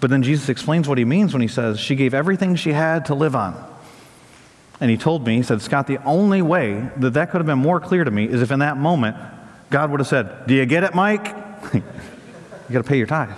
But 0.00 0.10
then 0.10 0.22
Jesus 0.22 0.50
explains 0.50 0.86
what 0.86 0.98
he 0.98 1.06
means 1.06 1.32
when 1.32 1.40
he 1.40 1.48
says 1.48 1.80
she 1.80 1.96
gave 1.96 2.12
everything 2.12 2.56
she 2.56 2.72
had 2.72 3.06
to 3.06 3.14
live 3.14 3.34
on. 3.34 3.73
And 4.80 4.90
he 4.90 4.96
told 4.96 5.26
me, 5.26 5.36
he 5.36 5.42
said, 5.42 5.62
Scott, 5.62 5.86
the 5.86 6.02
only 6.04 6.42
way 6.42 6.88
that 6.96 7.10
that 7.10 7.30
could 7.30 7.38
have 7.38 7.46
been 7.46 7.58
more 7.58 7.80
clear 7.80 8.04
to 8.04 8.10
me 8.10 8.24
is 8.24 8.42
if 8.42 8.50
in 8.50 8.58
that 8.58 8.76
moment 8.76 9.16
God 9.70 9.90
would 9.90 10.00
have 10.00 10.06
said, 10.06 10.46
Do 10.46 10.54
you 10.54 10.66
get 10.66 10.84
it, 10.84 10.94
Mike? 10.94 11.26
you 11.74 11.82
got 12.70 12.82
to 12.82 12.88
pay 12.88 12.98
your 12.98 13.06
tithe. 13.06 13.30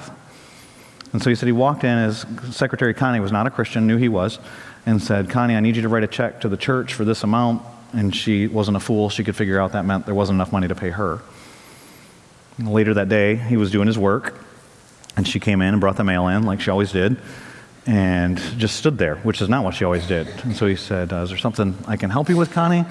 And 1.13 1.23
so 1.23 1.31
he 1.31 1.37
said 1.37 1.47
he 1.47 1.53
walked 1.53 1.85
in, 1.85 1.99
his 2.05 2.27
secretary 2.51 2.95
Connie 2.95 3.21
was 3.21 3.33
not 3.33 3.47
a 3.47 3.51
Christian, 3.51 3.87
knew 3.87 3.97
he 3.97 4.09
was, 4.09 4.39
and 4.85 5.01
said, 5.01 5.31
Connie, 5.31 5.55
I 5.55 5.61
need 5.61 5.77
you 5.77 5.83
to 5.83 5.89
write 5.89 6.05
a 6.05 6.09
check 6.09 6.41
to 6.41 6.49
the 6.49 6.57
church 6.57 6.95
for 6.95 7.05
this 7.05 7.23
amount. 7.23 7.63
And 7.93 8.15
she 8.15 8.47
wasn't 8.47 8.77
a 8.77 8.81
fool. 8.81 9.09
She 9.09 9.25
could 9.25 9.37
figure 9.37 9.61
out 9.61 9.73
that 9.73 9.85
meant 9.85 10.07
there 10.07 10.15
wasn't 10.15 10.37
enough 10.37 10.53
money 10.53 10.69
to 10.69 10.75
pay 10.75 10.91
her. 10.91 11.21
Later 12.59 12.95
that 12.95 13.09
day, 13.09 13.37
he 13.37 13.57
was 13.57 13.71
doing 13.71 13.87
his 13.87 13.99
work, 13.99 14.39
and 15.17 15.29
she 15.29 15.39
came 15.39 15.63
in 15.63 15.69
and 15.69 15.81
brought 15.81 15.97
the 15.97 16.05
mail 16.05 16.27
in 16.29 16.43
like 16.43 16.61
she 16.61 16.71
always 16.71 16.91
did 16.91 17.19
and 17.87 18.39
just 18.59 18.77
stood 18.77 18.99
there, 18.99 19.17
which 19.17 19.41
is 19.41 19.49
not 19.49 19.65
what 19.65 19.75
she 19.75 19.85
always 19.85 20.07
did. 20.07 20.27
And 20.45 20.57
so 20.57 20.67
he 20.67 20.77
said, 20.77 21.13
uh, 21.13 21.23
Is 21.23 21.31
there 21.31 21.39
something 21.39 21.77
I 21.87 21.97
can 21.97 22.11
help 22.11 22.29
you 22.29 22.37
with, 22.37 22.53
Connie? 22.53 22.85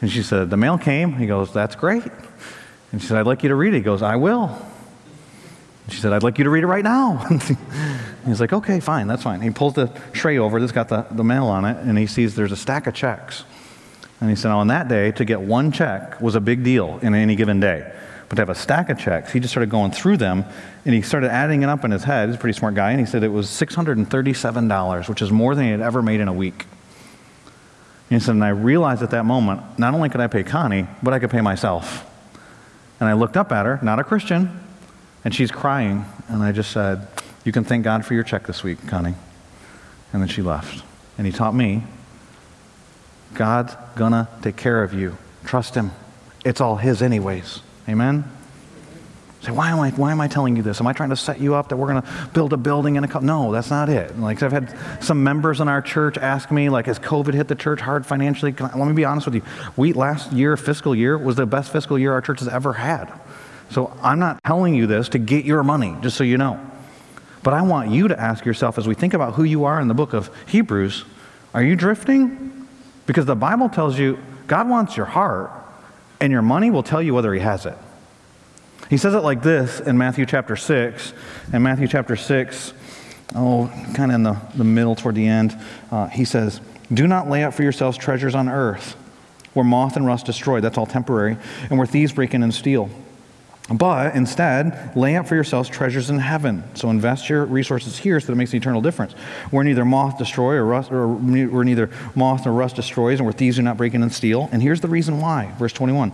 And 0.00 0.10
she 0.10 0.22
said, 0.22 0.50
The 0.50 0.56
mail 0.56 0.78
came. 0.78 1.12
He 1.14 1.26
goes, 1.26 1.52
That's 1.52 1.76
great. 1.76 2.04
And 2.92 3.00
she 3.00 3.08
said, 3.08 3.18
I'd 3.18 3.26
like 3.26 3.42
you 3.42 3.50
to 3.50 3.54
read 3.54 3.74
it. 3.74 3.78
He 3.78 3.82
goes, 3.82 4.00
I 4.02 4.16
will. 4.16 4.46
And 5.84 5.92
she 5.92 6.00
said, 6.00 6.12
I'd 6.12 6.22
like 6.22 6.38
you 6.38 6.44
to 6.44 6.50
read 6.50 6.64
it 6.64 6.68
right 6.68 6.84
now. 6.84 7.26
He's 8.26 8.40
like, 8.40 8.52
Okay, 8.52 8.80
fine, 8.80 9.06
that's 9.06 9.22
fine. 9.22 9.42
He 9.42 9.50
pulls 9.50 9.74
the 9.74 9.88
tray 10.12 10.38
over 10.38 10.60
that's 10.60 10.72
got 10.72 10.88
the, 10.88 11.06
the 11.10 11.24
mail 11.24 11.46
on 11.46 11.64
it, 11.64 11.76
and 11.78 11.98
he 11.98 12.06
sees 12.06 12.34
there's 12.34 12.52
a 12.52 12.56
stack 12.56 12.86
of 12.86 12.94
checks. 12.94 13.44
And 14.20 14.30
he 14.30 14.36
said, 14.36 14.50
On 14.50 14.68
that 14.68 14.88
day, 14.88 15.12
to 15.12 15.24
get 15.24 15.42
one 15.42 15.72
check 15.72 16.20
was 16.22 16.34
a 16.34 16.40
big 16.40 16.64
deal 16.64 16.98
in 17.02 17.14
any 17.14 17.36
given 17.36 17.60
day. 17.60 17.92
But 18.28 18.36
to 18.36 18.42
have 18.42 18.50
a 18.50 18.54
stack 18.54 18.90
of 18.90 18.98
checks, 18.98 19.32
he 19.32 19.40
just 19.40 19.52
started 19.52 19.70
going 19.70 19.90
through 19.90 20.18
them 20.18 20.44
and 20.84 20.94
he 20.94 21.00
started 21.00 21.30
adding 21.30 21.62
it 21.62 21.68
up 21.68 21.84
in 21.84 21.90
his 21.90 22.04
head. 22.04 22.28
He's 22.28 22.36
a 22.36 22.38
pretty 22.38 22.58
smart 22.58 22.74
guy. 22.74 22.90
And 22.90 23.00
he 23.00 23.06
said 23.06 23.22
it 23.22 23.28
was 23.28 23.46
$637, 23.46 25.08
which 25.08 25.22
is 25.22 25.32
more 25.32 25.54
than 25.54 25.64
he 25.64 25.70
had 25.70 25.80
ever 25.80 26.02
made 26.02 26.20
in 26.20 26.28
a 26.28 26.32
week. 26.32 26.66
And 28.10 28.20
he 28.20 28.24
said, 28.24 28.34
and 28.34 28.44
I 28.44 28.50
realized 28.50 29.02
at 29.02 29.10
that 29.10 29.24
moment, 29.24 29.78
not 29.78 29.94
only 29.94 30.08
could 30.08 30.20
I 30.20 30.26
pay 30.26 30.42
Connie, 30.42 30.86
but 31.02 31.14
I 31.14 31.18
could 31.18 31.30
pay 31.30 31.40
myself. 31.40 32.04
And 33.00 33.08
I 33.08 33.14
looked 33.14 33.36
up 33.36 33.52
at 33.52 33.64
her, 33.64 33.78
not 33.82 33.98
a 33.98 34.04
Christian, 34.04 34.60
and 35.24 35.34
she's 35.34 35.50
crying. 35.50 36.04
And 36.28 36.42
I 36.42 36.52
just 36.52 36.70
said, 36.70 37.06
You 37.44 37.52
can 37.52 37.64
thank 37.64 37.84
God 37.84 38.04
for 38.04 38.14
your 38.14 38.24
check 38.24 38.46
this 38.46 38.62
week, 38.62 38.86
Connie. 38.86 39.14
And 40.12 40.22
then 40.22 40.28
she 40.28 40.42
left. 40.42 40.84
And 41.16 41.26
he 41.26 41.32
taught 41.32 41.54
me 41.54 41.84
God's 43.34 43.74
gonna 43.94 44.28
take 44.42 44.56
care 44.56 44.82
of 44.82 44.94
you. 44.94 45.16
Trust 45.44 45.74
him. 45.74 45.92
It's 46.44 46.60
all 46.60 46.76
his, 46.76 47.02
anyways. 47.02 47.60
Amen? 47.88 48.24
Say, 49.40 49.52
why 49.52 49.70
am 49.70 49.78
I 49.78 49.90
why 49.90 50.10
am 50.10 50.20
I 50.20 50.26
telling 50.26 50.56
you 50.56 50.62
this? 50.62 50.80
Am 50.80 50.86
I 50.88 50.92
trying 50.92 51.10
to 51.10 51.16
set 51.16 51.40
you 51.40 51.54
up 51.54 51.68
that 51.68 51.76
we're 51.76 51.86
going 51.86 52.02
to 52.02 52.30
build 52.34 52.52
a 52.52 52.56
building 52.56 52.96
in 52.96 53.04
a 53.04 53.08
couple? 53.08 53.26
No, 53.26 53.52
that's 53.52 53.70
not 53.70 53.88
it. 53.88 54.18
Like 54.18 54.42
I've 54.42 54.50
had 54.50 54.76
some 55.02 55.22
members 55.22 55.60
in 55.60 55.68
our 55.68 55.80
church 55.80 56.18
ask 56.18 56.50
me, 56.50 56.68
like, 56.68 56.86
has 56.86 56.98
COVID 56.98 57.34
hit 57.34 57.46
the 57.46 57.54
church 57.54 57.80
hard 57.80 58.04
financially? 58.04 58.52
I, 58.58 58.76
let 58.76 58.88
me 58.88 58.94
be 58.94 59.04
honest 59.04 59.26
with 59.26 59.36
you. 59.36 59.42
We 59.76 59.92
last 59.92 60.32
year, 60.32 60.56
fiscal 60.56 60.94
year, 60.94 61.16
was 61.16 61.36
the 61.36 61.46
best 61.46 61.70
fiscal 61.70 61.98
year 61.98 62.12
our 62.12 62.20
church 62.20 62.40
has 62.40 62.48
ever 62.48 62.72
had. 62.72 63.12
So 63.70 63.96
I'm 64.02 64.18
not 64.18 64.42
telling 64.44 64.74
you 64.74 64.86
this 64.86 65.08
to 65.10 65.18
get 65.18 65.44
your 65.44 65.62
money, 65.62 65.94
just 66.00 66.16
so 66.16 66.24
you 66.24 66.36
know. 66.36 66.58
But 67.44 67.54
I 67.54 67.62
want 67.62 67.90
you 67.90 68.08
to 68.08 68.18
ask 68.18 68.44
yourself 68.44 68.76
as 68.76 68.88
we 68.88 68.94
think 68.94 69.14
about 69.14 69.34
who 69.34 69.44
you 69.44 69.64
are 69.64 69.80
in 69.80 69.86
the 69.86 69.94
book 69.94 70.14
of 70.14 70.30
Hebrews, 70.46 71.04
are 71.54 71.62
you 71.62 71.76
drifting? 71.76 72.66
Because 73.06 73.24
the 73.24 73.36
Bible 73.36 73.68
tells 73.68 73.98
you 73.98 74.18
God 74.48 74.68
wants 74.68 74.96
your 74.96 75.06
heart, 75.06 75.52
and 76.20 76.32
your 76.32 76.42
money 76.42 76.70
will 76.70 76.82
tell 76.82 77.02
you 77.02 77.14
whether 77.14 77.32
He 77.32 77.40
has 77.40 77.66
it. 77.66 77.76
He 78.90 78.96
says 78.96 79.14
it 79.14 79.20
like 79.20 79.42
this 79.42 79.80
in 79.80 79.98
Matthew 79.98 80.24
chapter 80.24 80.56
6. 80.56 81.12
In 81.52 81.62
Matthew 81.62 81.88
chapter 81.88 82.16
6, 82.16 82.72
oh, 83.34 83.70
kind 83.94 84.10
of 84.10 84.14
in 84.14 84.22
the, 84.22 84.40
the 84.54 84.64
middle 84.64 84.94
toward 84.94 85.14
the 85.14 85.26
end, 85.26 85.58
uh, 85.90 86.06
he 86.08 86.24
says, 86.24 86.60
Do 86.92 87.06
not 87.06 87.28
lay 87.28 87.44
up 87.44 87.52
for 87.52 87.62
yourselves 87.62 87.98
treasures 87.98 88.34
on 88.34 88.48
earth 88.48 88.96
where 89.58 89.64
moth 89.64 89.96
and 89.96 90.06
rust 90.06 90.26
destroy, 90.26 90.60
that's 90.60 90.78
all 90.78 90.86
temporary, 90.86 91.36
and 91.68 91.78
where 91.78 91.86
thieves 91.86 92.12
break 92.12 92.32
in 92.32 92.44
and 92.44 92.54
steal. 92.54 92.88
But 93.70 94.14
instead, 94.14 94.96
lay 94.96 95.16
up 95.16 95.28
for 95.28 95.34
yourselves 95.34 95.68
treasures 95.68 96.08
in 96.08 96.18
heaven. 96.18 96.64
So 96.74 96.88
invest 96.88 97.28
your 97.28 97.44
resources 97.44 97.98
here 97.98 98.18
so 98.18 98.28
that 98.28 98.32
it 98.32 98.36
makes 98.36 98.52
an 98.52 98.58
eternal 98.58 98.80
difference. 98.80 99.12
Where 99.50 99.62
neither 99.62 99.84
moth 99.84 100.16
destroy 100.16 100.54
or 100.54 100.64
rust, 100.64 100.90
or 100.90 101.06
where 101.06 101.64
neither 101.64 101.90
moth 102.14 102.46
nor 102.46 102.54
rust 102.54 102.76
destroys, 102.76 103.18
and 103.18 103.26
where 103.26 103.32
thieves 103.34 103.56
do 103.56 103.62
not 103.62 103.76
break 103.76 103.92
in 103.92 104.02
and 104.02 104.12
steal. 104.12 104.48
And 104.52 104.62
here's 104.62 104.80
the 104.80 104.88
reason 104.88 105.20
why. 105.20 105.52
Verse 105.58 105.74
21. 105.74 106.12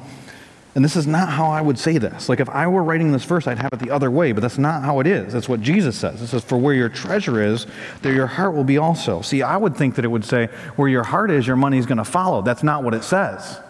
And 0.74 0.84
this 0.84 0.96
is 0.96 1.06
not 1.06 1.28
how 1.28 1.46
I 1.46 1.60
would 1.60 1.78
say 1.78 1.98
this. 1.98 2.28
Like 2.28 2.40
if 2.40 2.48
I 2.48 2.66
were 2.66 2.82
writing 2.82 3.12
this 3.12 3.22
verse, 3.22 3.46
I'd 3.46 3.58
have 3.58 3.72
it 3.72 3.78
the 3.78 3.92
other 3.92 4.10
way, 4.10 4.32
but 4.32 4.40
that's 4.40 4.58
not 4.58 4.82
how 4.82 4.98
it 4.98 5.06
is. 5.06 5.32
That's 5.32 5.48
what 5.48 5.60
Jesus 5.60 5.96
says. 5.96 6.20
It 6.20 6.26
says, 6.26 6.42
For 6.42 6.58
where 6.58 6.74
your 6.74 6.88
treasure 6.88 7.40
is, 7.40 7.68
there 8.02 8.12
your 8.12 8.26
heart 8.26 8.54
will 8.54 8.64
be 8.64 8.78
also. 8.78 9.22
See, 9.22 9.42
I 9.42 9.56
would 9.56 9.76
think 9.76 9.94
that 9.94 10.04
it 10.04 10.08
would 10.08 10.24
say, 10.24 10.46
Where 10.74 10.88
your 10.88 11.04
heart 11.04 11.30
is, 11.30 11.46
your 11.46 11.54
money 11.54 11.78
is 11.78 11.86
going 11.86 11.98
to 11.98 12.04
follow. 12.04 12.42
That's 12.42 12.64
not 12.64 12.82
what 12.82 12.94
it 12.94 13.04
says. 13.04 13.60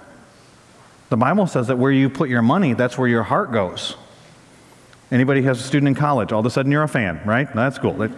The 1.11 1.17
Bible 1.17 1.47
says 1.47 1.69
that 1.69 1.77
where 1.77 1.93
you 1.93 2.09
put 2.09 2.29
your 2.29 2.43
money, 2.43 2.73
that's 2.75 2.99
where 2.99 3.09
your 3.09 3.23
heart 3.23 3.53
goes. 3.53 3.97
Anybody 5.11 5.43
has 5.43 5.61
a 5.61 5.63
student 5.63 5.89
in 5.89 5.95
college, 5.95 6.33
all 6.33 6.41
of 6.41 6.47
a 6.47 6.51
sudden 6.51 6.73
you're 6.73 6.83
a 6.83 6.89
fan, 6.89 7.21
right? 7.25 7.53
That's 7.55 7.79
cool. 7.79 8.09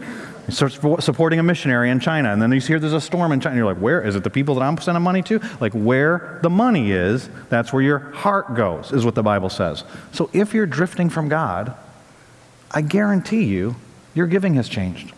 Start 0.48 1.02
supporting 1.02 1.40
a 1.40 1.42
missionary 1.42 1.90
in 1.90 1.98
China, 1.98 2.32
and 2.32 2.40
then 2.40 2.52
you 2.52 2.60
hear 2.60 2.78
there's 2.78 2.92
a 2.92 3.00
storm 3.00 3.32
in 3.32 3.40
China. 3.40 3.56
You're 3.56 3.66
like, 3.66 3.78
where 3.78 4.00
is 4.00 4.14
it? 4.14 4.22
The 4.22 4.30
people 4.30 4.54
that 4.54 4.62
I'm 4.62 4.78
sending 4.78 5.02
money 5.02 5.20
to? 5.22 5.40
Like, 5.60 5.72
where 5.72 6.38
the 6.42 6.48
money 6.48 6.92
is, 6.92 7.28
that's 7.48 7.72
where 7.72 7.82
your 7.82 7.98
heart 7.98 8.54
goes, 8.54 8.92
is 8.92 9.04
what 9.04 9.16
the 9.16 9.24
Bible 9.24 9.50
says. 9.50 9.82
So 10.12 10.30
if 10.32 10.54
you're 10.54 10.66
drifting 10.66 11.10
from 11.10 11.28
God, 11.28 11.74
I 12.70 12.82
guarantee 12.82 13.44
you, 13.44 13.74
your 14.14 14.28
giving 14.28 14.54
has 14.54 14.68
changed. 14.68 15.12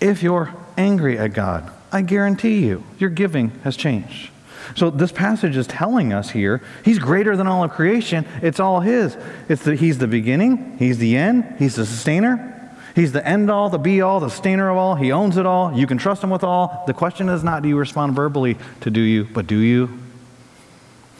If 0.00 0.22
you're 0.22 0.52
angry 0.76 1.18
at 1.18 1.32
God, 1.32 1.72
I 1.92 2.02
guarantee 2.02 2.66
you, 2.66 2.82
your 2.98 3.10
giving 3.10 3.50
has 3.60 3.76
changed. 3.76 4.30
So 4.76 4.90
this 4.90 5.12
passage 5.12 5.56
is 5.56 5.66
telling 5.66 6.12
us 6.12 6.30
here, 6.30 6.60
he's 6.84 6.98
greater 6.98 7.36
than 7.36 7.46
all 7.46 7.64
of 7.64 7.70
creation. 7.70 8.26
It's 8.42 8.60
all 8.60 8.80
his. 8.80 9.16
It's 9.48 9.62
the, 9.64 9.74
he's 9.74 9.98
the 9.98 10.08
beginning, 10.08 10.76
he's 10.78 10.98
the 10.98 11.16
end, 11.16 11.56
he's 11.58 11.76
the 11.76 11.86
sustainer, 11.86 12.54
He's 12.98 13.12
the 13.12 13.24
end 13.24 13.48
all, 13.48 13.70
the 13.70 13.78
be 13.78 14.00
all, 14.00 14.18
the 14.18 14.28
sustainer 14.28 14.70
of 14.70 14.76
all. 14.76 14.96
He 14.96 15.12
owns 15.12 15.36
it 15.36 15.46
all. 15.46 15.72
You 15.72 15.86
can 15.86 15.98
trust 15.98 16.24
him 16.24 16.30
with 16.30 16.42
all. 16.42 16.82
The 16.88 16.92
question 16.94 17.28
is 17.28 17.44
not 17.44 17.62
do 17.62 17.68
you 17.68 17.76
respond 17.76 18.16
verbally 18.16 18.56
to 18.80 18.90
do 18.90 19.00
you, 19.00 19.24
but 19.24 19.46
do 19.46 19.56
you? 19.56 20.00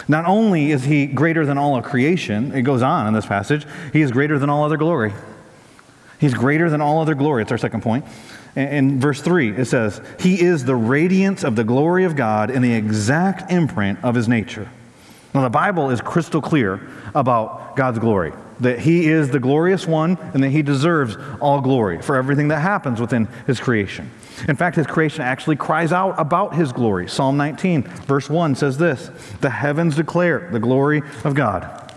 Not 0.08 0.24
only 0.24 0.72
is 0.72 0.82
he 0.82 1.06
greater 1.06 1.46
than 1.46 1.56
all 1.56 1.76
of 1.76 1.84
creation, 1.84 2.50
it 2.50 2.62
goes 2.62 2.82
on 2.82 3.06
in 3.06 3.14
this 3.14 3.26
passage, 3.26 3.64
he 3.92 4.00
is 4.00 4.10
greater 4.10 4.40
than 4.40 4.50
all 4.50 4.64
other 4.64 4.76
glory. 4.76 5.12
He's 6.18 6.34
greater 6.34 6.68
than 6.68 6.80
all 6.80 7.00
other 7.00 7.14
glory. 7.14 7.42
It's 7.42 7.52
our 7.52 7.58
second 7.58 7.82
point. 7.82 8.04
In 8.58 8.98
verse 8.98 9.20
3, 9.20 9.56
it 9.56 9.66
says, 9.66 10.00
He 10.18 10.40
is 10.40 10.64
the 10.64 10.74
radiance 10.74 11.44
of 11.44 11.54
the 11.54 11.64
glory 11.64 12.04
of 12.04 12.16
God 12.16 12.50
and 12.50 12.64
the 12.64 12.74
exact 12.74 13.52
imprint 13.52 14.00
of 14.02 14.14
his 14.14 14.28
nature. 14.28 14.68
Now, 15.32 15.42
the 15.42 15.50
Bible 15.50 15.90
is 15.90 16.00
crystal 16.00 16.40
clear 16.40 16.80
about 17.14 17.76
God's 17.76 17.98
glory 17.98 18.32
that 18.60 18.80
he 18.80 19.08
is 19.08 19.30
the 19.30 19.38
glorious 19.38 19.86
one 19.86 20.18
and 20.34 20.42
that 20.42 20.50
he 20.50 20.62
deserves 20.62 21.16
all 21.40 21.60
glory 21.60 22.02
for 22.02 22.16
everything 22.16 22.48
that 22.48 22.60
happens 22.60 23.00
within 23.00 23.28
his 23.46 23.60
creation. 23.60 24.10
In 24.48 24.56
fact, 24.56 24.76
his 24.76 24.86
creation 24.86 25.22
actually 25.22 25.56
cries 25.56 25.92
out 25.92 26.18
about 26.18 26.54
his 26.54 26.72
glory. 26.72 27.08
Psalm 27.08 27.36
19, 27.36 27.82
verse 27.82 28.28
1 28.28 28.54
says 28.56 28.78
this 28.78 29.10
The 29.40 29.50
heavens 29.50 29.96
declare 29.96 30.48
the 30.50 30.60
glory 30.60 31.02
of 31.24 31.34
God. 31.34 31.92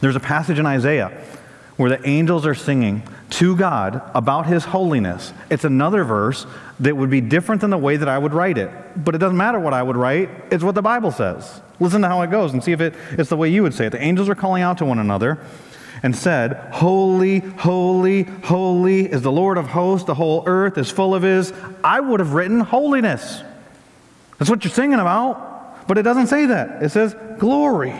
There's 0.00 0.16
a 0.16 0.20
passage 0.20 0.58
in 0.58 0.66
Isaiah 0.66 1.08
where 1.76 1.90
the 1.90 2.06
angels 2.08 2.46
are 2.46 2.54
singing 2.54 3.02
to 3.30 3.56
God 3.56 4.02
about 4.14 4.46
his 4.46 4.64
holiness. 4.64 5.32
It's 5.50 5.64
another 5.64 6.04
verse 6.04 6.46
that 6.80 6.96
would 6.96 7.10
be 7.10 7.20
different 7.20 7.60
than 7.60 7.70
the 7.70 7.78
way 7.78 7.96
that 7.96 8.08
I 8.08 8.18
would 8.18 8.32
write 8.32 8.58
it. 8.58 8.70
But 8.96 9.14
it 9.14 9.18
doesn't 9.18 9.36
matter 9.36 9.60
what 9.60 9.72
I 9.72 9.82
would 9.82 9.96
write, 9.96 10.30
it's 10.50 10.64
what 10.64 10.74
the 10.74 10.82
Bible 10.82 11.10
says. 11.10 11.60
Listen 11.78 12.02
to 12.02 12.08
how 12.08 12.22
it 12.22 12.30
goes 12.30 12.52
and 12.52 12.62
see 12.62 12.72
if 12.72 12.80
it, 12.80 12.94
it's 13.12 13.30
the 13.30 13.36
way 13.36 13.48
you 13.48 13.62
would 13.62 13.74
say 13.74 13.86
it. 13.86 13.90
The 13.90 14.02
angels 14.02 14.28
are 14.28 14.34
calling 14.34 14.62
out 14.62 14.78
to 14.78 14.84
one 14.84 14.98
another 14.98 15.38
and 16.02 16.14
said, 16.14 16.54
Holy, 16.72 17.40
holy, 17.40 18.22
holy 18.22 19.10
is 19.10 19.22
the 19.22 19.32
Lord 19.32 19.58
of 19.58 19.68
hosts. 19.68 20.06
The 20.06 20.14
whole 20.14 20.42
earth 20.46 20.78
is 20.78 20.90
full 20.90 21.14
of 21.14 21.22
his. 21.22 21.52
I 21.84 22.00
would 22.00 22.20
have 22.20 22.32
written 22.32 22.60
holiness. 22.60 23.42
That's 24.38 24.50
what 24.50 24.64
you're 24.64 24.72
singing 24.72 24.98
about. 24.98 25.86
But 25.86 25.98
it 25.98 26.02
doesn't 26.02 26.28
say 26.28 26.46
that. 26.46 26.82
It 26.82 26.90
says 26.90 27.14
glory. 27.38 27.94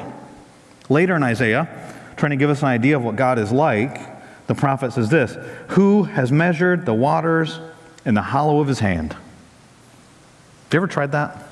Later 0.89 1.17
in 1.17 1.23
Isaiah, 1.23 1.69
trying 2.17 2.31
to 2.31 2.37
give 2.37 2.51
us 2.51 2.63
an 2.63 2.69
idea 2.69 2.97
of 2.97 3.03
what 3.03 3.17
God 3.17 3.39
is 3.39 3.53
like, 3.53 4.10
the 4.51 4.55
prophet 4.57 4.93
says 4.93 5.09
this 5.09 5.39
Who 5.69 6.03
has 6.03 6.33
measured 6.33 6.85
the 6.85 6.93
waters 6.93 7.61
in 8.05 8.15
the 8.15 8.23
hollow 8.23 8.59
of 8.59 8.67
his 8.67 8.81
hand? 8.81 9.13
Have 9.13 10.73
you 10.73 10.79
ever 10.81 10.89
tried 10.89 11.13
that? 11.13 11.47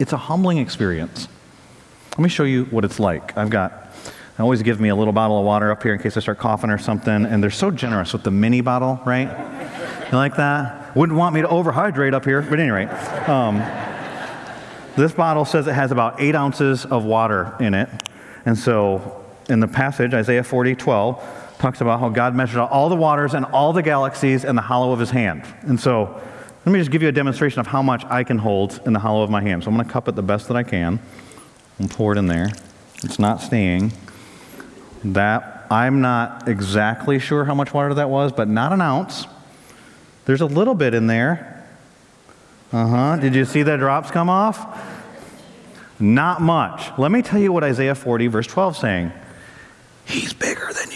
It's 0.00 0.12
a 0.12 0.16
humbling 0.16 0.58
experience. 0.58 1.28
Let 2.10 2.18
me 2.18 2.28
show 2.28 2.42
you 2.42 2.64
what 2.64 2.84
it's 2.84 2.98
like. 2.98 3.38
I've 3.38 3.50
got, 3.50 3.94
I 4.36 4.42
always 4.42 4.62
give 4.62 4.80
me 4.80 4.88
a 4.88 4.96
little 4.96 5.12
bottle 5.12 5.38
of 5.38 5.44
water 5.44 5.70
up 5.70 5.80
here 5.80 5.94
in 5.94 6.02
case 6.02 6.16
I 6.16 6.20
start 6.20 6.38
coughing 6.38 6.70
or 6.70 6.78
something, 6.78 7.24
and 7.24 7.40
they're 7.40 7.50
so 7.50 7.70
generous 7.70 8.12
with 8.12 8.24
the 8.24 8.32
mini 8.32 8.62
bottle, 8.62 9.00
right? 9.06 9.28
You 10.10 10.18
like 10.18 10.34
that? 10.38 10.96
Wouldn't 10.96 11.16
want 11.16 11.36
me 11.36 11.42
to 11.42 11.48
overhydrate 11.48 12.14
up 12.14 12.24
here, 12.24 12.42
but 12.42 12.58
anyway. 12.58 12.86
Um, 13.28 13.58
this 14.96 15.12
bottle 15.12 15.44
says 15.44 15.68
it 15.68 15.74
has 15.74 15.92
about 15.92 16.20
eight 16.20 16.34
ounces 16.34 16.84
of 16.84 17.04
water 17.04 17.54
in 17.60 17.74
it. 17.74 17.88
And 18.44 18.58
so 18.58 19.24
in 19.48 19.60
the 19.60 19.68
passage, 19.68 20.14
Isaiah 20.14 20.42
40, 20.42 20.74
12, 20.74 21.41
talks 21.62 21.80
about 21.80 22.00
how 22.00 22.08
God 22.08 22.34
measured 22.34 22.58
out 22.58 22.72
all 22.72 22.88
the 22.88 22.96
waters 22.96 23.34
and 23.34 23.44
all 23.46 23.72
the 23.72 23.82
galaxies 23.82 24.44
in 24.44 24.56
the 24.56 24.62
hollow 24.62 24.92
of 24.92 24.98
his 24.98 25.10
hand. 25.10 25.44
And 25.60 25.78
so 25.78 26.20
let 26.66 26.72
me 26.72 26.78
just 26.80 26.90
give 26.90 27.02
you 27.02 27.08
a 27.08 27.12
demonstration 27.12 27.60
of 27.60 27.68
how 27.68 27.82
much 27.82 28.04
I 28.06 28.24
can 28.24 28.36
hold 28.36 28.80
in 28.84 28.92
the 28.92 28.98
hollow 28.98 29.22
of 29.22 29.30
my 29.30 29.40
hand. 29.40 29.62
So 29.62 29.70
I'm 29.70 29.76
going 29.76 29.86
to 29.86 29.92
cup 29.92 30.08
it 30.08 30.16
the 30.16 30.24
best 30.24 30.48
that 30.48 30.56
I 30.56 30.64
can 30.64 30.98
and 31.78 31.88
pour 31.88 32.12
it 32.12 32.18
in 32.18 32.26
there. 32.26 32.48
It's 33.04 33.20
not 33.20 33.40
staying. 33.40 33.92
That 35.04 35.66
I'm 35.70 36.00
not 36.00 36.48
exactly 36.48 37.20
sure 37.20 37.44
how 37.44 37.54
much 37.54 37.72
water 37.72 37.94
that 37.94 38.10
was, 38.10 38.32
but 38.32 38.48
not 38.48 38.72
an 38.72 38.80
ounce. 38.80 39.26
There's 40.24 40.40
a 40.40 40.46
little 40.46 40.74
bit 40.74 40.94
in 40.94 41.06
there. 41.06 41.64
Uh 42.72 42.86
huh. 42.88 43.16
Did 43.16 43.36
you 43.36 43.44
see 43.44 43.62
the 43.62 43.76
drops 43.76 44.10
come 44.10 44.28
off? 44.28 44.84
Not 46.00 46.42
much. 46.42 46.90
Let 46.98 47.12
me 47.12 47.22
tell 47.22 47.40
you 47.40 47.52
what 47.52 47.62
Isaiah 47.62 47.94
40, 47.94 48.26
verse 48.26 48.46
12 48.48 48.74
is 48.74 48.80
saying. 48.80 49.12
He's 50.04 50.32
bigger 50.32 50.68
than. 50.72 50.91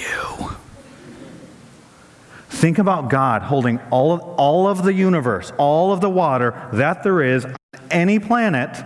Think 2.56 2.78
about 2.78 3.10
God 3.10 3.42
holding 3.42 3.78
all 3.90 4.12
of, 4.12 4.22
all 4.22 4.66
of 4.66 4.82
the 4.82 4.94
universe, 4.94 5.52
all 5.58 5.92
of 5.92 6.00
the 6.00 6.08
water 6.08 6.68
that 6.72 7.02
there 7.02 7.20
is 7.20 7.44
on 7.44 7.54
any 7.90 8.18
planet, 8.18 8.82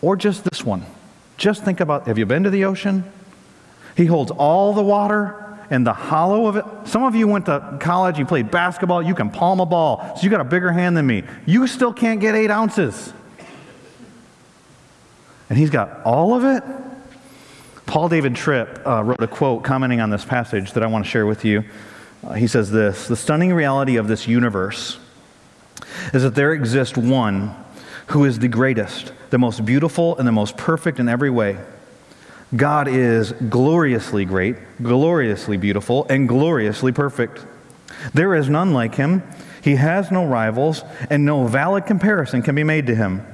or 0.00 0.14
just 0.14 0.44
this 0.44 0.62
one. 0.62 0.86
Just 1.38 1.64
think 1.64 1.80
about 1.80 2.06
have 2.06 2.16
you 2.16 2.24
been 2.24 2.44
to 2.44 2.50
the 2.50 2.66
ocean? 2.66 3.02
He 3.96 4.06
holds 4.06 4.30
all 4.30 4.72
the 4.72 4.82
water 4.82 5.58
and 5.70 5.84
the 5.84 5.92
hollow 5.92 6.46
of 6.46 6.54
it. 6.54 6.64
Some 6.84 7.02
of 7.02 7.16
you 7.16 7.26
went 7.26 7.46
to 7.46 7.78
college, 7.80 8.16
you 8.16 8.24
played 8.24 8.48
basketball, 8.48 9.02
you 9.02 9.16
can 9.16 9.28
palm 9.28 9.58
a 9.58 9.66
ball, 9.66 10.14
so 10.14 10.22
you 10.22 10.30
got 10.30 10.40
a 10.40 10.44
bigger 10.44 10.70
hand 10.70 10.96
than 10.96 11.08
me. 11.08 11.24
You 11.46 11.66
still 11.66 11.92
can't 11.92 12.20
get 12.20 12.36
eight 12.36 12.50
ounces. 12.50 13.12
And 15.50 15.58
he's 15.58 15.70
got 15.70 16.00
all 16.04 16.32
of 16.32 16.44
it. 16.44 16.62
Paul 17.86 18.08
David 18.08 18.36
Tripp 18.36 18.86
uh, 18.86 19.02
wrote 19.02 19.20
a 19.20 19.26
quote 19.26 19.64
commenting 19.64 20.00
on 20.00 20.10
this 20.10 20.24
passage 20.24 20.74
that 20.74 20.84
I 20.84 20.86
want 20.86 21.04
to 21.04 21.10
share 21.10 21.26
with 21.26 21.44
you. 21.44 21.64
Uh, 22.24 22.32
he 22.34 22.46
says 22.46 22.70
this 22.70 23.08
The 23.08 23.16
stunning 23.16 23.52
reality 23.52 23.96
of 23.96 24.08
this 24.08 24.26
universe 24.26 24.98
is 26.12 26.22
that 26.22 26.34
there 26.34 26.52
exists 26.52 26.96
one 26.96 27.54
who 28.08 28.24
is 28.24 28.38
the 28.38 28.48
greatest, 28.48 29.12
the 29.30 29.38
most 29.38 29.64
beautiful, 29.64 30.16
and 30.18 30.26
the 30.26 30.32
most 30.32 30.56
perfect 30.56 30.98
in 30.98 31.08
every 31.08 31.30
way. 31.30 31.58
God 32.54 32.86
is 32.86 33.32
gloriously 33.32 34.24
great, 34.24 34.56
gloriously 34.82 35.56
beautiful, 35.56 36.06
and 36.08 36.28
gloriously 36.28 36.92
perfect. 36.92 37.44
There 38.12 38.34
is 38.34 38.48
none 38.48 38.72
like 38.72 38.94
him. 38.94 39.22
He 39.62 39.76
has 39.76 40.10
no 40.10 40.26
rivals, 40.26 40.82
and 41.08 41.24
no 41.24 41.46
valid 41.46 41.86
comparison 41.86 42.42
can 42.42 42.54
be 42.54 42.64
made 42.64 42.86
to 42.88 42.94
him. 42.94 43.26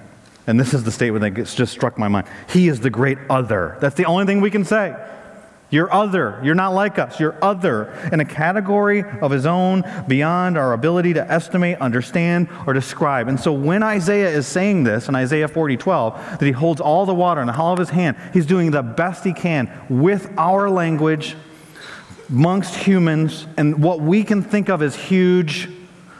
And 0.47 0.59
this 0.59 0.73
is 0.73 0.85
the 0.85 0.93
statement 0.93 1.35
that 1.35 1.45
just 1.45 1.73
struck 1.73 1.99
my 1.99 2.09
mind. 2.09 2.27
He 2.49 2.69
is 2.69 2.81
the 2.81 2.91
great 2.91 3.19
other. 3.29 3.77
That's 3.81 3.97
the 3.97 4.07
only 4.07 4.27
thing 4.27 4.41
we 4.41 4.51
can 4.51 4.65
say. 4.65 4.97
You're 5.71 5.93
other. 5.93 6.41
You're 6.43 6.57
not 6.57 6.75
like 6.75 6.99
us. 6.99 7.21
You're 7.21 7.37
other 7.41 7.93
in 8.13 8.19
a 8.19 8.25
category 8.25 9.05
of 9.05 9.31
his 9.31 9.47
own 9.47 9.85
beyond 10.09 10.59
our 10.59 10.73
ability 10.73 11.15
to 11.15 11.31
estimate, 11.31 11.79
understand, 11.81 12.49
or 12.67 12.73
describe. 12.73 13.29
And 13.29 13.39
so 13.39 13.53
when 13.53 13.85
Isaiah 13.85 14.31
is 14.31 14.49
saying 14.49 14.83
this 14.83 15.09
in 15.09 15.15
Isaiah 15.15 15.47
40 15.47 15.77
12, 15.77 16.39
that 16.41 16.45
he 16.45 16.51
holds 16.51 16.81
all 16.81 17.07
the 17.07 17.15
water 17.15 17.41
in 17.41 17.47
the 17.47 17.53
hollow 17.53 17.73
of 17.73 17.79
his 17.79 17.91
hand, 17.91 18.17
he's 18.33 18.47
doing 18.47 18.73
the 18.73 18.83
best 18.83 19.23
he 19.23 19.33
can 19.33 19.71
with 19.89 20.33
our 20.37 20.69
language 20.69 21.37
amongst 22.29 22.75
humans 22.75 23.47
and 23.57 23.83
what 23.83 24.01
we 24.01 24.25
can 24.25 24.43
think 24.43 24.69
of 24.69 24.83
as 24.83 24.97
huge 24.97 25.69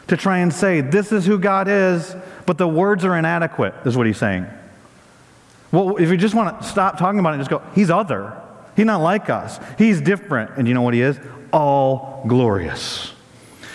to 0.07 0.17
try 0.17 0.39
and 0.39 0.53
say, 0.53 0.81
this 0.81 1.11
is 1.11 1.25
who 1.25 1.37
God 1.37 1.67
is, 1.67 2.15
but 2.45 2.57
the 2.57 2.67
words 2.67 3.03
are 3.05 3.17
inadequate, 3.17 3.73
is 3.85 3.97
what 3.97 4.07
he's 4.07 4.17
saying. 4.17 4.45
Well, 5.71 5.97
if 5.97 6.09
you 6.09 6.17
just 6.17 6.35
want 6.35 6.61
to 6.61 6.67
stop 6.67 6.97
talking 6.97 7.19
about 7.19 7.29
it 7.29 7.39
and 7.39 7.41
just 7.41 7.49
go, 7.49 7.61
he's 7.73 7.89
other. 7.89 8.40
He's 8.75 8.85
not 8.85 9.01
like 9.01 9.29
us. 9.29 9.59
He's 9.77 10.01
different. 10.01 10.57
And 10.57 10.67
you 10.67 10.73
know 10.73 10.81
what 10.81 10.93
he 10.93 11.01
is? 11.01 11.19
All 11.51 12.23
glorious. 12.27 13.11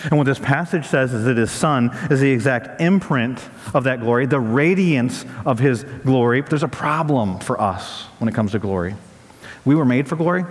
And 0.03 0.17
what 0.17 0.25
this 0.25 0.39
passage 0.39 0.85
says 0.85 1.13
is 1.13 1.25
that 1.25 1.37
his 1.37 1.51
son 1.51 1.89
is 2.09 2.19
the 2.19 2.29
exact 2.29 2.81
imprint 2.81 3.41
of 3.73 3.85
that 3.85 3.99
glory, 3.99 4.25
the 4.25 4.39
radiance 4.39 5.25
of 5.45 5.59
his 5.59 5.83
glory. 5.83 6.41
There's 6.41 6.63
a 6.63 6.67
problem 6.67 7.39
for 7.39 7.59
us 7.59 8.03
when 8.19 8.27
it 8.29 8.35
comes 8.35 8.51
to 8.51 8.59
glory. 8.59 8.95
We 9.65 9.75
were 9.75 9.85
made 9.85 10.07
for 10.07 10.15
glory. 10.15 10.45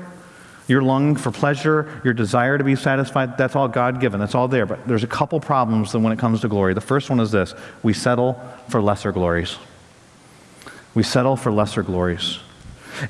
Your 0.68 0.82
longing 0.82 1.14
for 1.14 1.30
pleasure, 1.30 2.00
your 2.04 2.12
desire 2.12 2.58
to 2.58 2.64
be 2.64 2.74
satisfied, 2.74 3.38
that's 3.38 3.54
all 3.54 3.68
God 3.68 4.00
given. 4.00 4.18
That's 4.18 4.34
all 4.34 4.48
there. 4.48 4.66
But 4.66 4.86
there's 4.88 5.04
a 5.04 5.08
couple 5.08 5.38
problems 5.38 5.94
when 5.94 6.12
it 6.12 6.18
comes 6.18 6.40
to 6.40 6.48
glory. 6.48 6.74
The 6.74 6.80
first 6.80 7.08
one 7.08 7.20
is 7.20 7.30
this 7.30 7.54
we 7.84 7.92
settle 7.92 8.40
for 8.68 8.82
lesser 8.82 9.12
glories. 9.12 9.58
We 10.92 11.04
settle 11.04 11.36
for 11.36 11.52
lesser 11.52 11.84
glories. 11.84 12.40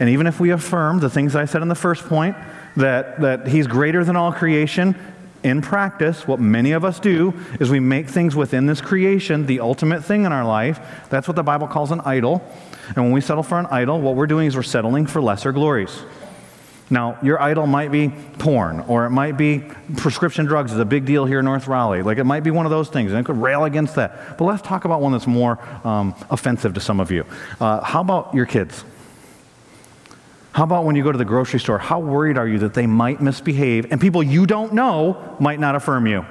And 0.00 0.08
even 0.08 0.26
if 0.26 0.40
we 0.40 0.50
affirm 0.50 1.00
the 1.00 1.10
things 1.10 1.36
I 1.36 1.44
said 1.44 1.62
in 1.62 1.68
the 1.68 1.74
first 1.74 2.04
point, 2.04 2.36
that, 2.76 3.20
that 3.20 3.46
He's 3.46 3.66
greater 3.66 4.04
than 4.04 4.16
all 4.16 4.32
creation, 4.32 4.94
in 5.42 5.62
practice, 5.62 6.26
what 6.26 6.40
many 6.40 6.72
of 6.72 6.84
us 6.84 6.98
do 6.98 7.32
is 7.60 7.70
we 7.70 7.78
make 7.78 8.08
things 8.08 8.34
within 8.34 8.66
this 8.66 8.80
creation 8.80 9.46
the 9.46 9.60
ultimate 9.60 10.04
thing 10.04 10.24
in 10.24 10.32
our 10.32 10.44
life. 10.44 10.80
That's 11.08 11.28
what 11.28 11.36
the 11.36 11.44
Bible 11.44 11.68
calls 11.68 11.92
an 11.92 12.00
idol. 12.00 12.42
And 12.88 13.04
when 13.04 13.12
we 13.12 13.20
settle 13.20 13.44
for 13.44 13.58
an 13.58 13.66
idol, 13.66 14.00
what 14.00 14.16
we're 14.16 14.26
doing 14.26 14.48
is 14.48 14.56
we're 14.56 14.62
settling 14.62 15.06
for 15.06 15.22
lesser 15.22 15.52
glories. 15.52 16.02
Now, 16.88 17.18
your 17.22 17.40
idol 17.40 17.66
might 17.66 17.90
be 17.90 18.12
porn, 18.38 18.80
or 18.80 19.06
it 19.06 19.10
might 19.10 19.36
be 19.36 19.64
prescription 19.96 20.46
drugs 20.46 20.72
is 20.72 20.78
a 20.78 20.84
big 20.84 21.04
deal 21.04 21.24
here 21.24 21.40
in 21.40 21.44
North 21.44 21.66
Raleigh. 21.66 22.02
Like 22.02 22.18
it 22.18 22.24
might 22.24 22.44
be 22.44 22.52
one 22.52 22.64
of 22.64 22.70
those 22.70 22.88
things, 22.88 23.10
and 23.10 23.18
I 23.18 23.22
could 23.22 23.40
rail 23.40 23.64
against 23.64 23.96
that. 23.96 24.38
But 24.38 24.44
let's 24.44 24.62
talk 24.62 24.84
about 24.84 25.00
one 25.00 25.12
that's 25.12 25.26
more 25.26 25.58
um, 25.84 26.14
offensive 26.30 26.74
to 26.74 26.80
some 26.80 27.00
of 27.00 27.10
you. 27.10 27.24
Uh, 27.60 27.82
how 27.82 28.00
about 28.00 28.34
your 28.34 28.46
kids? 28.46 28.84
How 30.56 30.64
about 30.64 30.86
when 30.86 30.96
you 30.96 31.04
go 31.04 31.12
to 31.12 31.18
the 31.18 31.24
grocery 31.26 31.60
store? 31.60 31.76
How 31.76 32.00
worried 32.00 32.38
are 32.38 32.48
you 32.48 32.60
that 32.60 32.72
they 32.72 32.86
might 32.86 33.20
misbehave 33.20 33.92
and 33.92 34.00
people 34.00 34.22
you 34.22 34.46
don't 34.46 34.72
know 34.72 35.36
might 35.38 35.60
not 35.60 35.74
affirm 35.74 36.06
you? 36.06 36.24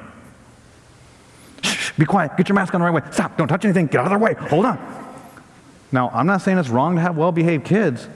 Shh, 1.61 1.91
be 1.91 2.05
quiet. 2.05 2.35
Get 2.35 2.49
your 2.49 2.55
mask 2.55 2.73
on 2.73 2.81
the 2.81 2.85
right 2.85 3.03
way. 3.03 3.07
Stop. 3.11 3.37
Don't 3.37 3.47
touch 3.47 3.65
anything. 3.65 3.85
Get 3.85 3.99
out 3.99 4.05
of 4.05 4.09
their 4.09 4.17
way. 4.17 4.33
Hold 4.49 4.65
on. 4.65 4.79
Now, 5.91 6.09
I'm 6.09 6.25
not 6.25 6.41
saying 6.41 6.57
it's 6.57 6.69
wrong 6.69 6.95
to 6.95 7.01
have 7.01 7.15
well 7.15 7.31
behaved 7.31 7.65
kids, 7.65 8.07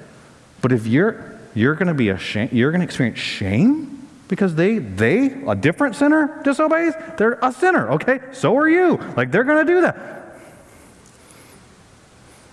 but 0.62 0.72
if 0.72 0.88
you're 0.88 1.40
you're 1.54 1.76
going 1.76 1.90
to 1.90 1.94
be 1.94 2.10
ashamed, 2.10 2.54
you're 2.54 2.72
going 2.72 2.82
to 2.82 2.86
experience 2.86 3.20
shame 3.20 4.08
because 4.30 4.56
they, 4.56 4.80
they, 4.80 5.44
a 5.46 5.56
different 5.56 5.96
sinner 5.96 6.42
disobeys. 6.44 6.96
They're 7.20 7.38
a 7.44 7.54
sinner, 7.54 7.92
okay? 7.92 8.20
So 8.32 8.58
are 8.58 8.68
you. 8.68 8.98
Like 9.16 9.32
they're 9.32 9.44
going 9.44 9.64
to 9.64 9.74
do 9.74 9.82
that. 9.82 10.19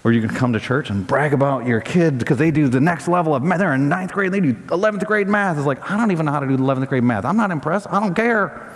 Or 0.07 0.13
you 0.13 0.21
can 0.21 0.31
come 0.31 0.53
to 0.53 0.61
church 0.61 0.89
and 0.89 1.05
brag 1.05 1.33
about 1.33 1.67
your 1.67 1.81
kid 1.81 2.17
because 2.17 2.39
they 2.39 2.53
do 2.53 2.69
the 2.69 2.79
next 2.79 3.09
level 3.09 3.35
of 3.35 3.43
math. 3.43 3.59
They're 3.59 3.75
in 3.75 3.89
ninth 3.89 4.13
grade 4.13 4.33
and 4.33 4.35
they 4.35 4.53
do 4.53 4.55
11th 4.69 5.05
grade 5.05 5.27
math. 5.27 5.57
It's 5.57 5.67
like, 5.67 5.91
I 5.91 5.97
don't 5.97 6.13
even 6.13 6.27
know 6.27 6.33
how 6.33 6.39
to 6.39 6.47
do 6.47 6.57
11th 6.57 6.87
grade 6.87 7.03
math. 7.03 7.25
I'm 7.25 7.37
not 7.37 7.51
impressed. 7.51 7.89
I 7.91 7.99
don't 7.99 8.15
care. 8.15 8.49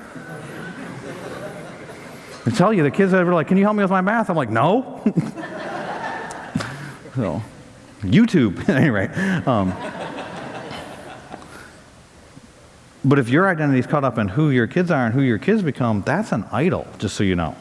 I 2.47 2.51
tell 2.51 2.73
you, 2.73 2.83
the 2.83 2.91
kids 2.91 3.15
are 3.15 3.25
like, 3.33 3.47
Can 3.47 3.59
you 3.59 3.63
help 3.63 3.77
me 3.77 3.85
with 3.85 3.93
my 3.93 4.01
math? 4.01 4.29
I'm 4.29 4.35
like, 4.35 4.51
No. 4.51 5.03
so, 7.15 7.41
YouTube, 8.01 8.69
anyway. 8.69 9.07
Um, 9.47 9.73
but 13.05 13.21
if 13.21 13.29
your 13.29 13.49
identity 13.49 13.79
is 13.79 13.87
caught 13.87 14.03
up 14.03 14.19
in 14.19 14.27
who 14.27 14.51
your 14.51 14.67
kids 14.67 14.91
are 14.91 15.07
and 15.07 15.15
who 15.15 15.23
your 15.23 15.39
kids 15.39 15.63
become, 15.63 16.03
that's 16.05 16.33
an 16.33 16.45
idol, 16.51 16.89
just 16.99 17.15
so 17.15 17.23
you 17.23 17.37
know. 17.37 17.55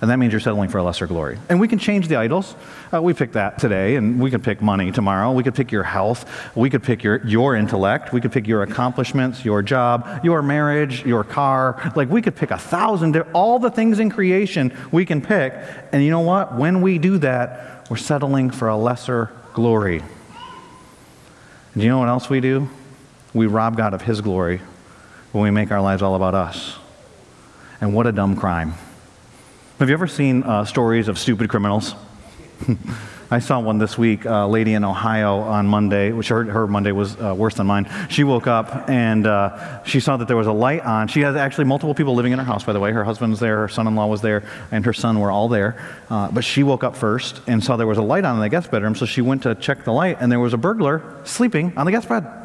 And 0.00 0.10
that 0.10 0.16
means 0.16 0.32
you're 0.32 0.40
settling 0.40 0.70
for 0.70 0.78
a 0.78 0.82
lesser 0.82 1.06
glory. 1.06 1.38
And 1.50 1.60
we 1.60 1.68
can 1.68 1.78
change 1.78 2.08
the 2.08 2.16
idols. 2.16 2.54
Uh, 2.92 3.02
we 3.02 3.12
pick 3.12 3.32
that 3.32 3.58
today, 3.58 3.96
and 3.96 4.18
we 4.18 4.30
could 4.30 4.42
pick 4.42 4.62
money 4.62 4.90
tomorrow. 4.90 5.30
We 5.32 5.42
could 5.42 5.54
pick 5.54 5.70
your 5.70 5.82
health. 5.82 6.26
We 6.56 6.70
could 6.70 6.82
pick 6.82 7.02
your, 7.02 7.24
your 7.26 7.54
intellect. 7.54 8.10
We 8.10 8.22
could 8.22 8.32
pick 8.32 8.46
your 8.46 8.62
accomplishments, 8.62 9.44
your 9.44 9.60
job, 9.62 10.24
your 10.24 10.40
marriage, 10.40 11.04
your 11.04 11.22
car. 11.22 11.92
Like, 11.94 12.08
we 12.08 12.22
could 12.22 12.34
pick 12.34 12.50
a 12.50 12.56
thousand, 12.56 13.14
all 13.34 13.58
the 13.58 13.70
things 13.70 13.98
in 13.98 14.08
creation 14.08 14.74
we 14.90 15.04
can 15.04 15.20
pick. 15.20 15.52
And 15.92 16.02
you 16.02 16.10
know 16.10 16.20
what? 16.20 16.54
When 16.54 16.80
we 16.80 16.96
do 16.96 17.18
that, 17.18 17.86
we're 17.90 17.98
settling 17.98 18.50
for 18.50 18.68
a 18.68 18.76
lesser 18.76 19.30
glory. 19.52 20.02
Do 21.76 21.82
you 21.82 21.88
know 21.88 21.98
what 21.98 22.08
else 22.08 22.30
we 22.30 22.40
do? 22.40 22.70
We 23.34 23.46
rob 23.46 23.76
God 23.76 23.92
of 23.92 24.02
His 24.02 24.22
glory 24.22 24.62
when 25.32 25.44
we 25.44 25.50
make 25.50 25.70
our 25.70 25.82
lives 25.82 26.00
all 26.00 26.14
about 26.14 26.34
us. 26.34 26.76
And 27.82 27.94
what 27.94 28.06
a 28.06 28.12
dumb 28.12 28.34
crime. 28.34 28.74
Have 29.80 29.88
you 29.88 29.94
ever 29.94 30.06
seen 30.06 30.42
uh, 30.42 30.66
stories 30.66 31.08
of 31.08 31.18
stupid 31.18 31.48
criminals? 31.48 31.94
I 33.30 33.38
saw 33.38 33.60
one 33.60 33.78
this 33.78 33.96
week, 33.96 34.26
a 34.26 34.46
lady 34.46 34.74
in 34.74 34.84
Ohio 34.84 35.38
on 35.38 35.66
Monday, 35.66 36.12
which 36.12 36.28
her, 36.28 36.44
her 36.44 36.66
Monday 36.66 36.92
was 36.92 37.18
uh, 37.18 37.34
worse 37.34 37.54
than 37.54 37.66
mine. 37.66 37.90
She 38.10 38.22
woke 38.22 38.46
up 38.46 38.90
and 38.90 39.26
uh, 39.26 39.82
she 39.84 40.00
saw 40.00 40.18
that 40.18 40.28
there 40.28 40.36
was 40.36 40.48
a 40.48 40.52
light 40.52 40.84
on. 40.84 41.08
She 41.08 41.22
has 41.22 41.34
actually 41.34 41.64
multiple 41.64 41.94
people 41.94 42.14
living 42.14 42.32
in 42.32 42.38
her 42.38 42.44
house, 42.44 42.62
by 42.62 42.74
the 42.74 42.78
way. 42.78 42.92
Her 42.92 43.04
husband's 43.04 43.40
there, 43.40 43.56
her 43.56 43.68
son 43.68 43.86
in 43.86 43.96
law 43.96 44.06
was 44.06 44.20
there, 44.20 44.44
and 44.70 44.84
her 44.84 44.92
son 44.92 45.18
were 45.18 45.30
all 45.30 45.48
there. 45.48 45.82
Uh, 46.10 46.30
but 46.30 46.44
she 46.44 46.62
woke 46.62 46.84
up 46.84 46.94
first 46.94 47.40
and 47.46 47.64
saw 47.64 47.78
there 47.78 47.86
was 47.86 47.96
a 47.96 48.02
light 48.02 48.26
on 48.26 48.34
in 48.34 48.42
the 48.42 48.50
guest 48.50 48.70
bedroom, 48.70 48.94
so 48.94 49.06
she 49.06 49.22
went 49.22 49.44
to 49.44 49.54
check 49.54 49.84
the 49.84 49.94
light, 49.94 50.18
and 50.20 50.30
there 50.30 50.40
was 50.40 50.52
a 50.52 50.58
burglar 50.58 51.22
sleeping 51.24 51.72
on 51.78 51.86
the 51.86 51.92
guest 51.92 52.06
bed. 52.06 52.39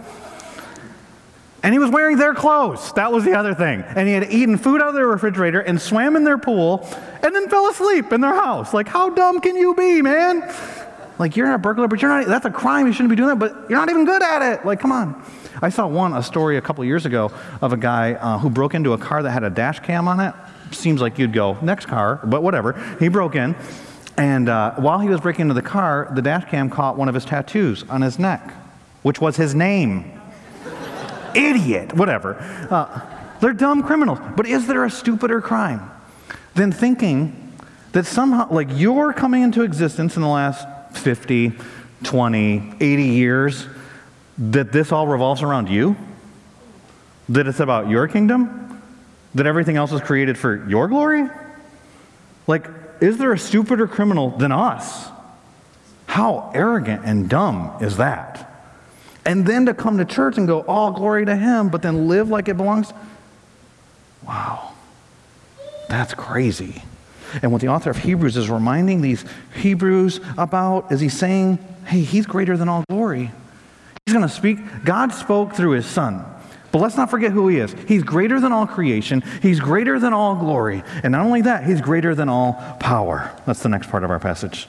And 1.65 1.73
he 1.73 1.79
was 1.79 1.89
wearing 1.89 2.17
their 2.17 2.35
clothes. 2.35 2.93
That 2.93 3.11
was 3.11 3.25
the 3.25 3.33
other 3.33 3.55
thing. 3.55 3.81
And 3.81 4.07
he 4.07 4.13
had 4.13 4.31
eaten 4.31 4.55
food 4.55 4.83
out 4.83 4.89
of 4.89 4.93
their 4.93 5.07
refrigerator 5.07 5.61
and 5.61 5.81
swam 5.81 6.15
in 6.15 6.23
their 6.23 6.37
pool 6.37 6.87
and 7.23 7.33
then 7.33 7.49
fell 7.49 7.67
asleep 7.69 8.13
in 8.13 8.21
their 8.21 8.35
house. 8.35 8.71
Like, 8.71 8.87
how 8.87 9.09
dumb 9.09 9.41
can 9.41 9.55
you 9.55 9.73
be, 9.73 9.99
man? 10.03 10.47
Like, 11.17 11.35
you're 11.35 11.47
not 11.47 11.55
a 11.55 11.57
burglar, 11.57 11.87
but 11.87 12.03
you're 12.03 12.11
not, 12.11 12.27
that's 12.27 12.45
a 12.45 12.51
crime. 12.51 12.85
You 12.85 12.93
shouldn't 12.93 13.09
be 13.09 13.15
doing 13.15 13.29
that, 13.29 13.39
but 13.39 13.67
you're 13.67 13.79
not 13.79 13.89
even 13.89 14.05
good 14.05 14.21
at 14.21 14.43
it. 14.43 14.63
Like, 14.63 14.79
come 14.79 14.91
on. 14.91 15.19
I 15.59 15.69
saw 15.69 15.87
one, 15.87 16.13
a 16.13 16.21
story 16.21 16.57
a 16.57 16.61
couple 16.61 16.85
years 16.85 17.07
ago 17.07 17.31
of 17.63 17.73
a 17.73 17.77
guy 17.77 18.13
uh, 18.13 18.37
who 18.37 18.51
broke 18.51 18.75
into 18.75 18.93
a 18.93 18.97
car 18.99 19.23
that 19.23 19.31
had 19.31 19.43
a 19.43 19.49
dash 19.49 19.79
cam 19.79 20.07
on 20.07 20.19
it. 20.19 20.35
Seems 20.69 21.01
like 21.01 21.17
you'd 21.17 21.33
go, 21.33 21.57
next 21.63 21.87
car, 21.87 22.19
but 22.25 22.43
whatever. 22.43 22.73
He 22.99 23.07
broke 23.07 23.33
in. 23.33 23.55
And 24.17 24.49
uh, 24.49 24.75
while 24.75 24.99
he 24.99 25.09
was 25.09 25.19
breaking 25.19 25.41
into 25.41 25.55
the 25.55 25.63
car, 25.63 26.11
the 26.13 26.21
dash 26.21 26.47
cam 26.47 26.69
caught 26.69 26.95
one 26.95 27.09
of 27.09 27.15
his 27.15 27.25
tattoos 27.25 27.81
on 27.89 28.03
his 28.03 28.19
neck, 28.19 28.53
which 29.01 29.19
was 29.19 29.35
his 29.35 29.55
name 29.55 30.14
idiot, 31.35 31.93
whatever. 31.93 32.35
Uh, 32.69 33.01
they're 33.39 33.53
dumb 33.53 33.83
criminals. 33.83 34.19
But 34.35 34.47
is 34.47 34.67
there 34.67 34.85
a 34.85 34.89
stupider 34.89 35.41
crime 35.41 35.91
than 36.53 36.71
thinking 36.71 37.53
that 37.91 38.05
somehow, 38.05 38.51
like 38.51 38.69
you're 38.71 39.13
coming 39.13 39.43
into 39.43 39.61
existence 39.63 40.15
in 40.15 40.21
the 40.21 40.27
last 40.27 40.67
50, 40.97 41.53
20, 42.03 42.73
80 42.79 43.03
years, 43.03 43.67
that 44.37 44.71
this 44.71 44.91
all 44.91 45.07
revolves 45.07 45.41
around 45.41 45.69
you? 45.69 45.95
That 47.29 47.47
it's 47.47 47.59
about 47.59 47.89
your 47.89 48.07
kingdom? 48.07 48.81
That 49.33 49.45
everything 49.45 49.77
else 49.77 49.91
is 49.91 50.01
created 50.01 50.37
for 50.37 50.67
your 50.67 50.87
glory? 50.87 51.29
Like, 52.47 52.67
is 53.01 53.17
there 53.17 53.33
a 53.33 53.39
stupider 53.39 53.87
criminal 53.87 54.29
than 54.31 54.51
us? 54.51 55.09
How 56.07 56.51
arrogant 56.53 57.03
and 57.05 57.29
dumb 57.29 57.75
is 57.81 57.97
that? 57.97 58.44
And 59.25 59.45
then 59.45 59.65
to 59.65 59.73
come 59.73 59.97
to 59.97 60.05
church 60.05 60.37
and 60.37 60.47
go, 60.47 60.61
all 60.61 60.91
glory 60.91 61.25
to 61.25 61.35
him, 61.35 61.69
but 61.69 61.81
then 61.81 62.07
live 62.07 62.29
like 62.29 62.47
it 62.47 62.57
belongs. 62.57 62.93
Wow. 64.27 64.73
That's 65.89 66.13
crazy. 66.13 66.83
And 67.41 67.51
what 67.51 67.61
the 67.61 67.67
author 67.67 67.89
of 67.89 67.97
Hebrews 67.97 68.37
is 68.37 68.49
reminding 68.49 69.01
these 69.01 69.25
Hebrews 69.55 70.19
about 70.37 70.91
is 70.91 70.99
he's 70.99 71.17
saying, 71.17 71.57
hey, 71.85 72.01
he's 72.01 72.25
greater 72.25 72.55
than 72.55 72.69
all 72.69 72.83
glory. 72.89 73.31
He's 74.05 74.13
going 74.13 74.27
to 74.27 74.33
speak. 74.33 74.59
God 74.83 75.11
spoke 75.11 75.53
through 75.53 75.71
his 75.71 75.85
son. 75.85 76.23
But 76.71 76.81
let's 76.81 76.97
not 76.97 77.09
forget 77.09 77.31
who 77.31 77.47
he 77.47 77.57
is. 77.57 77.73
He's 77.87 78.03
greater 78.03 78.39
than 78.39 78.51
all 78.51 78.67
creation. 78.67 79.23
He's 79.41 79.59
greater 79.59 79.97
than 79.97 80.13
all 80.13 80.35
glory. 80.35 80.83
And 81.03 81.13
not 81.13 81.25
only 81.25 81.41
that, 81.43 81.63
he's 81.65 81.81
greater 81.81 82.13
than 82.13 82.29
all 82.29 82.53
power. 82.79 83.31
That's 83.45 83.63
the 83.63 83.69
next 83.69 83.89
part 83.89 84.03
of 84.03 84.11
our 84.11 84.19
passage. 84.19 84.67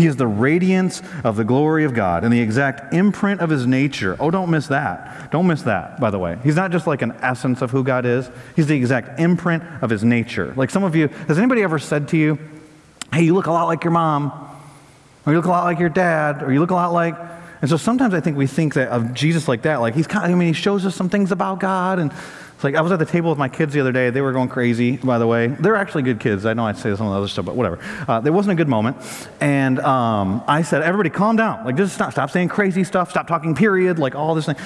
He 0.00 0.06
is 0.06 0.16
the 0.16 0.26
radiance 0.26 1.02
of 1.24 1.36
the 1.36 1.44
glory 1.44 1.84
of 1.84 1.92
God 1.92 2.24
and 2.24 2.32
the 2.32 2.40
exact 2.40 2.94
imprint 2.94 3.42
of 3.42 3.50
his 3.50 3.66
nature. 3.66 4.16
Oh, 4.18 4.30
don't 4.30 4.50
miss 4.50 4.68
that. 4.68 5.30
Don't 5.30 5.46
miss 5.46 5.60
that, 5.62 6.00
by 6.00 6.08
the 6.08 6.18
way. 6.18 6.38
He's 6.42 6.56
not 6.56 6.70
just 6.70 6.86
like 6.86 7.02
an 7.02 7.12
essence 7.20 7.60
of 7.60 7.70
who 7.70 7.84
God 7.84 8.06
is, 8.06 8.30
he's 8.56 8.66
the 8.66 8.74
exact 8.74 9.20
imprint 9.20 9.62
of 9.82 9.90
his 9.90 10.02
nature. 10.02 10.54
Like 10.56 10.70
some 10.70 10.84
of 10.84 10.96
you, 10.96 11.08
has 11.28 11.36
anybody 11.36 11.62
ever 11.62 11.78
said 11.78 12.08
to 12.08 12.16
you, 12.16 12.38
hey, 13.12 13.24
you 13.24 13.34
look 13.34 13.44
a 13.44 13.52
lot 13.52 13.66
like 13.66 13.84
your 13.84 13.90
mom, 13.90 14.30
or 15.26 15.32
you 15.32 15.38
look 15.38 15.44
a 15.44 15.50
lot 15.50 15.64
like 15.64 15.78
your 15.78 15.90
dad, 15.90 16.42
or 16.42 16.50
you 16.50 16.60
look 16.60 16.70
a 16.70 16.74
lot 16.74 16.94
like. 16.94 17.14
And 17.60 17.68
so 17.68 17.76
sometimes 17.76 18.14
I 18.14 18.20
think 18.20 18.38
we 18.38 18.46
think 18.46 18.72
that 18.74 18.88
of 18.88 19.12
Jesus 19.12 19.48
like 19.48 19.62
that. 19.62 19.82
Like 19.82 19.94
he's 19.94 20.06
kind 20.06 20.24
of, 20.24 20.30
I 20.30 20.34
mean, 20.34 20.48
he 20.48 20.54
shows 20.54 20.86
us 20.86 20.96
some 20.96 21.10
things 21.10 21.30
about 21.30 21.60
God 21.60 21.98
and 21.98 22.10
it's 22.60 22.64
like 22.66 22.74
I 22.74 22.82
was 22.82 22.92
at 22.92 22.98
the 22.98 23.06
table 23.06 23.30
with 23.30 23.38
my 23.38 23.48
kids 23.48 23.72
the 23.72 23.80
other 23.80 23.90
day. 23.90 24.10
They 24.10 24.20
were 24.20 24.32
going 24.32 24.50
crazy, 24.50 24.98
by 24.98 25.16
the 25.16 25.26
way. 25.26 25.46
They're 25.46 25.76
actually 25.76 26.02
good 26.02 26.20
kids. 26.20 26.44
I 26.44 26.52
know 26.52 26.66
I'd 26.66 26.76
say 26.76 26.94
some 26.94 27.06
of 27.06 27.12
the 27.14 27.16
other 27.16 27.26
stuff, 27.26 27.46
but 27.46 27.56
whatever. 27.56 27.78
Uh, 28.06 28.20
it 28.22 28.28
wasn't 28.28 28.52
a 28.52 28.54
good 28.54 28.68
moment. 28.68 28.98
And 29.40 29.80
um, 29.80 30.44
I 30.46 30.60
said, 30.60 30.82
everybody 30.82 31.08
calm 31.08 31.36
down. 31.36 31.64
Like, 31.64 31.76
just 31.76 31.94
stop, 31.94 32.12
stop 32.12 32.30
saying 32.30 32.48
crazy 32.48 32.84
stuff. 32.84 33.08
Stop 33.08 33.28
talking, 33.28 33.54
period. 33.54 33.98
Like, 33.98 34.14
all 34.14 34.34
this 34.34 34.44
thing. 34.44 34.56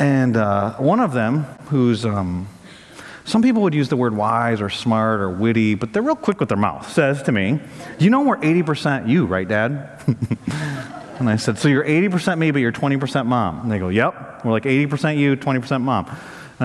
And 0.00 0.36
uh, 0.36 0.72
one 0.78 0.98
of 0.98 1.12
them, 1.12 1.44
who's, 1.66 2.04
um, 2.04 2.48
some 3.24 3.42
people 3.42 3.62
would 3.62 3.74
use 3.74 3.88
the 3.88 3.96
word 3.96 4.16
wise 4.16 4.60
or 4.60 4.68
smart 4.68 5.20
or 5.20 5.30
witty, 5.30 5.76
but 5.76 5.92
they're 5.92 6.02
real 6.02 6.16
quick 6.16 6.40
with 6.40 6.48
their 6.48 6.58
mouth, 6.58 6.90
says 6.90 7.22
to 7.22 7.30
me, 7.30 7.60
You 8.00 8.10
know 8.10 8.22
we're 8.22 8.38
80% 8.38 9.08
you, 9.08 9.26
right, 9.26 9.46
Dad? 9.46 10.02
and 11.20 11.30
I 11.30 11.36
said, 11.36 11.58
So 11.58 11.68
you're 11.68 11.84
80% 11.84 12.38
me, 12.38 12.50
but 12.50 12.58
you're 12.58 12.72
20% 12.72 13.26
mom. 13.26 13.60
And 13.60 13.70
they 13.70 13.78
go, 13.78 13.88
Yep. 13.88 14.44
We're 14.44 14.50
like 14.50 14.64
80% 14.64 15.16
you, 15.16 15.36
20% 15.36 15.80
mom. 15.80 16.10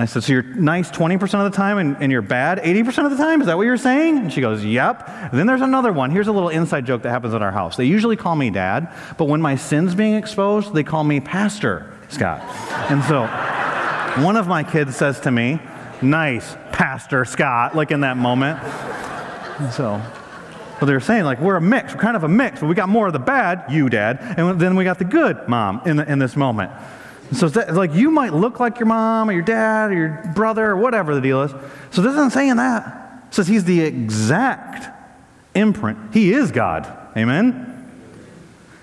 And 0.00 0.08
I 0.08 0.10
said, 0.10 0.24
So 0.24 0.32
you're 0.32 0.42
nice 0.42 0.90
20% 0.90 1.22
of 1.44 1.52
the 1.52 1.54
time 1.54 1.76
and, 1.76 1.94
and, 2.00 2.10
you're 2.10 2.22
bad 2.22 2.58
80% 2.60 3.04
of 3.04 3.10
the 3.10 3.18
time? 3.18 3.42
Is 3.42 3.48
that 3.48 3.58
what 3.58 3.64
you're 3.64 3.76
saying? 3.76 4.16
And 4.16 4.32
she 4.32 4.40
goes, 4.40 4.64
Yep. 4.64 5.06
And 5.06 5.38
then 5.38 5.46
there's 5.46 5.60
another 5.60 5.92
one. 5.92 6.10
Here's 6.10 6.26
a 6.26 6.32
little 6.32 6.48
inside 6.48 6.86
joke 6.86 7.02
that 7.02 7.10
happens 7.10 7.34
at 7.34 7.42
our 7.42 7.52
house. 7.52 7.76
They 7.76 7.84
usually 7.84 8.16
call 8.16 8.34
me 8.34 8.48
dad, 8.48 8.90
but 9.18 9.26
when 9.26 9.42
my 9.42 9.56
sin's 9.56 9.94
being 9.94 10.14
exposed, 10.14 10.72
they 10.72 10.84
call 10.84 11.04
me 11.04 11.20
Pastor 11.20 11.92
Scott. 12.08 12.40
and 12.90 13.04
so 13.04 13.26
one 14.24 14.38
of 14.38 14.48
my 14.48 14.64
kids 14.64 14.96
says 14.96 15.20
to 15.20 15.30
me, 15.30 15.60
Nice, 16.00 16.56
Pastor 16.72 17.26
Scott, 17.26 17.76
like 17.76 17.90
in 17.90 18.00
that 18.00 18.16
moment. 18.16 18.58
And 18.62 19.70
so 19.70 19.90
well, 20.80 20.86
they're 20.86 21.00
saying, 21.00 21.24
like, 21.24 21.40
we're 21.40 21.56
a 21.56 21.60
mix. 21.60 21.94
We're 21.94 22.00
kind 22.00 22.16
of 22.16 22.24
a 22.24 22.28
mix, 22.28 22.60
but 22.60 22.68
we 22.68 22.74
got 22.74 22.88
more 22.88 23.06
of 23.06 23.12
the 23.12 23.18
bad, 23.18 23.70
you, 23.70 23.90
Dad, 23.90 24.18
and 24.38 24.58
then 24.58 24.76
we 24.76 24.84
got 24.84 24.98
the 24.98 25.04
good, 25.04 25.46
Mom, 25.46 25.82
in, 25.84 25.98
the, 25.98 26.10
in 26.10 26.18
this 26.18 26.36
moment. 26.36 26.72
So 27.32 27.46
it's 27.46 27.56
like 27.56 27.94
you 27.94 28.10
might 28.10 28.32
look 28.32 28.58
like 28.58 28.78
your 28.78 28.86
mom 28.86 29.30
or 29.30 29.32
your 29.32 29.42
dad 29.42 29.90
or 29.90 29.94
your 29.94 30.32
brother 30.34 30.70
or 30.70 30.76
whatever 30.76 31.14
the 31.14 31.20
deal 31.20 31.42
is. 31.42 31.52
So 31.90 32.02
this 32.02 32.12
isn't 32.12 32.32
saying 32.32 32.56
that. 32.56 33.24
It 33.28 33.34
says 33.34 33.46
he's 33.46 33.64
the 33.64 33.80
exact 33.80 34.88
imprint. 35.54 36.12
He 36.12 36.32
is 36.32 36.50
God. 36.50 36.90
Amen? 37.16 37.66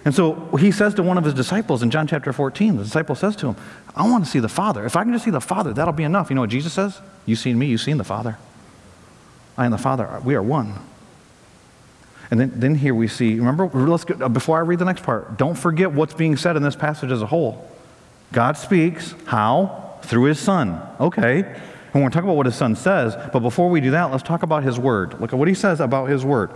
And 0.05 0.15
so 0.15 0.55
he 0.55 0.71
says 0.71 0.93
to 0.93 1.03
one 1.03 1.17
of 1.17 1.25
his 1.25 1.33
disciples 1.33 1.83
in 1.83 1.91
John 1.91 2.07
chapter 2.07 2.31
14, 2.31 2.77
the 2.77 2.83
disciple 2.83 3.15
says 3.15 3.35
to 3.37 3.47
him, 3.47 3.55
I 3.93 4.09
want 4.09 4.23
to 4.23 4.31
see 4.31 4.39
the 4.39 4.47
Father. 4.47 4.85
If 4.85 4.95
I 4.95 5.03
can 5.03 5.11
just 5.11 5.25
see 5.25 5.31
the 5.31 5.41
Father, 5.41 5.73
that'll 5.73 5.93
be 5.93 6.05
enough. 6.05 6.29
You 6.29 6.35
know 6.35 6.41
what 6.41 6.49
Jesus 6.49 6.71
says? 6.71 7.01
You've 7.25 7.39
seen 7.39 7.59
me, 7.59 7.65
you've 7.65 7.81
seen 7.81 7.97
the 7.97 8.05
Father. 8.05 8.37
I 9.57 9.65
and 9.65 9.73
the 9.73 9.77
Father, 9.77 10.21
we 10.23 10.35
are 10.35 10.41
one. 10.41 10.75
And 12.31 12.39
then, 12.39 12.53
then 12.55 12.75
here 12.75 12.95
we 12.95 13.09
see, 13.09 13.35
remember, 13.35 13.67
let's 13.67 14.05
go, 14.05 14.29
before 14.29 14.57
I 14.57 14.61
read 14.61 14.79
the 14.79 14.85
next 14.85 15.03
part, 15.03 15.37
don't 15.37 15.55
forget 15.55 15.91
what's 15.91 16.13
being 16.13 16.37
said 16.37 16.55
in 16.55 16.63
this 16.63 16.75
passage 16.75 17.11
as 17.11 17.21
a 17.21 17.25
whole. 17.25 17.69
God 18.31 18.57
speaks. 18.57 19.15
How? 19.25 19.99
Through 20.03 20.23
his 20.23 20.39
son. 20.39 20.81
Okay. 20.99 21.39
And 21.39 21.93
we're 21.93 22.01
going 22.01 22.11
to 22.11 22.15
talk 22.15 22.23
about 22.23 22.35
what 22.35 22.45
his 22.45 22.55
son 22.55 22.75
says. 22.75 23.15
But 23.33 23.39
before 23.39 23.69
we 23.69 23.81
do 23.81 23.91
that, 23.91 24.11
let's 24.11 24.23
talk 24.23 24.43
about 24.43 24.63
his 24.63 24.77
word. 24.77 25.19
Look 25.19 25.33
at 25.33 25.39
what 25.39 25.47
he 25.47 25.53
says 25.53 25.79
about 25.79 26.09
his 26.09 26.23
word. 26.23 26.51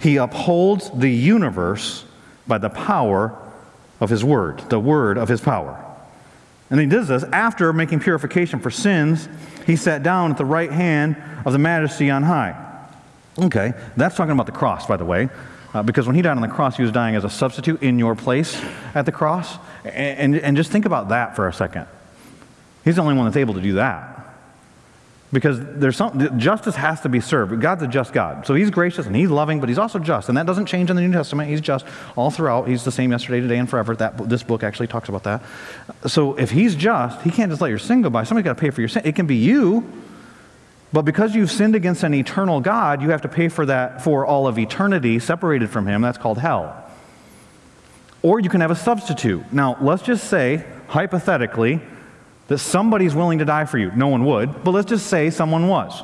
He 0.00 0.16
upholds 0.16 0.90
the 0.90 1.10
universe 1.10 2.04
by 2.46 2.58
the 2.58 2.70
power 2.70 3.38
of 4.00 4.10
his 4.10 4.24
word, 4.24 4.58
the 4.68 4.80
word 4.80 5.18
of 5.18 5.28
his 5.28 5.40
power. 5.40 5.78
And 6.70 6.80
he 6.80 6.86
does 6.86 7.08
this 7.08 7.22
after 7.24 7.72
making 7.72 8.00
purification 8.00 8.58
for 8.58 8.70
sins. 8.70 9.28
He 9.66 9.76
sat 9.76 10.02
down 10.02 10.30
at 10.30 10.38
the 10.38 10.44
right 10.44 10.72
hand 10.72 11.16
of 11.44 11.52
the 11.52 11.58
majesty 11.58 12.10
on 12.10 12.22
high. 12.22 12.56
Okay, 13.38 13.74
that's 13.96 14.16
talking 14.16 14.32
about 14.32 14.46
the 14.46 14.52
cross, 14.52 14.86
by 14.86 14.96
the 14.96 15.04
way. 15.04 15.28
Uh, 15.74 15.82
because 15.82 16.06
when 16.06 16.16
he 16.16 16.22
died 16.22 16.36
on 16.36 16.42
the 16.42 16.48
cross, 16.48 16.76
he 16.76 16.82
was 16.82 16.92
dying 16.92 17.14
as 17.14 17.24
a 17.24 17.30
substitute 17.30 17.82
in 17.82 17.98
your 17.98 18.14
place 18.14 18.60
at 18.94 19.06
the 19.06 19.12
cross. 19.12 19.56
And, 19.84 20.36
and, 20.36 20.56
just 20.56 20.70
think 20.70 20.84
about 20.84 21.08
that 21.08 21.34
for 21.34 21.48
a 21.48 21.52
second. 21.52 21.86
He's 22.84 22.96
the 22.96 23.02
only 23.02 23.14
one 23.14 23.24
that's 23.24 23.36
able 23.36 23.54
to 23.54 23.60
do 23.60 23.74
that. 23.74 24.18
Because 25.32 25.58
there's 25.60 25.96
some, 25.96 26.38
justice 26.38 26.76
has 26.76 27.00
to 27.00 27.08
be 27.08 27.18
served. 27.18 27.58
God's 27.60 27.82
a 27.82 27.88
just 27.88 28.12
God. 28.12 28.46
So 28.46 28.54
he's 28.54 28.70
gracious 28.70 29.06
and 29.06 29.16
he's 29.16 29.30
loving, 29.30 29.60
but 29.60 29.70
he's 29.70 29.78
also 29.78 29.98
just. 29.98 30.28
And 30.28 30.36
that 30.36 30.44
doesn't 30.44 30.66
change 30.66 30.90
in 30.90 30.96
the 30.96 31.02
New 31.02 31.10
Testament. 31.10 31.48
He's 31.48 31.62
just 31.62 31.86
all 32.16 32.30
throughout. 32.30 32.68
He's 32.68 32.84
the 32.84 32.92
same 32.92 33.10
yesterday, 33.10 33.40
today, 33.40 33.56
and 33.56 33.68
forever. 33.68 33.96
That, 33.96 34.28
this 34.28 34.42
book 34.42 34.62
actually 34.62 34.88
talks 34.88 35.08
about 35.08 35.22
that. 35.24 35.42
So 36.06 36.34
if 36.38 36.50
he's 36.50 36.74
just, 36.74 37.22
he 37.22 37.30
can't 37.30 37.50
just 37.50 37.62
let 37.62 37.68
your 37.68 37.78
sin 37.78 38.02
go 38.02 38.10
by. 38.10 38.24
Somebody's 38.24 38.44
got 38.44 38.56
to 38.56 38.60
pay 38.60 38.70
for 38.70 38.82
your 38.82 38.88
sin. 38.88 39.02
It 39.06 39.16
can 39.16 39.26
be 39.26 39.36
you, 39.36 39.90
but 40.92 41.02
because 41.02 41.34
you've 41.34 41.50
sinned 41.50 41.74
against 41.74 42.02
an 42.02 42.12
eternal 42.12 42.60
God, 42.60 43.00
you 43.00 43.10
have 43.10 43.22
to 43.22 43.28
pay 43.28 43.48
for 43.48 43.64
that 43.66 44.04
for 44.04 44.26
all 44.26 44.46
of 44.46 44.58
eternity, 44.58 45.18
separated 45.18 45.70
from 45.70 45.86
him. 45.86 46.02
That's 46.02 46.18
called 46.18 46.38
hell. 46.38 46.81
Or 48.22 48.40
you 48.40 48.48
can 48.48 48.60
have 48.60 48.70
a 48.70 48.76
substitute. 48.76 49.52
Now, 49.52 49.76
let's 49.80 50.02
just 50.02 50.28
say, 50.28 50.64
hypothetically, 50.88 51.80
that 52.48 52.58
somebody's 52.58 53.14
willing 53.14 53.38
to 53.38 53.44
die 53.44 53.64
for 53.64 53.78
you. 53.78 53.90
No 53.92 54.08
one 54.08 54.24
would, 54.24 54.62
but 54.64 54.72
let's 54.72 54.88
just 54.88 55.06
say 55.06 55.30
someone 55.30 55.68
was. 55.68 56.02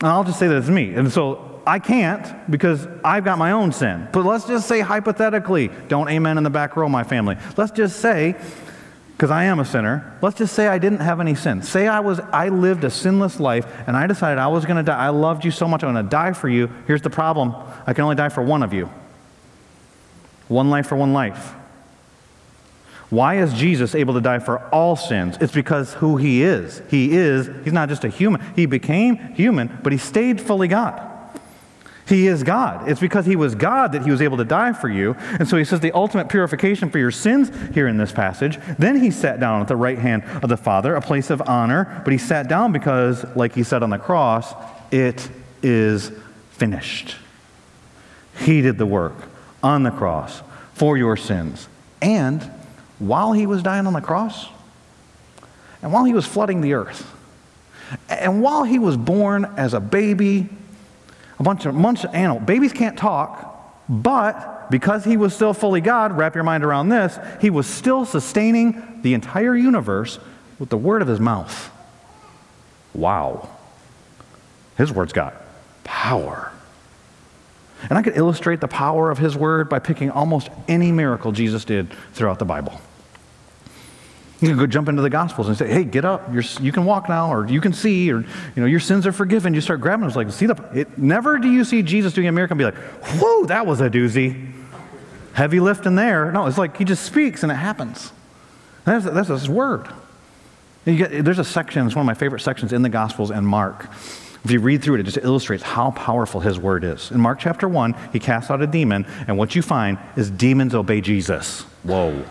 And 0.00 0.08
I'll 0.08 0.24
just 0.24 0.38
say 0.38 0.48
that 0.48 0.56
it's 0.56 0.68
me. 0.68 0.94
And 0.94 1.10
so 1.10 1.62
I 1.66 1.78
can't 1.78 2.50
because 2.50 2.86
I've 3.04 3.24
got 3.24 3.38
my 3.38 3.52
own 3.52 3.72
sin. 3.72 4.08
But 4.12 4.24
let's 4.24 4.46
just 4.46 4.68
say 4.68 4.80
hypothetically, 4.80 5.70
don't 5.88 6.08
amen 6.08 6.36
in 6.36 6.44
the 6.44 6.50
back 6.50 6.76
row, 6.76 6.88
my 6.88 7.02
family. 7.02 7.36
Let's 7.56 7.72
just 7.72 8.00
say, 8.00 8.36
because 9.16 9.30
I 9.30 9.44
am 9.44 9.58
a 9.58 9.64
sinner, 9.64 10.18
let's 10.20 10.36
just 10.36 10.54
say 10.54 10.68
I 10.68 10.78
didn't 10.78 11.00
have 11.00 11.20
any 11.20 11.34
sin. 11.34 11.62
Say 11.62 11.88
I 11.88 12.00
was 12.00 12.20
I 12.20 12.50
lived 12.50 12.84
a 12.84 12.90
sinless 12.90 13.40
life 13.40 13.66
and 13.86 13.96
I 13.96 14.06
decided 14.06 14.38
I 14.38 14.48
was 14.48 14.66
going 14.66 14.76
to 14.76 14.82
die. 14.82 14.98
I 14.98 15.08
loved 15.08 15.44
you 15.44 15.50
so 15.50 15.66
much 15.66 15.82
I'm 15.82 15.92
going 15.92 16.04
to 16.04 16.10
die 16.10 16.34
for 16.34 16.48
you. 16.48 16.70
Here's 16.86 17.02
the 17.02 17.10
problem. 17.10 17.54
I 17.86 17.94
can 17.94 18.04
only 18.04 18.16
die 18.16 18.28
for 18.28 18.42
one 18.42 18.62
of 18.62 18.74
you. 18.74 18.90
One 20.48 20.70
life 20.70 20.86
for 20.86 20.96
one 20.96 21.12
life. 21.12 21.54
Why 23.08 23.38
is 23.38 23.52
Jesus 23.52 23.94
able 23.94 24.14
to 24.14 24.20
die 24.20 24.40
for 24.40 24.58
all 24.70 24.96
sins? 24.96 25.36
It's 25.40 25.52
because 25.52 25.94
who 25.94 26.16
he 26.16 26.42
is. 26.42 26.82
He 26.90 27.16
is, 27.16 27.48
he's 27.62 27.72
not 27.72 27.88
just 27.88 28.04
a 28.04 28.08
human. 28.08 28.42
He 28.56 28.66
became 28.66 29.16
human, 29.34 29.78
but 29.82 29.92
he 29.92 29.98
stayed 29.98 30.40
fully 30.40 30.66
God. 30.66 31.12
He 32.08 32.28
is 32.28 32.44
God. 32.44 32.88
It's 32.88 33.00
because 33.00 33.26
he 33.26 33.34
was 33.34 33.56
God 33.56 33.92
that 33.92 34.04
he 34.04 34.10
was 34.10 34.22
able 34.22 34.36
to 34.36 34.44
die 34.44 34.72
for 34.72 34.88
you. 34.88 35.14
And 35.38 35.48
so 35.48 35.56
he 35.56 35.64
says 35.64 35.80
the 35.80 35.92
ultimate 35.92 36.28
purification 36.28 36.88
for 36.88 36.98
your 36.98 37.10
sins 37.10 37.50
here 37.74 37.88
in 37.88 37.96
this 37.96 38.12
passage. 38.12 38.58
Then 38.78 39.00
he 39.00 39.10
sat 39.10 39.40
down 39.40 39.60
at 39.60 39.68
the 39.68 39.76
right 39.76 39.98
hand 39.98 40.22
of 40.42 40.48
the 40.48 40.56
Father, 40.56 40.94
a 40.94 41.00
place 41.00 41.30
of 41.30 41.42
honor. 41.48 42.00
But 42.04 42.12
he 42.12 42.18
sat 42.18 42.48
down 42.48 42.70
because, 42.70 43.24
like 43.34 43.54
he 43.54 43.64
said 43.64 43.82
on 43.82 43.90
the 43.90 43.98
cross, 43.98 44.54
it 44.92 45.28
is 45.64 46.12
finished. 46.50 47.16
He 48.38 48.62
did 48.62 48.78
the 48.78 48.86
work 48.86 49.14
on 49.62 49.82
the 49.82 49.90
cross 49.90 50.42
for 50.74 50.96
your 50.96 51.16
sins. 51.16 51.68
And 52.02 52.42
while 52.98 53.32
he 53.32 53.46
was 53.46 53.62
dying 53.62 53.86
on 53.86 53.92
the 53.92 54.00
cross, 54.00 54.48
and 55.82 55.92
while 55.92 56.04
he 56.04 56.12
was 56.12 56.26
flooding 56.26 56.60
the 56.60 56.74
earth, 56.74 57.12
and 58.08 58.42
while 58.42 58.64
he 58.64 58.78
was 58.78 58.96
born 58.96 59.44
as 59.56 59.74
a 59.74 59.80
baby, 59.80 60.48
a 61.38 61.42
bunch 61.42 61.66
of, 61.66 61.80
bunch 61.80 62.04
of 62.04 62.14
animals, 62.14 62.44
babies 62.44 62.72
can't 62.72 62.98
talk, 62.98 63.84
but 63.88 64.70
because 64.70 65.04
he 65.04 65.16
was 65.16 65.34
still 65.34 65.54
fully 65.54 65.80
God, 65.80 66.16
wrap 66.16 66.34
your 66.34 66.44
mind 66.44 66.64
around 66.64 66.88
this, 66.88 67.18
he 67.40 67.50
was 67.50 67.66
still 67.66 68.04
sustaining 68.04 69.00
the 69.02 69.14
entire 69.14 69.54
universe 69.54 70.18
with 70.58 70.70
the 70.70 70.76
word 70.76 71.02
of 71.02 71.08
his 71.08 71.20
mouth. 71.20 71.70
Wow. 72.94 73.48
His 74.76 74.92
word's 74.92 75.12
got 75.12 75.34
power. 75.84 76.52
And 77.88 77.98
I 77.98 78.02
could 78.02 78.16
illustrate 78.16 78.60
the 78.60 78.68
power 78.68 79.10
of 79.10 79.18
his 79.18 79.36
word 79.36 79.68
by 79.68 79.78
picking 79.78 80.10
almost 80.10 80.48
any 80.68 80.92
miracle 80.92 81.32
Jesus 81.32 81.64
did 81.64 81.92
throughout 82.12 82.38
the 82.38 82.44
Bible. 82.44 82.80
You 84.40 84.48
can 84.48 84.58
go 84.58 84.66
jump 84.66 84.88
into 84.88 85.00
the 85.00 85.10
Gospels 85.10 85.48
and 85.48 85.56
say, 85.56 85.66
hey, 85.66 85.84
get 85.84 86.04
up. 86.04 86.32
You're, 86.32 86.42
you 86.60 86.70
can 86.70 86.84
walk 86.84 87.08
now, 87.08 87.32
or 87.32 87.48
you 87.48 87.60
can 87.60 87.72
see, 87.72 88.12
or 88.12 88.18
you 88.18 88.26
know, 88.56 88.66
your 88.66 88.80
sins 88.80 89.06
are 89.06 89.12
forgiven. 89.12 89.54
You 89.54 89.62
start 89.62 89.80
grabbing 89.80 90.00
them. 90.00 90.08
It's 90.08 90.16
like, 90.16 90.30
see 90.30 90.46
the, 90.46 90.62
it, 90.74 90.98
never 90.98 91.38
do 91.38 91.50
you 91.50 91.64
see 91.64 91.82
Jesus 91.82 92.12
doing 92.12 92.28
a 92.28 92.32
miracle 92.32 92.52
and 92.52 92.58
be 92.58 92.64
like, 92.64 92.76
whoa, 93.18 93.46
that 93.46 93.66
was 93.66 93.80
a 93.80 93.88
doozy. 93.88 94.52
Heavy 95.32 95.60
lift 95.60 95.86
in 95.86 95.94
there. 95.94 96.30
No, 96.32 96.46
it's 96.46 96.58
like 96.58 96.76
he 96.76 96.84
just 96.84 97.04
speaks 97.04 97.42
and 97.42 97.50
it 97.50 97.56
happens. 97.56 98.12
That's, 98.84 99.04
that's 99.06 99.28
his 99.28 99.48
word. 99.48 99.88
Get, 100.84 101.24
there's 101.24 101.38
a 101.38 101.44
section, 101.44 101.86
it's 101.86 101.96
one 101.96 102.02
of 102.02 102.06
my 102.06 102.14
favorite 102.14 102.40
sections 102.40 102.72
in 102.72 102.82
the 102.82 102.88
Gospels 102.88 103.30
and 103.30 103.46
Mark, 103.46 103.88
if 104.46 104.52
you 104.52 104.60
read 104.60 104.80
through 104.80 104.94
it, 104.94 105.00
it 105.00 105.02
just 105.02 105.18
illustrates 105.18 105.64
how 105.64 105.90
powerful 105.90 106.38
his 106.38 106.56
word 106.56 106.84
is. 106.84 107.10
In 107.10 107.20
Mark 107.20 107.40
chapter 107.40 107.68
1, 107.68 107.96
he 108.12 108.20
casts 108.20 108.48
out 108.48 108.62
a 108.62 108.66
demon, 108.68 109.04
and 109.26 109.36
what 109.36 109.56
you 109.56 109.62
find 109.62 109.98
is 110.14 110.30
demons 110.30 110.72
obey 110.72 111.00
Jesus. 111.00 111.62
Whoa. 111.82 112.24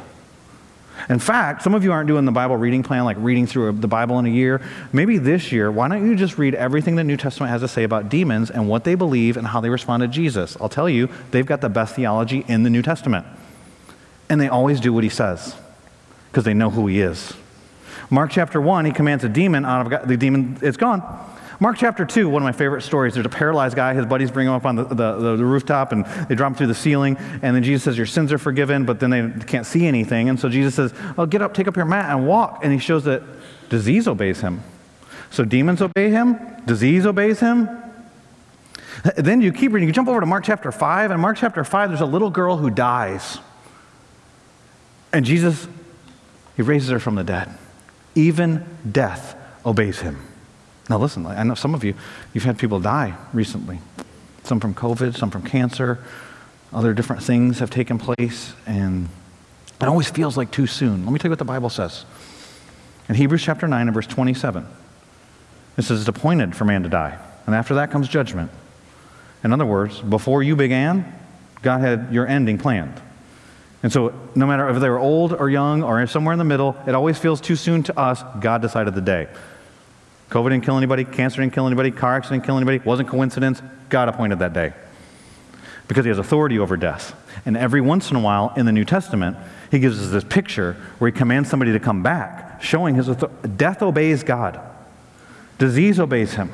In 1.09 1.19
fact, 1.19 1.61
some 1.61 1.75
of 1.75 1.83
you 1.83 1.91
aren't 1.91 2.07
doing 2.07 2.23
the 2.23 2.31
Bible 2.31 2.55
reading 2.55 2.83
plan, 2.83 3.03
like 3.03 3.17
reading 3.19 3.45
through 3.45 3.73
the 3.73 3.89
Bible 3.89 4.17
in 4.17 4.25
a 4.25 4.29
year. 4.29 4.61
Maybe 4.93 5.17
this 5.17 5.51
year, 5.51 5.69
why 5.69 5.89
don't 5.89 6.07
you 6.07 6.15
just 6.15 6.37
read 6.37 6.55
everything 6.55 6.95
the 6.95 7.03
New 7.03 7.17
Testament 7.17 7.51
has 7.51 7.59
to 7.59 7.67
say 7.67 7.83
about 7.83 8.07
demons 8.07 8.49
and 8.49 8.69
what 8.69 8.85
they 8.85 8.95
believe 8.95 9.35
and 9.35 9.47
how 9.47 9.59
they 9.59 9.69
respond 9.69 9.99
to 10.01 10.07
Jesus? 10.07 10.55
I'll 10.61 10.69
tell 10.69 10.87
you, 10.87 11.09
they've 11.31 11.45
got 11.45 11.59
the 11.59 11.67
best 11.67 11.95
theology 11.97 12.45
in 12.47 12.63
the 12.63 12.69
New 12.69 12.81
Testament. 12.81 13.25
And 14.29 14.39
they 14.39 14.47
always 14.47 14.79
do 14.79 14.93
what 14.93 15.03
he 15.03 15.09
says 15.09 15.53
because 16.31 16.45
they 16.45 16.53
know 16.53 16.69
who 16.69 16.87
he 16.87 17.01
is. 17.01 17.33
Mark 18.09 18.31
chapter 18.31 18.61
1, 18.61 18.85
he 18.85 18.93
commands 18.93 19.25
a 19.25 19.29
demon 19.29 19.65
out 19.65 19.81
of 19.81 19.89
God. 19.89 20.07
The 20.07 20.15
demon, 20.15 20.59
it's 20.61 20.77
gone. 20.77 21.01
Mark 21.59 21.77
chapter 21.77 22.05
2, 22.05 22.27
one 22.27 22.41
of 22.41 22.45
my 22.45 22.51
favorite 22.51 22.81
stories. 22.81 23.13
There's 23.13 23.25
a 23.25 23.29
paralyzed 23.29 23.75
guy. 23.75 23.93
His 23.93 24.05
buddies 24.05 24.29
bring 24.29 24.47
him 24.47 24.53
up 24.53 24.65
on 24.65 24.75
the, 24.75 24.83
the, 24.83 25.37
the, 25.37 25.45
rooftop 25.45 25.93
and 25.93 26.05
they 26.27 26.35
drop 26.35 26.51
him 26.51 26.55
through 26.55 26.67
the 26.67 26.75
ceiling. 26.75 27.17
And 27.17 27.55
then 27.55 27.63
Jesus 27.63 27.83
says, 27.83 27.97
Your 27.97 28.05
sins 28.05 28.33
are 28.33 28.37
forgiven, 28.37 28.85
but 28.85 28.99
then 28.99 29.09
they 29.09 29.45
can't 29.45 29.65
see 29.65 29.85
anything. 29.87 30.27
And 30.27 30.39
so 30.39 30.49
Jesus 30.49 30.75
says, 30.75 30.93
Oh, 31.17 31.25
get 31.25 31.41
up, 31.41 31.53
take 31.53 31.67
up 31.67 31.75
your 31.75 31.85
mat, 31.85 32.09
and 32.09 32.27
walk. 32.27 32.59
And 32.63 32.73
he 32.73 32.79
shows 32.79 33.05
that 33.05 33.23
disease 33.69 34.07
obeys 34.07 34.41
him. 34.41 34.63
So 35.31 35.45
demons 35.45 35.81
obey 35.81 36.09
him, 36.09 36.39
disease 36.65 37.05
obeys 37.05 37.39
him. 37.39 37.69
Then 39.17 39.41
you 39.41 39.51
keep 39.51 39.71
reading. 39.71 39.87
You 39.87 39.93
jump 39.93 40.07
over 40.07 40.19
to 40.19 40.25
Mark 40.25 40.43
chapter 40.45 40.71
5. 40.71 41.11
And 41.11 41.21
Mark 41.21 41.37
chapter 41.37 41.63
5, 41.63 41.89
there's 41.89 42.01
a 42.01 42.05
little 42.05 42.29
girl 42.29 42.57
who 42.57 42.69
dies. 42.69 43.39
And 45.13 45.25
Jesus, 45.25 45.67
he 46.55 46.61
raises 46.61 46.89
her 46.89 46.99
from 46.99 47.15
the 47.15 47.23
dead. 47.23 47.49
Even 48.15 48.65
death 48.89 49.35
obeys 49.65 49.99
him. 49.99 50.19
Now, 50.89 50.99
listen, 50.99 51.25
I 51.25 51.43
know 51.43 51.55
some 51.55 51.73
of 51.73 51.83
you, 51.83 51.95
you've 52.33 52.43
had 52.43 52.59
people 52.59 52.79
die 52.79 53.15
recently. 53.33 53.79
Some 54.43 54.59
from 54.59 54.75
COVID, 54.75 55.17
some 55.17 55.31
from 55.31 55.41
cancer, 55.41 55.99
other 56.71 56.93
different 56.93 57.23
things 57.23 57.59
have 57.59 57.71
taken 57.71 57.97
place, 57.97 58.53
and 58.67 59.09
it 59.81 59.87
always 59.87 60.09
feels 60.09 60.37
like 60.37 60.51
too 60.51 60.67
soon. 60.67 61.05
Let 61.05 61.11
me 61.11 61.19
tell 61.19 61.29
you 61.29 61.31
what 61.31 61.39
the 61.39 61.45
Bible 61.45 61.69
says. 61.69 62.05
In 63.09 63.15
Hebrews 63.15 63.41
chapter 63.41 63.67
9 63.67 63.87
and 63.87 63.93
verse 63.93 64.07
27, 64.07 64.67
it 65.77 65.81
says 65.81 65.99
it's 65.99 66.09
appointed 66.09 66.55
for 66.55 66.65
man 66.65 66.83
to 66.83 66.89
die, 66.89 67.17
and 67.47 67.55
after 67.55 67.75
that 67.75 67.89
comes 67.89 68.07
judgment. 68.07 68.51
In 69.43 69.53
other 69.53 69.65
words, 69.65 70.01
before 70.01 70.43
you 70.43 70.55
began, 70.55 71.13
God 71.61 71.81
had 71.81 72.09
your 72.11 72.27
ending 72.27 72.57
planned. 72.57 73.01
And 73.83 73.91
so, 73.91 74.13
no 74.33 74.47
matter 74.47 74.67
if 74.69 74.79
they 74.79 74.89
were 74.89 74.99
old 74.99 75.33
or 75.33 75.49
young 75.49 75.83
or 75.83 76.05
somewhere 76.07 76.33
in 76.33 76.39
the 76.39 76.45
middle, 76.45 76.75
it 76.87 76.95
always 76.95 77.17
feels 77.19 77.39
too 77.39 77.55
soon 77.55 77.83
to 77.83 77.99
us. 77.99 78.23
God 78.39 78.61
decided 78.61 78.95
the 78.95 79.01
day. 79.01 79.27
COVID 80.29 80.49
didn't 80.49 80.63
kill 80.63 80.77
anybody, 80.77 81.03
cancer 81.03 81.41
didn't 81.41 81.53
kill 81.53 81.67
anybody, 81.67 81.91
car 81.91 82.15
accident 82.15 82.41
didn't 82.41 82.47
kill 82.47 82.57
anybody, 82.57 82.79
wasn't 82.79 83.09
coincidence. 83.09 83.61
God 83.89 84.09
appointed 84.09 84.39
that 84.39 84.53
day 84.53 84.73
because 85.87 86.05
he 86.05 86.09
has 86.09 86.17
authority 86.17 86.57
over 86.57 86.77
death. 86.77 87.15
And 87.45 87.55
every 87.55 87.81
once 87.81 88.09
in 88.09 88.17
a 88.17 88.19
while 88.19 88.53
in 88.57 88.65
the 88.65 88.71
New 88.71 88.85
Testament, 88.85 89.37
he 89.69 89.79
gives 89.79 90.01
us 90.01 90.11
this 90.11 90.23
picture 90.23 90.75
where 90.97 91.11
he 91.11 91.17
commands 91.17 91.49
somebody 91.49 91.71
to 91.73 91.79
come 91.79 92.01
back, 92.01 92.61
showing 92.61 92.95
his 92.95 93.07
authority. 93.07 93.49
Death 93.49 93.81
obeys 93.81 94.23
God, 94.23 94.59
disease 95.57 95.99
obeys 95.99 96.33
him. 96.33 96.51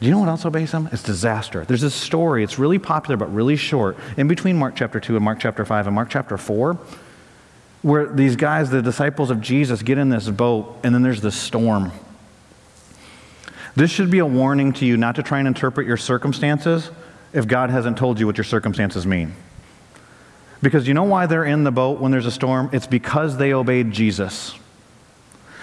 Do 0.00 0.06
you 0.06 0.12
know 0.12 0.18
what 0.18 0.28
else 0.28 0.44
obeys 0.44 0.72
him? 0.72 0.88
It's 0.90 1.02
disaster. 1.02 1.64
There's 1.64 1.80
this 1.80 1.94
story, 1.94 2.42
it's 2.42 2.58
really 2.58 2.78
popular 2.78 3.16
but 3.16 3.32
really 3.32 3.56
short, 3.56 3.96
in 4.16 4.28
between 4.28 4.56
Mark 4.56 4.74
chapter 4.74 4.98
2 4.98 5.14
and 5.14 5.24
Mark 5.24 5.38
chapter 5.38 5.64
5 5.64 5.86
and 5.86 5.94
Mark 5.94 6.10
chapter 6.10 6.36
4, 6.36 6.76
where 7.82 8.06
these 8.06 8.36
guys, 8.36 8.70
the 8.70 8.82
disciples 8.82 9.30
of 9.30 9.40
Jesus, 9.40 9.82
get 9.82 9.98
in 9.98 10.08
this 10.08 10.28
boat 10.28 10.76
and 10.82 10.94
then 10.94 11.02
there's 11.02 11.20
this 11.20 11.36
storm. 11.36 11.92
This 13.74 13.90
should 13.90 14.10
be 14.10 14.18
a 14.18 14.26
warning 14.26 14.72
to 14.74 14.86
you 14.86 14.96
not 14.96 15.16
to 15.16 15.22
try 15.22 15.38
and 15.38 15.48
interpret 15.48 15.86
your 15.86 15.96
circumstances 15.96 16.90
if 17.32 17.46
God 17.46 17.70
hasn't 17.70 17.96
told 17.96 18.20
you 18.20 18.26
what 18.26 18.36
your 18.36 18.44
circumstances 18.44 19.06
mean. 19.06 19.34
Because 20.60 20.86
you 20.86 20.94
know 20.94 21.04
why 21.04 21.26
they're 21.26 21.44
in 21.44 21.64
the 21.64 21.72
boat 21.72 21.98
when 21.98 22.12
there's 22.12 22.26
a 22.26 22.30
storm? 22.30 22.70
It's 22.72 22.86
because 22.86 23.36
they 23.36 23.52
obeyed 23.52 23.90
Jesus. 23.90 24.54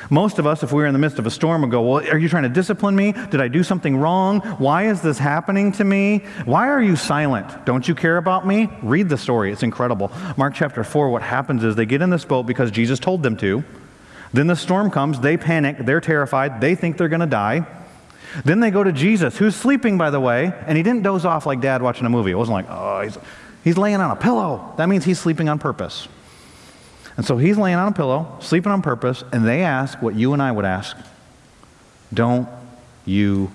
Most 0.10 0.40
of 0.40 0.48
us, 0.48 0.64
if 0.64 0.72
we 0.72 0.82
were 0.82 0.88
in 0.88 0.94
the 0.94 1.00
midst 1.00 1.20
of 1.20 1.28
a 1.28 1.32
storm, 1.32 1.62
would 1.62 1.70
go, 1.70 1.82
Well, 1.82 2.08
are 2.10 2.18
you 2.18 2.28
trying 2.28 2.44
to 2.44 2.50
discipline 2.50 2.96
me? 2.96 3.12
Did 3.12 3.42
I 3.42 3.48
do 3.48 3.64
something 3.64 3.96
wrong? 3.96 4.40
Why 4.58 4.88
is 4.88 5.02
this 5.02 5.20
happening 5.20 5.72
to 5.74 5.84
me? 5.84 6.26
Why 6.46 6.68
are 6.70 6.82
you 6.82 6.96
silent? 6.96 7.66
Don't 7.66 7.88
you 7.88 7.94
care 7.94 8.18
about 8.18 8.48
me? 8.48 8.70
Read 8.82 9.08
the 9.08 9.18
story. 9.18 9.52
It's 9.52 9.62
incredible. 9.62 10.12
Mark 10.36 10.56
chapter 10.56 10.84
4, 10.84 11.12
what 11.12 11.22
happens 11.22 11.64
is 11.64 11.76
they 11.76 11.86
get 11.86 12.02
in 12.02 12.10
this 12.10 12.26
boat 12.26 12.44
because 12.44 12.72
Jesus 12.72 12.98
told 12.98 13.22
them 13.22 13.38
to. 13.38 13.64
Then 14.34 14.48
the 14.48 14.56
storm 14.56 14.90
comes. 14.90 15.20
They 15.20 15.38
panic. 15.38 15.78
They're 15.80 16.02
terrified. 16.02 16.60
They 16.60 16.74
think 16.74 16.98
they're 16.98 17.08
going 17.08 17.20
to 17.20 17.28
die. 17.28 17.68
Then 18.46 18.60
they 18.60 18.72
go 18.72 18.84
to 18.84 18.92
Jesus, 18.92 19.38
who's 19.38 19.56
sleeping, 19.56 19.98
by 19.98 20.10
the 20.10 20.20
way, 20.20 20.54
and 20.68 20.78
he 20.78 20.84
didn't 20.84 21.04
doze 21.04 21.26
off 21.26 21.46
like 21.46 21.62
dad 21.62 21.82
watching 21.82 22.06
a 22.06 22.10
movie. 22.10 22.32
It 22.32 22.36
wasn't 22.36 22.54
like, 22.54 22.66
oh, 22.70 23.02
he's, 23.02 23.18
he's 23.64 23.78
laying 23.78 23.98
on 23.98 24.12
a 24.12 24.16
pillow. 24.16 24.74
That 24.78 24.88
means 24.88 25.06
he's 25.06 25.20
sleeping 25.20 25.50
on 25.50 25.60
purpose. 25.60 26.08
And 27.18 27.26
so 27.26 27.38
he's 27.38 27.58
laying 27.58 27.78
on 27.78 27.90
a 27.90 27.92
pillow, 27.92 28.38
sleeping 28.40 28.72
on 28.72 28.82
purpose, 28.82 29.24
and 29.34 29.46
they 29.46 29.62
ask 29.62 30.02
what 30.02 30.16
you 30.16 30.34
and 30.34 30.42
I 30.42 30.52
would 30.52 30.66
ask 30.66 30.96
Don't 32.14 32.48
you 33.06 33.52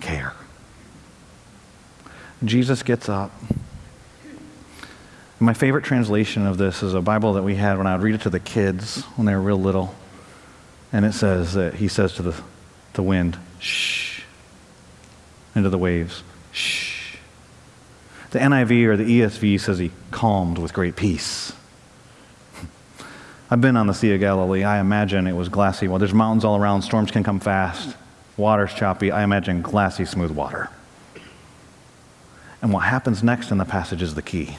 care? 0.00 0.32
Jesus 2.42 2.82
gets 2.82 3.08
up. 3.08 3.30
My 5.38 5.54
favorite 5.54 5.84
translation 5.84 6.46
of 6.46 6.58
this 6.58 6.82
is 6.82 6.94
a 6.94 7.00
Bible 7.00 7.34
that 7.34 7.42
we 7.42 7.54
had 7.54 7.78
when 7.78 7.86
I 7.86 7.94
would 7.94 8.02
read 8.02 8.14
it 8.14 8.22
to 8.22 8.30
the 8.30 8.40
kids 8.40 9.02
when 9.16 9.26
they 9.26 9.34
were 9.34 9.40
real 9.40 9.60
little. 9.60 9.94
And 10.92 11.04
it 11.04 11.12
says 11.12 11.54
that 11.54 11.74
he 11.74 11.88
says 11.88 12.14
to 12.14 12.22
the, 12.22 12.40
the 12.94 13.02
wind, 13.02 13.38
shh 13.58 14.03
into 15.54 15.68
the 15.68 15.78
waves. 15.78 16.22
Shh. 16.52 17.16
The 18.30 18.38
NIV 18.40 18.86
or 18.86 18.96
the 18.96 19.04
ESV 19.04 19.60
says 19.60 19.78
he 19.78 19.92
calmed 20.10 20.58
with 20.58 20.72
great 20.72 20.96
peace. 20.96 21.52
I've 23.50 23.60
been 23.60 23.76
on 23.76 23.86
the 23.86 23.94
Sea 23.94 24.14
of 24.14 24.20
Galilee. 24.20 24.64
I 24.64 24.80
imagine 24.80 25.26
it 25.26 25.34
was 25.34 25.48
glassy. 25.48 25.86
Well, 25.86 25.98
there's 25.98 26.14
mountains 26.14 26.44
all 26.44 26.56
around, 26.56 26.82
storms 26.82 27.10
can 27.10 27.22
come 27.22 27.38
fast, 27.38 27.96
water's 28.36 28.74
choppy. 28.74 29.12
I 29.12 29.22
imagine 29.22 29.62
glassy, 29.62 30.04
smooth 30.04 30.32
water. 30.32 30.68
And 32.60 32.72
what 32.72 32.80
happens 32.80 33.22
next 33.22 33.50
in 33.50 33.58
the 33.58 33.64
passage 33.64 34.02
is 34.02 34.14
the 34.14 34.22
key. 34.22 34.56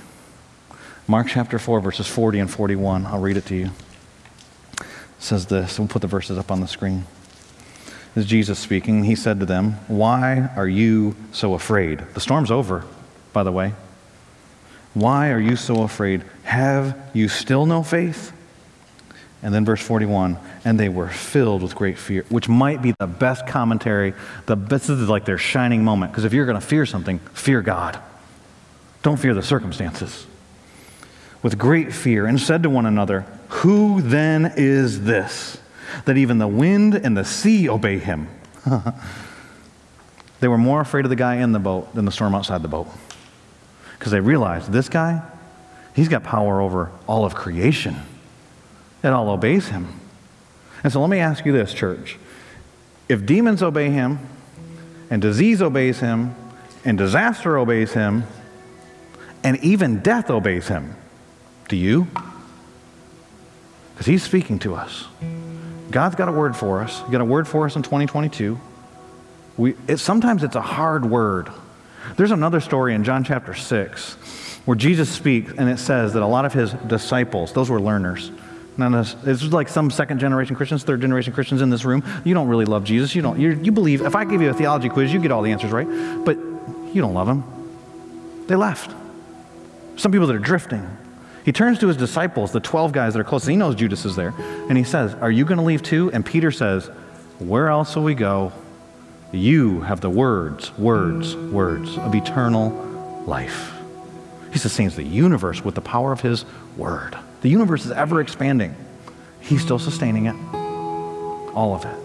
Mark 1.07 1.27
chapter 1.27 1.59
4, 1.59 1.81
verses 1.81 2.07
40 2.07 2.39
and 2.39 2.51
41. 2.51 3.05
I'll 3.05 3.19
read 3.19 3.37
it 3.37 3.45
to 3.47 3.55
you. 3.55 3.71
It 4.79 4.85
says 5.19 5.47
this. 5.47 5.77
We'll 5.77 5.87
put 5.87 6.01
the 6.01 6.07
verses 6.07 6.37
up 6.37 6.51
on 6.51 6.61
the 6.61 6.67
screen 6.67 7.05
is 8.15 8.25
Jesus 8.25 8.57
speaking. 8.59 9.03
He 9.03 9.15
said 9.15 9.39
to 9.39 9.45
them, 9.45 9.73
Why 9.87 10.49
are 10.55 10.67
you 10.67 11.15
so 11.31 11.53
afraid? 11.53 11.99
The 12.13 12.21
storm's 12.21 12.51
over, 12.51 12.85
by 13.33 13.43
the 13.43 13.51
way. 13.51 13.73
Why 14.93 15.31
are 15.31 15.39
you 15.39 15.57
so 15.57 15.83
afraid? 15.83 16.23
Have 16.43 16.97
you 17.13 17.27
still 17.27 17.65
no 17.65 17.83
faith? 17.83 18.31
And 19.43 19.53
then 19.53 19.65
verse 19.65 19.81
41, 19.81 20.39
and 20.63 20.79
they 20.79 20.89
were 20.89 21.09
filled 21.09 21.61
with 21.61 21.75
great 21.75 21.99
fear, 21.99 22.25
which 22.29 22.49
might 22.49 22.81
be 22.81 22.95
the 22.97 23.05
best 23.05 23.45
commentary. 23.45 24.13
The, 24.47 24.55
this 24.55 24.89
is 24.89 25.07
like 25.07 25.25
their 25.25 25.37
shining 25.37 25.83
moment. 25.83 26.11
Because 26.11 26.23
if 26.23 26.33
you're 26.33 26.47
going 26.47 26.59
to 26.59 26.65
fear 26.65 26.85
something, 26.85 27.19
fear 27.33 27.61
God. 27.61 27.99
Don't 29.03 29.17
fear 29.17 29.35
the 29.35 29.43
circumstances. 29.43 30.25
With 31.43 31.59
great 31.59 31.93
fear, 31.93 32.25
and 32.25 32.39
said 32.39 32.63
to 32.63 32.71
one 32.71 32.87
another, 32.87 33.25
Who 33.49 34.01
then 34.01 34.53
is 34.57 35.03
this, 35.03 35.59
that 36.05 36.17
even 36.17 36.37
the 36.37 36.47
wind 36.47 36.95
and 36.95 37.15
the 37.15 37.25
sea 37.25 37.69
obey 37.69 37.99
him? 37.99 38.27
they 40.39 40.47
were 40.47 40.57
more 40.57 40.81
afraid 40.81 41.05
of 41.05 41.09
the 41.09 41.15
guy 41.15 41.35
in 41.35 41.51
the 41.51 41.59
boat 41.59 41.93
than 41.93 42.05
the 42.05 42.11
storm 42.11 42.35
outside 42.35 42.61
the 42.61 42.67
boat. 42.67 42.87
Because 43.97 44.11
they 44.11 44.19
realized 44.19 44.71
this 44.71 44.89
guy, 44.89 45.21
he's 45.95 46.09
got 46.09 46.23
power 46.23 46.61
over 46.61 46.91
all 47.07 47.25
of 47.25 47.35
creation. 47.35 47.95
It 49.03 49.07
all 49.07 49.29
obeys 49.29 49.69
him. 49.69 49.99
And 50.83 50.91
so 50.91 51.01
let 51.01 51.09
me 51.09 51.19
ask 51.19 51.45
you 51.45 51.51
this, 51.51 51.73
church. 51.73 52.17
If 53.07 53.25
demons 53.25 53.61
obey 53.61 53.89
him, 53.89 54.19
and 55.09 55.21
disease 55.21 55.61
obeys 55.61 55.99
him, 55.99 56.35
and 56.83 56.97
disaster 56.97 57.57
obeys 57.57 57.93
him, 57.93 58.23
and 59.43 59.57
even 59.63 59.99
death 59.99 60.29
obeys 60.29 60.67
him, 60.67 60.95
do 61.67 61.75
you? 61.75 62.07
Because 63.93 64.07
he's 64.07 64.23
speaking 64.23 64.59
to 64.59 64.75
us. 64.75 65.05
God's 65.95 66.15
got 66.15 66.27
a 66.27 66.31
word 66.33 66.57
for 66.57 66.81
us. 66.81 67.01
He 67.05 67.11
got 67.13 67.21
a 67.21 67.25
word 67.25 67.47
for 67.47 67.65
us 67.65 67.77
in 67.77 67.81
2022. 67.81 68.59
We, 69.55 69.75
it, 69.87 69.95
sometimes 69.95 70.43
it's 70.43 70.57
a 70.57 70.61
hard 70.61 71.09
word. 71.09 71.47
There's 72.17 72.31
another 72.31 72.59
story 72.59 72.93
in 72.93 73.05
John 73.05 73.23
chapter 73.23 73.53
6 73.53 74.15
where 74.65 74.75
Jesus 74.75 75.09
speaks, 75.09 75.53
and 75.57 75.69
it 75.69 75.79
says 75.79 76.11
that 76.11 76.21
a 76.21 76.27
lot 76.27 76.43
of 76.43 76.51
his 76.51 76.73
disciples, 76.73 77.53
those 77.53 77.69
were 77.69 77.79
learners, 77.79 78.29
None 78.75 78.93
of 78.93 79.25
it's 79.25 79.41
like 79.43 79.69
some 79.69 79.89
second 79.89 80.19
generation 80.19 80.57
Christians, 80.57 80.83
third 80.83 80.99
generation 80.99 81.31
Christians 81.31 81.61
in 81.61 81.69
this 81.69 81.85
room. 81.85 82.03
You 82.25 82.33
don't 82.33 82.49
really 82.49 82.65
love 82.65 82.83
Jesus. 82.83 83.15
You 83.15 83.21
don't. 83.21 83.39
you 83.39 83.71
believe. 83.71 84.01
If 84.01 84.17
I 84.17 84.25
give 84.25 84.41
you 84.41 84.49
a 84.49 84.53
theology 84.53 84.89
quiz, 84.89 85.13
you 85.13 85.21
get 85.21 85.31
all 85.31 85.43
the 85.43 85.53
answers 85.53 85.71
right, 85.71 85.87
but 86.25 86.35
you 86.35 87.01
don't 87.01 87.13
love 87.13 87.29
him. 87.29 87.45
They 88.47 88.57
left. 88.57 88.93
Some 89.95 90.11
people 90.11 90.27
that 90.27 90.35
are 90.35 90.39
drifting. 90.39 90.85
He 91.45 91.51
turns 91.51 91.77
to 91.79 91.87
his 91.87 91.95
disciples, 91.95 92.51
the 92.51 92.59
12 92.59 92.91
guys 92.91 93.13
that 93.13 93.19
are 93.19 93.23
close. 93.23 93.45
He 93.45 93.55
knows 93.55 93.75
Judas 93.75 94.03
is 94.03 94.15
there. 94.15 94.33
And 94.67 94.75
he 94.75 94.83
says, 94.83 95.13
Are 95.13 95.29
you 95.29 95.45
going 95.45 95.59
to 95.59 95.63
leave 95.63 95.83
too? 95.83 96.09
And 96.11 96.25
Peter 96.25 96.49
says, 96.49 96.87
Where 97.37 97.69
else 97.69 97.95
will 97.95 98.03
we 98.03 98.15
go? 98.15 98.51
You 99.31 99.81
have 99.81 100.01
the 100.01 100.09
words, 100.09 100.75
words, 100.75 101.35
words 101.35 101.99
of 101.99 102.15
eternal 102.15 102.71
life. 103.27 103.73
He 104.51 104.57
sustains 104.57 104.95
the 104.95 105.03
universe 105.03 105.63
with 105.63 105.75
the 105.75 105.81
power 105.81 106.11
of 106.11 106.21
his 106.21 106.45
word. 106.77 107.15
The 107.41 107.49
universe 107.49 107.85
is 107.85 107.91
ever 107.91 108.21
expanding. 108.21 108.75
He's 109.39 109.61
still 109.61 109.77
sustaining 109.77 110.25
it. 110.25 110.35
All 111.53 111.75
of 111.75 111.85
it. 111.85 111.95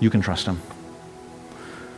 You 0.00 0.08
can 0.08 0.22
trust 0.22 0.46
him. 0.46 0.62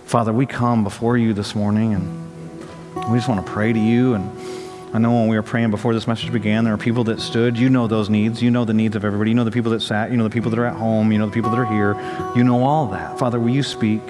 Father, 0.04 0.32
we 0.32 0.46
come 0.46 0.82
before 0.82 1.16
you 1.16 1.32
this 1.32 1.54
morning 1.54 1.94
and 1.94 3.08
we 3.08 3.18
just 3.18 3.28
want 3.28 3.46
to 3.46 3.52
pray 3.52 3.72
to 3.72 3.78
you. 3.78 4.14
And 4.14 4.47
I 4.92 4.98
know 4.98 5.12
when 5.12 5.28
we 5.28 5.36
were 5.36 5.42
praying 5.42 5.70
before 5.70 5.92
this 5.92 6.06
message 6.06 6.32
began, 6.32 6.64
there 6.64 6.72
are 6.72 6.78
people 6.78 7.04
that 7.04 7.20
stood. 7.20 7.58
You 7.58 7.68
know 7.68 7.86
those 7.86 8.08
needs. 8.08 8.42
You 8.42 8.50
know 8.50 8.64
the 8.64 8.72
needs 8.72 8.96
of 8.96 9.04
everybody. 9.04 9.30
You 9.30 9.36
know 9.36 9.44
the 9.44 9.50
people 9.50 9.72
that 9.72 9.80
sat. 9.80 10.10
You 10.10 10.16
know 10.16 10.24
the 10.24 10.30
people 10.30 10.50
that 10.50 10.58
are 10.58 10.64
at 10.64 10.76
home. 10.76 11.12
You 11.12 11.18
know 11.18 11.26
the 11.26 11.32
people 11.32 11.50
that 11.50 11.58
are 11.58 11.66
here. 11.66 11.94
You 12.34 12.42
know 12.42 12.62
all 12.62 12.86
that. 12.88 13.18
Father, 13.18 13.38
will 13.38 13.50
you 13.50 13.62
speak? 13.62 14.00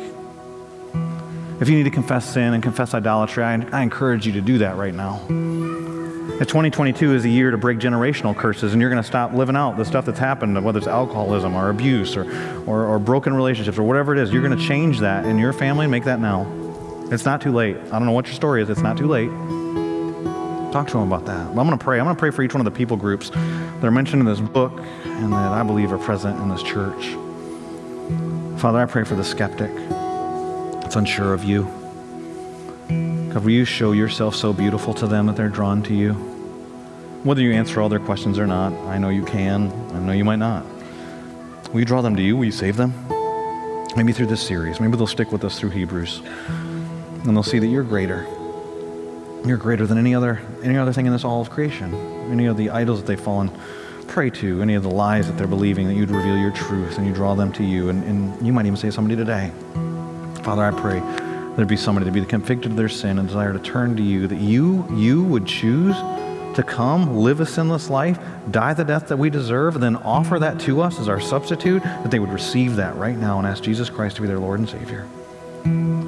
If 1.61 1.69
you 1.69 1.77
need 1.77 1.85
to 1.85 1.91
confess 1.91 2.25
sin 2.33 2.55
and 2.55 2.63
confess 2.63 2.95
idolatry, 2.95 3.43
I, 3.43 3.55
I 3.73 3.83
encourage 3.83 4.25
you 4.25 4.33
to 4.35 4.41
do 4.41 4.59
that 4.59 4.77
right 4.77 4.95
now. 4.95 5.19
2022 6.39 7.15
is 7.15 7.25
a 7.25 7.29
year 7.29 7.51
to 7.51 7.59
break 7.59 7.79
generational 7.79 8.37
curses, 8.37 8.73
and 8.73 8.81
you're 8.81 8.91
going 8.91 9.03
to 9.03 9.07
stop 9.07 9.33
living 9.33 9.57
out 9.57 9.77
the 9.77 9.85
stuff 9.85 10.05
that's 10.05 10.21
happened, 10.21 10.65
whether 10.65 10.79
it's 10.79 10.87
alcoholism 10.87 11.55
or 11.55 11.71
abuse 11.71 12.17
or, 12.17 12.23
or, 12.65 12.87
or 12.87 13.01
broken 13.01 13.35
relationships 13.35 13.77
or 13.77 13.83
whatever 13.83 14.13
it 14.13 14.21
is. 14.21 14.33
You're 14.33 14.43
going 14.43 14.57
to 14.57 14.65
change 14.65 15.01
that 15.01 15.27
in 15.27 15.39
your 15.39 15.53
family 15.53 15.87
and 15.87 15.91
make 15.91 16.05
that 16.05 16.21
now. 16.21 16.47
It's 17.11 17.25
not 17.25 17.41
too 17.41 17.53
late. 17.53 17.77
I 17.77 17.99
don't 17.99 18.07
know 18.07 18.13
what 18.13 18.27
your 18.27 18.35
story 18.35 18.63
is, 18.63 18.71
it's 18.71 18.81
not 18.81 18.97
too 18.97 19.09
late. 19.09 19.31
Talk 20.79 20.87
to 20.87 20.99
them 20.99 21.13
about 21.13 21.27
that. 21.27 21.45
I'm 21.49 21.57
going 21.57 21.71
to 21.71 21.77
pray. 21.77 21.99
I'm 21.99 22.05
going 22.05 22.15
to 22.15 22.21
pray 22.21 22.31
for 22.31 22.45
each 22.45 22.55
one 22.55 22.61
of 22.61 22.65
the 22.65 22.79
people 22.79 22.97
groups 22.97 23.31
that 23.31 23.85
are 23.85 23.91
mentioned 23.91 24.21
in 24.21 24.27
this 24.27 24.39
book 24.39 24.79
and 25.03 25.33
that 25.33 25.51
I 25.51 25.65
believe 25.65 25.93
are 25.93 25.99
present 25.99 26.39
in 26.41 26.49
this 26.49 26.63
church. 26.63 27.17
Father, 28.61 28.79
I 28.79 28.87
pray 28.87 29.03
for 29.03 29.17
the 29.17 29.25
skeptic 29.25 29.75
that's 30.81 30.95
unsure 30.95 31.35
of 31.35 31.43
you. 31.43 31.65
God, 33.35 33.43
will 33.43 33.51
you 33.51 33.65
show 33.65 33.91
yourself 33.91 34.37
so 34.37 34.53
beautiful 34.53 34.95
to 34.95 35.09
them 35.09 35.27
that 35.27 35.35
they're 35.35 35.49
drawn 35.49 35.83
to 35.83 35.95
you? 35.95 36.13
Whether 37.25 37.43
you 37.43 37.55
answer 37.55 37.81
all 37.81 37.89
their 37.89 37.99
questions 37.99 38.39
or 38.39 38.47
not, 38.47 38.73
I 38.87 38.99
know 38.99 39.09
you 39.09 39.25
can. 39.25 39.73
I 39.93 39.99
know 39.99 40.13
you 40.13 40.25
might 40.25 40.37
not. 40.37 40.65
Will 41.73 41.81
you 41.81 41.87
draw 41.87 42.03
them 42.03 42.15
to 42.15 42.23
you? 42.23 42.37
Will 42.37 42.45
you 42.45 42.53
save 42.53 42.77
them? 42.77 42.95
Maybe 43.97 44.13
through 44.13 44.27
this 44.27 44.47
series. 44.47 44.79
Maybe 44.79 44.97
they'll 44.97 45.09
stick 45.09 45.33
with 45.33 45.43
us 45.43 45.59
through 45.59 45.71
Hebrews. 45.71 46.23
And 46.47 47.37
they'll 47.37 47.43
see 47.43 47.59
that 47.59 47.67
you're 47.67 47.83
greater. 47.83 48.29
You're 49.45 49.57
greater 49.57 49.87
than 49.87 49.99
any 49.99 50.15
other, 50.15 50.41
any 50.63 50.77
other 50.77 50.93
thing 50.93 51.07
in 51.07 51.13
this 51.13 51.25
all 51.25 51.41
of 51.41 51.51
creation. 51.51 51.95
Any 52.31 52.47
of 52.47 52.57
the 52.57 52.71
idols 52.71 53.01
that 53.01 53.07
they've 53.07 53.21
fallen 53.21 53.51
prey 54.09 54.31
to, 54.31 54.63
any 54.63 54.75
of 54.75 54.83
the 54.83 54.91
lies 54.91 55.27
that 55.27 55.37
they're 55.39 55.47
believing, 55.47 55.87
that 55.87 55.95
you'd 55.95 56.11
reveal 56.11 56.37
your 56.37 56.51
truth 56.51 56.99
and 56.99 57.07
you 57.07 57.13
draw 57.13 57.35
them 57.35 57.53
to 57.53 57.65
you. 57.65 57.89
And, 57.89 58.03
and 58.05 58.47
you 58.47 58.53
might 58.53 58.67
even 58.67 58.77
say 58.77 58.91
somebody 58.91 59.17
today. 59.17 59.53
Father, 60.43 60.65
I 60.65 60.71
pray 60.71 61.01
there'd 61.55 61.69
be 61.69 61.77
somebody 61.77 62.07
to 62.07 62.13
be 62.13 62.25
convicted 62.25 62.73
of 62.73 62.77
their 62.77 62.89
sin 62.89 63.19
and 63.19 63.29
desire 63.29 63.53
to 63.53 63.59
turn 63.59 63.97
to 63.97 64.03
you, 64.03 64.27
that 64.29 64.41
you, 64.41 64.87
you 64.95 65.25
would 65.25 65.47
choose 65.47 65.97
to 66.55 66.65
come, 66.67 67.17
live 67.17 67.41
a 67.41 67.47
sinless 67.47 67.91
life, 67.91 68.19
die 68.51 68.75
the 68.75 68.85
death 68.85 69.09
that 69.09 69.17
we 69.17 69.31
deserve, 69.31 69.75
and 69.75 69.83
then 69.83 69.97
offer 69.97 70.39
that 70.39 70.59
to 70.61 70.81
us 70.81 70.99
as 70.99 71.09
our 71.09 71.21
substitute, 71.21 71.83
that 71.83 72.11
they 72.11 72.19
would 72.19 72.33
receive 72.33 72.77
that 72.77 72.97
right 72.97 73.17
now 73.17 73.39
and 73.39 73.47
ask 73.47 73.63
Jesus 73.63 73.91
Christ 73.91 74.17
to 74.17 74.23
be 74.23 74.29
their 74.29 74.39
Lord 74.39 74.61
and 74.61 74.69
Savior. 74.69 75.07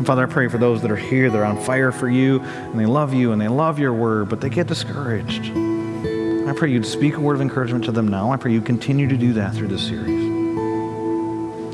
And 0.00 0.06
Father, 0.06 0.22
I 0.22 0.30
pray 0.30 0.48
for 0.48 0.56
those 0.56 0.80
that 0.80 0.90
are 0.90 0.96
here, 0.96 1.28
they're 1.28 1.44
on 1.44 1.60
fire 1.60 1.92
for 1.92 2.08
you, 2.08 2.40
and 2.40 2.80
they 2.80 2.86
love 2.86 3.12
you, 3.12 3.32
and 3.32 3.40
they 3.40 3.48
love 3.48 3.78
your 3.78 3.92
word, 3.92 4.30
but 4.30 4.40
they 4.40 4.48
get 4.48 4.66
discouraged. 4.66 5.52
I 6.48 6.54
pray 6.56 6.70
you'd 6.70 6.86
speak 6.86 7.18
a 7.18 7.20
word 7.20 7.34
of 7.34 7.42
encouragement 7.42 7.84
to 7.84 7.92
them 7.92 8.08
now. 8.08 8.32
I 8.32 8.38
pray 8.38 8.50
you 8.50 8.62
continue 8.62 9.06
to 9.08 9.16
do 9.18 9.34
that 9.34 9.52
through 9.54 9.68
this 9.68 9.86
series. 9.86 10.24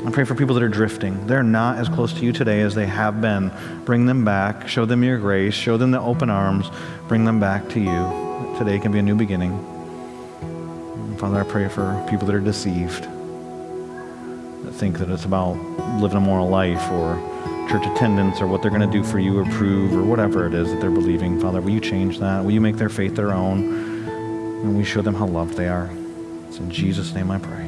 I 0.05 0.11
pray 0.11 0.25
for 0.25 0.35
people 0.35 0.55
that 0.55 0.61
are 0.61 0.67
drifting. 0.67 1.25
They're 1.25 1.41
not 1.41 1.77
as 1.77 1.87
close 1.87 2.11
to 2.15 2.25
you 2.25 2.33
today 2.33 2.59
as 2.59 2.75
they 2.75 2.85
have 2.85 3.21
been. 3.21 3.49
Bring 3.85 4.05
them 4.05 4.25
back. 4.25 4.67
Show 4.67 4.83
them 4.83 5.05
your 5.05 5.19
grace. 5.19 5.53
Show 5.53 5.77
them 5.77 5.91
the 5.91 6.01
open 6.01 6.29
arms. 6.29 6.69
Bring 7.07 7.23
them 7.23 7.39
back 7.39 7.69
to 7.69 7.79
you. 7.79 8.57
Today 8.57 8.77
can 8.77 8.91
be 8.91 8.99
a 8.99 9.03
new 9.03 9.15
beginning. 9.15 9.57
Father, 11.17 11.39
I 11.39 11.43
pray 11.43 11.69
for 11.69 12.05
people 12.09 12.27
that 12.27 12.35
are 12.35 12.41
deceived, 12.41 13.03
that 13.03 14.73
think 14.73 14.97
that 14.97 15.09
it's 15.09 15.23
about 15.23 15.53
living 16.01 16.17
a 16.17 16.21
moral 16.21 16.49
life 16.49 16.91
or 16.91 17.15
church 17.67 17.85
attendance 17.85 18.39
or 18.39 18.47
what 18.47 18.61
they're 18.61 18.71
going 18.71 18.81
to 18.81 18.91
do 18.91 19.03
for 19.03 19.19
you 19.19 19.37
or 19.37 19.45
prove 19.45 19.93
or 19.93 20.03
whatever 20.03 20.47
it 20.47 20.53
is 20.53 20.71
that 20.71 20.79
they're 20.79 20.89
believing. 20.89 21.39
Father, 21.39 21.59
will 21.59 21.71
you 21.71 21.81
change 21.81 22.19
that? 22.19 22.43
Will 22.43 22.51
you 22.51 22.61
make 22.61 22.77
their 22.77 22.89
faith 22.89 23.15
their 23.15 23.31
own? 23.31 23.73
And 24.63 24.77
we 24.77 24.83
show 24.83 25.01
them 25.01 25.15
how 25.15 25.27
loved 25.27 25.55
they 25.55 25.67
are. 25.67 25.89
It's 26.47 26.59
in 26.59 26.71
Jesus' 26.71 27.13
name 27.13 27.29
I 27.29 27.39
pray. 27.39 27.66